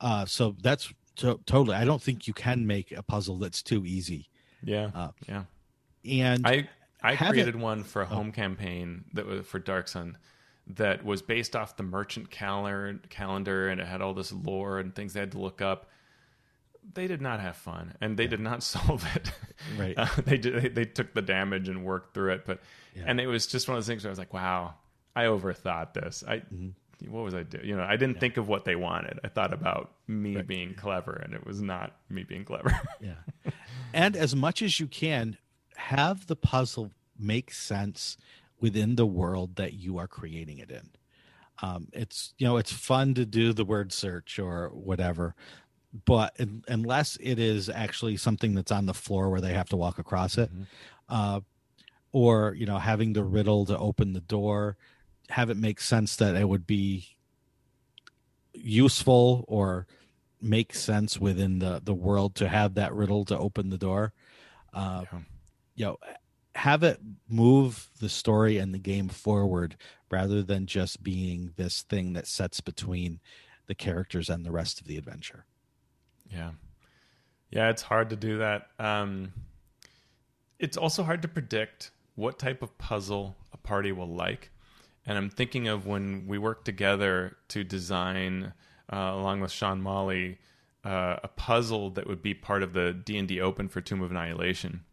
[0.00, 3.84] Uh, so that's to- totally i don't think you can make a puzzle that's too
[3.84, 4.28] easy.
[4.62, 4.90] Yeah.
[4.94, 5.44] Uh, yeah.
[6.04, 6.68] and i
[7.02, 10.16] I created it- one for a home campaign that was for Dark Sun
[10.66, 14.94] that was based off the merchant calendar calendar and it had all this lore and
[14.94, 15.90] things they had to look up.
[16.94, 19.30] They did not have fun and they did not solve it.
[19.78, 19.94] Right.
[19.96, 22.60] Uh, they did they, they took the damage and worked through it, but
[22.94, 23.04] Yeah.
[23.06, 24.74] and it was just one of those things where I was like, wow,
[25.14, 26.24] I overthought this.
[26.26, 27.10] I Mm-hmm.
[27.12, 27.66] what was I doing?
[27.66, 29.18] You know, I didn't think of what they wanted.
[29.24, 32.72] I thought about me being clever and it was not me being clever.
[33.00, 33.50] Yeah.
[33.92, 35.36] and as much as you can,
[35.76, 38.16] have the puzzle make sense
[38.64, 40.88] within the world that you are creating it in.
[41.60, 45.34] Um, it's you know it's fun to do the word search or whatever,
[46.06, 49.76] but un- unless it is actually something that's on the floor where they have to
[49.76, 50.50] walk across it,
[51.10, 51.40] uh,
[52.12, 54.76] or you know having the riddle to open the door,
[55.28, 57.16] have it make sense that it would be
[58.54, 59.86] useful or
[60.40, 64.12] make sense within the the world to have that riddle to open the door
[64.72, 65.18] uh Yeah.
[65.76, 65.96] you know
[66.54, 69.76] have it move the story and the game forward
[70.10, 73.20] rather than just being this thing that sets between
[73.66, 75.44] the characters and the rest of the adventure
[76.30, 76.52] Yeah.
[77.50, 78.68] Yeah, it's hard to do that.
[78.80, 79.32] Um,
[80.58, 84.50] it's also hard to predict what type of puzzle a party will like.
[85.06, 88.54] And I'm thinking of when we worked together to design,
[88.92, 90.38] uh, along with Sean Molly,
[90.84, 94.84] uh, a puzzle that would be part of the D&D Open for Tomb of Annihilation.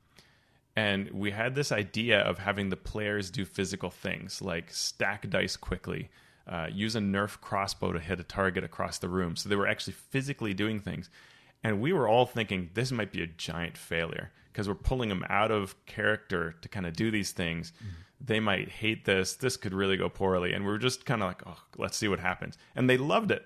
[0.76, 5.58] And we had this idea of having the players do physical things like stack dice
[5.58, 6.10] quickly,
[6.48, 9.36] uh, use a Nerf crossbow to hit a target across the room.
[9.36, 11.10] So they were actually physically doing things.
[11.64, 15.26] And we were all thinking this might be a giant failure because we're pulling them
[15.30, 17.74] out of character to kind of do these things.
[18.20, 19.34] They might hate this.
[19.36, 20.54] This could really go poorly.
[20.54, 22.58] And we were just kind of like, oh, let's see what happens.
[22.76, 23.46] And they loved it.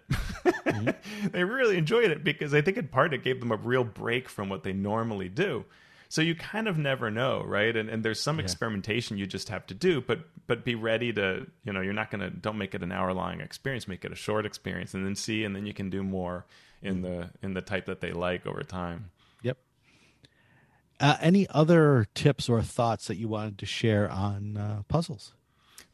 [1.32, 4.30] they really enjoyed it because I think in part it gave them a real break
[4.30, 5.66] from what they normally do.
[6.10, 7.76] So you kind of never know, right?
[7.76, 11.48] And and there's some experimentation you just have to do, but but be ready to,
[11.64, 14.16] you know, you're not gonna don't make it an hour long experience, make it a
[14.16, 16.46] short experience, and then see, and then you can do more
[16.82, 19.12] in the in the type that they like over time.
[19.42, 19.58] yep
[21.00, 25.34] uh, any other tips or thoughts that you wanted to share on uh, puzzles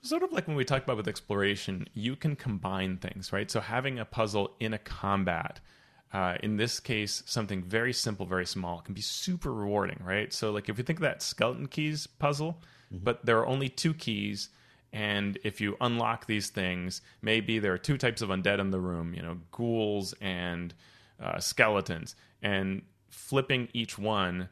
[0.03, 3.51] Sort of like when we talked about with exploration, you can combine things, right?
[3.51, 5.59] So having a puzzle in a combat,
[6.13, 10.33] uh, in this case, something very simple, very small, can be super rewarding, right?
[10.33, 12.61] So, like if you think of that skeleton keys puzzle,
[12.91, 14.49] but there are only two keys,
[14.91, 18.79] and if you unlock these things, maybe there are two types of undead in the
[18.79, 20.73] room, you know, ghouls and
[21.21, 24.49] uh, skeletons, and flipping each one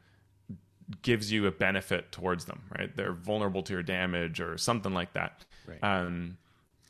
[1.02, 2.96] gives you a benefit towards them, right?
[2.96, 5.46] They're vulnerable to your damage or something like that.
[5.68, 5.84] Right.
[5.84, 6.38] Um,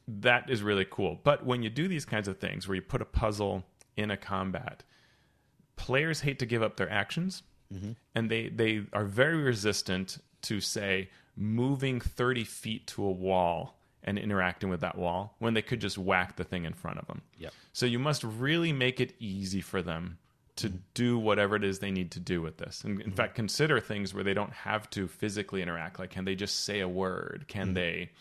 [0.08, 1.20] that is really cool.
[1.24, 3.66] But when you do these kinds of things where you put a puzzle
[4.00, 4.84] in a combat,
[5.76, 7.44] players hate to give up their actions
[7.74, 7.92] mm-hmm.
[8.16, 14.18] and they, they are very resistant to, say, moving 30 feet to a wall and
[14.18, 17.22] interacting with that wall when they could just whack the thing in front of them.
[17.38, 17.54] Yep.
[17.74, 20.18] So you must really make it easy for them
[20.58, 20.78] to mm-hmm.
[20.94, 22.84] do whatever it is they need to do with this.
[22.84, 23.16] And in mm-hmm.
[23.16, 26.00] fact, consider things where they don't have to physically interact.
[26.00, 27.46] Like, can they just say a word?
[27.48, 28.12] Can they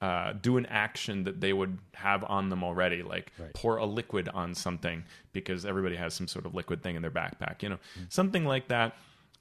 [0.00, 3.02] uh, do an action that they would have on them already?
[3.02, 3.52] Like Right.
[3.54, 7.10] pour a liquid on something because everybody has some sort of liquid thing in their
[7.10, 7.78] backpack, you know,
[8.08, 8.94] something like that.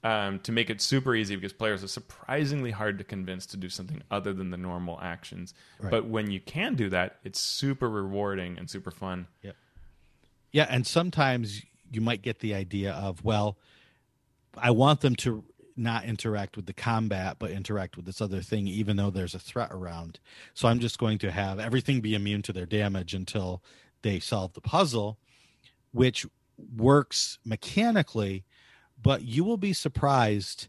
[0.04, 3.70] Um, to make it super easy because players are surprisingly hard to convince to do
[3.70, 5.56] something other than the normal actions.
[5.80, 5.90] Right.
[5.90, 9.26] But when you can do that, it's super rewarding and super fun.
[9.42, 9.56] Yep.
[10.52, 13.58] Yeah, and sometimes you might get the idea of, well,
[14.56, 15.44] I want them to
[15.76, 19.40] not interact with the combat, but interact with this other thing, even though there's a
[19.40, 20.20] threat around.
[20.54, 23.62] So I'm just going to have everything be immune to their damage until
[24.02, 25.18] they solve the puzzle,
[25.92, 26.26] which
[26.76, 28.46] works mechanically,
[29.02, 30.68] but you will be surprised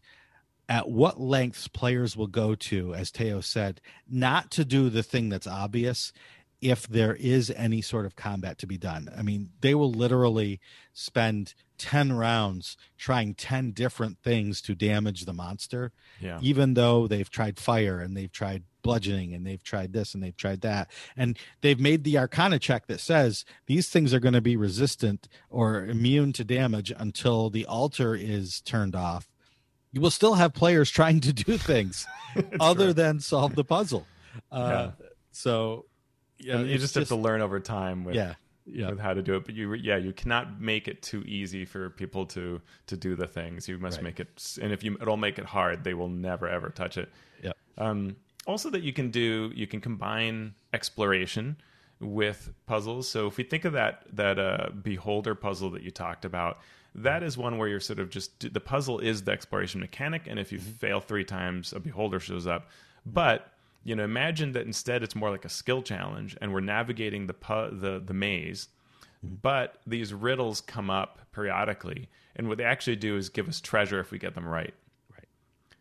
[0.69, 3.79] at what lengths players will go to, as Teo said,
[4.09, 6.11] not to do the thing that's obvious
[6.59, 9.09] if there is any sort of combat to be done.
[9.15, 10.59] I mean, they will literally
[10.91, 16.39] spend 10 rounds trying 10 different things to damage the monster, Yeah.
[16.41, 20.35] even though they've tried fire and they've tried bludgeoning and they've tried this and they've
[20.37, 20.89] tried that.
[21.15, 25.27] And they've made the arcana check that says these things are going to be resistant
[25.49, 29.29] or immune to damage until the altar is turned off.
[29.91, 32.05] You will still have players trying to do things
[32.59, 32.93] other true.
[32.93, 34.05] than solve the puzzle.
[34.51, 34.91] Uh,
[35.31, 35.85] So,
[36.39, 38.35] yeah, you it's just, have to learn over time with, yeah,
[38.69, 39.45] yeah, with how to do it.
[39.45, 43.27] But you, yeah, you cannot make it too easy for people to to do the
[43.27, 43.67] things.
[43.67, 44.03] You must Right.
[44.05, 47.09] make it, and if you it'll make it hard, they will never ever touch it.
[47.43, 47.51] yeah.
[47.77, 48.15] Um,
[48.45, 51.57] also, that you can do, you can combine exploration
[51.99, 53.09] with puzzles.
[53.09, 56.59] So if we think of that that uh, beholder puzzle that you talked about,
[56.95, 60.39] that is one where you're sort of just the puzzle is the exploration mechanic, and
[60.39, 60.71] if you Mm-hmm.
[60.71, 62.69] fail three times, a beholder shows up.
[63.05, 63.51] But
[63.83, 67.33] you know, imagine that instead it's more like a skill challenge, and we're navigating the
[67.33, 68.67] pu- the the maze.
[69.25, 69.35] Mm-hmm.
[69.41, 73.99] But these riddles come up periodically, and what they actually do is give us treasure
[73.99, 74.73] if we get them right.
[75.11, 75.27] Right.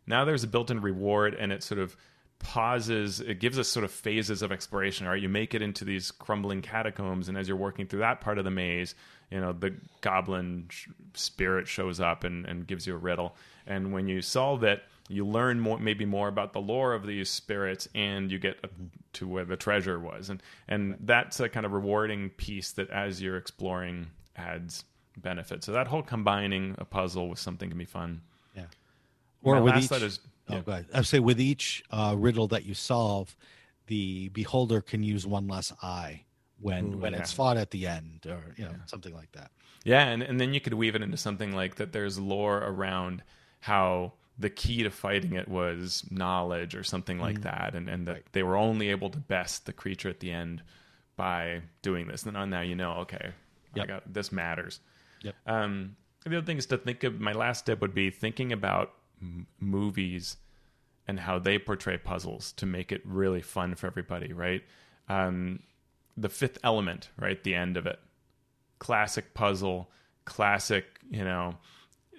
[0.06, 1.96] Now there's a built-in reward, and it sort of
[2.38, 3.20] pauses.
[3.20, 5.06] It gives us sort of phases of exploration.
[5.06, 8.38] Right, you make it into these crumbling catacombs, and as you're working through that part
[8.38, 8.94] of the maze,
[9.30, 13.34] you know the goblin sh- spirit shows up and, and gives you a riddle.
[13.66, 17.30] And when you solve it, you learn more, maybe more about the lore of these
[17.30, 18.64] spirits, and you get
[19.14, 20.30] to where the treasure was.
[20.30, 24.84] And and that's a kind of rewarding piece that, as you're exploring, adds
[25.16, 25.64] benefit.
[25.64, 28.20] So that whole combining a puzzle with something can be fun.
[28.54, 28.64] Yeah.
[29.42, 30.60] My Or with last each, thought is oh, yeah.
[30.60, 30.86] go ahead.
[30.92, 33.36] I say with each uh, riddle that you solve,
[33.86, 36.24] the beholder can use one less eye
[36.60, 37.20] when Ooh, when yeah.
[37.20, 39.50] it's fought at the end, or you know something like that.
[39.84, 43.22] Yeah, and, and then you could weave it into something like that there's lore around
[43.60, 48.12] how the key to fighting it was knowledge or something like that, and, and that
[48.12, 48.32] Right.
[48.32, 50.62] they were only able to best the creature at the end
[51.16, 52.24] by doing this.
[52.24, 53.30] And then now you know, okay,
[53.74, 54.80] I got this matters.
[55.22, 55.34] Yep.
[55.46, 58.92] Um, the other thing is to think of my last step would be thinking about
[59.22, 60.36] m- movies
[61.08, 64.62] and how they portray puzzles to make it really fun for everybody, right?
[65.08, 65.60] Um,
[66.16, 67.42] the fifth element, right?
[67.42, 67.98] The end of it.
[68.80, 69.90] Classic puzzle,
[70.24, 71.56] classic, you know,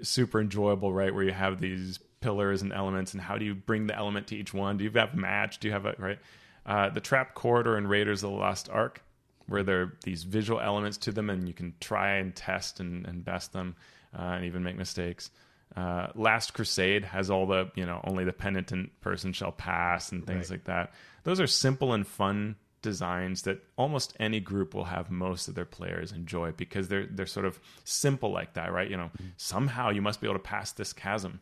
[0.01, 1.13] super enjoyable, right?
[1.13, 4.35] Where you have these pillars and elements, and how do you bring the element to
[4.35, 4.77] each one?
[4.77, 5.59] Do you have a match?
[5.59, 6.19] Do you have a, right?
[6.65, 9.01] Uh, the Trap Corridor in Raiders of the Lost Ark,
[9.47, 13.05] where there are these visual elements to them, and you can try and test and,
[13.05, 13.75] and best them
[14.17, 15.29] uh, and even make mistakes.
[15.75, 20.25] Uh, Last Crusade has all the, you know, only the penitent person shall pass and
[20.25, 20.57] things Right.
[20.57, 20.93] like that.
[21.23, 25.65] Those are simple and fun designs that almost any group will have most of their
[25.65, 28.89] players enjoy because they're they're sort of simple like that, right?
[28.89, 29.27] You know, Mm-hmm.
[29.37, 31.41] somehow you must be able to pass this chasm,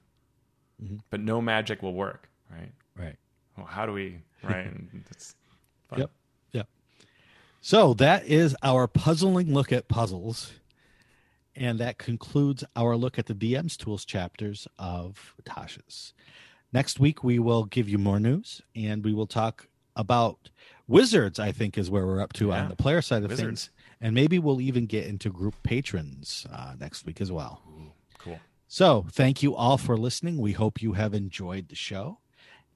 [1.09, 2.71] but no magic will work, right?
[2.97, 3.15] Right.
[3.57, 4.67] Well, how do we, right?
[5.97, 6.11] Yep.
[6.51, 6.67] Yep.
[7.61, 10.53] So that is our puzzling look at puzzles.
[11.57, 16.13] And that concludes our look at the DM's Tools chapters of Tasha's.
[16.73, 20.49] Next week, we will give you more news and we will talk about
[20.85, 22.63] wizards, I think, is where we're up to Yeah.
[22.63, 23.67] on the player side of Wizards.
[23.67, 23.69] things.
[24.01, 27.61] And maybe we'll even get into group patrons uh, next week as well.
[27.65, 27.95] Cool.
[28.67, 30.37] So, thank you all for listening.
[30.37, 32.19] We hope you have enjoyed the show.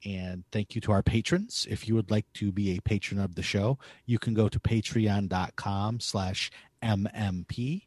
[0.04, 1.66] And thank you to our patrons.
[1.68, 4.58] If you would like to be a patron of the show, you can go to
[4.58, 6.50] patreon.com slash
[6.82, 7.82] MMP.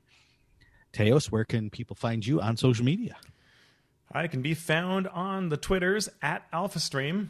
[0.92, 3.16] Teos, where can people find you on social media?
[4.12, 7.30] I can be found on the Twitters at AlphaStream,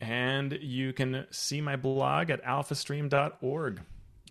[0.00, 3.80] and you can see my blog at alphastream.org.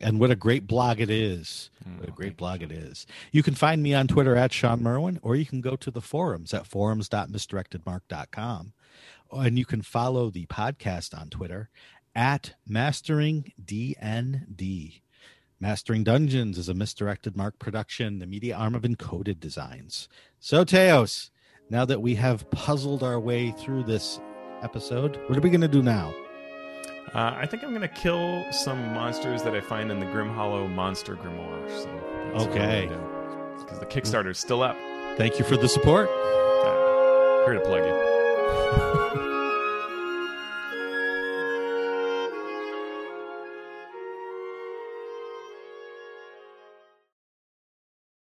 [0.03, 1.69] And what a great blog it is.
[1.97, 3.07] What a great blog it is.
[3.31, 6.01] You can find me on Twitter at Shawn Merwin, or you can go to the
[6.01, 8.73] forums at forums.misdirectedmark.com.
[9.31, 11.69] And you can follow the podcast on Twitter
[12.13, 15.01] at Mastering DND.
[15.59, 20.09] Mastering Dungeons is a misdirected mark production, the media arm of Encoded Designs.
[20.39, 21.31] So, Teos,
[21.69, 24.19] now that we have puzzled our way through this
[24.61, 26.13] episode, what are we going to do now?
[27.14, 30.30] Uh, I think I'm going to kill some monsters that I find in the Grim
[30.34, 31.69] Hollow Monster Grimoire.
[31.69, 31.90] So
[32.49, 32.90] Okay.
[33.60, 34.76] Because the Kickstarter's still up.
[35.18, 36.10] Thank you for the support.
[36.10, 39.19] Uh, here to plug you.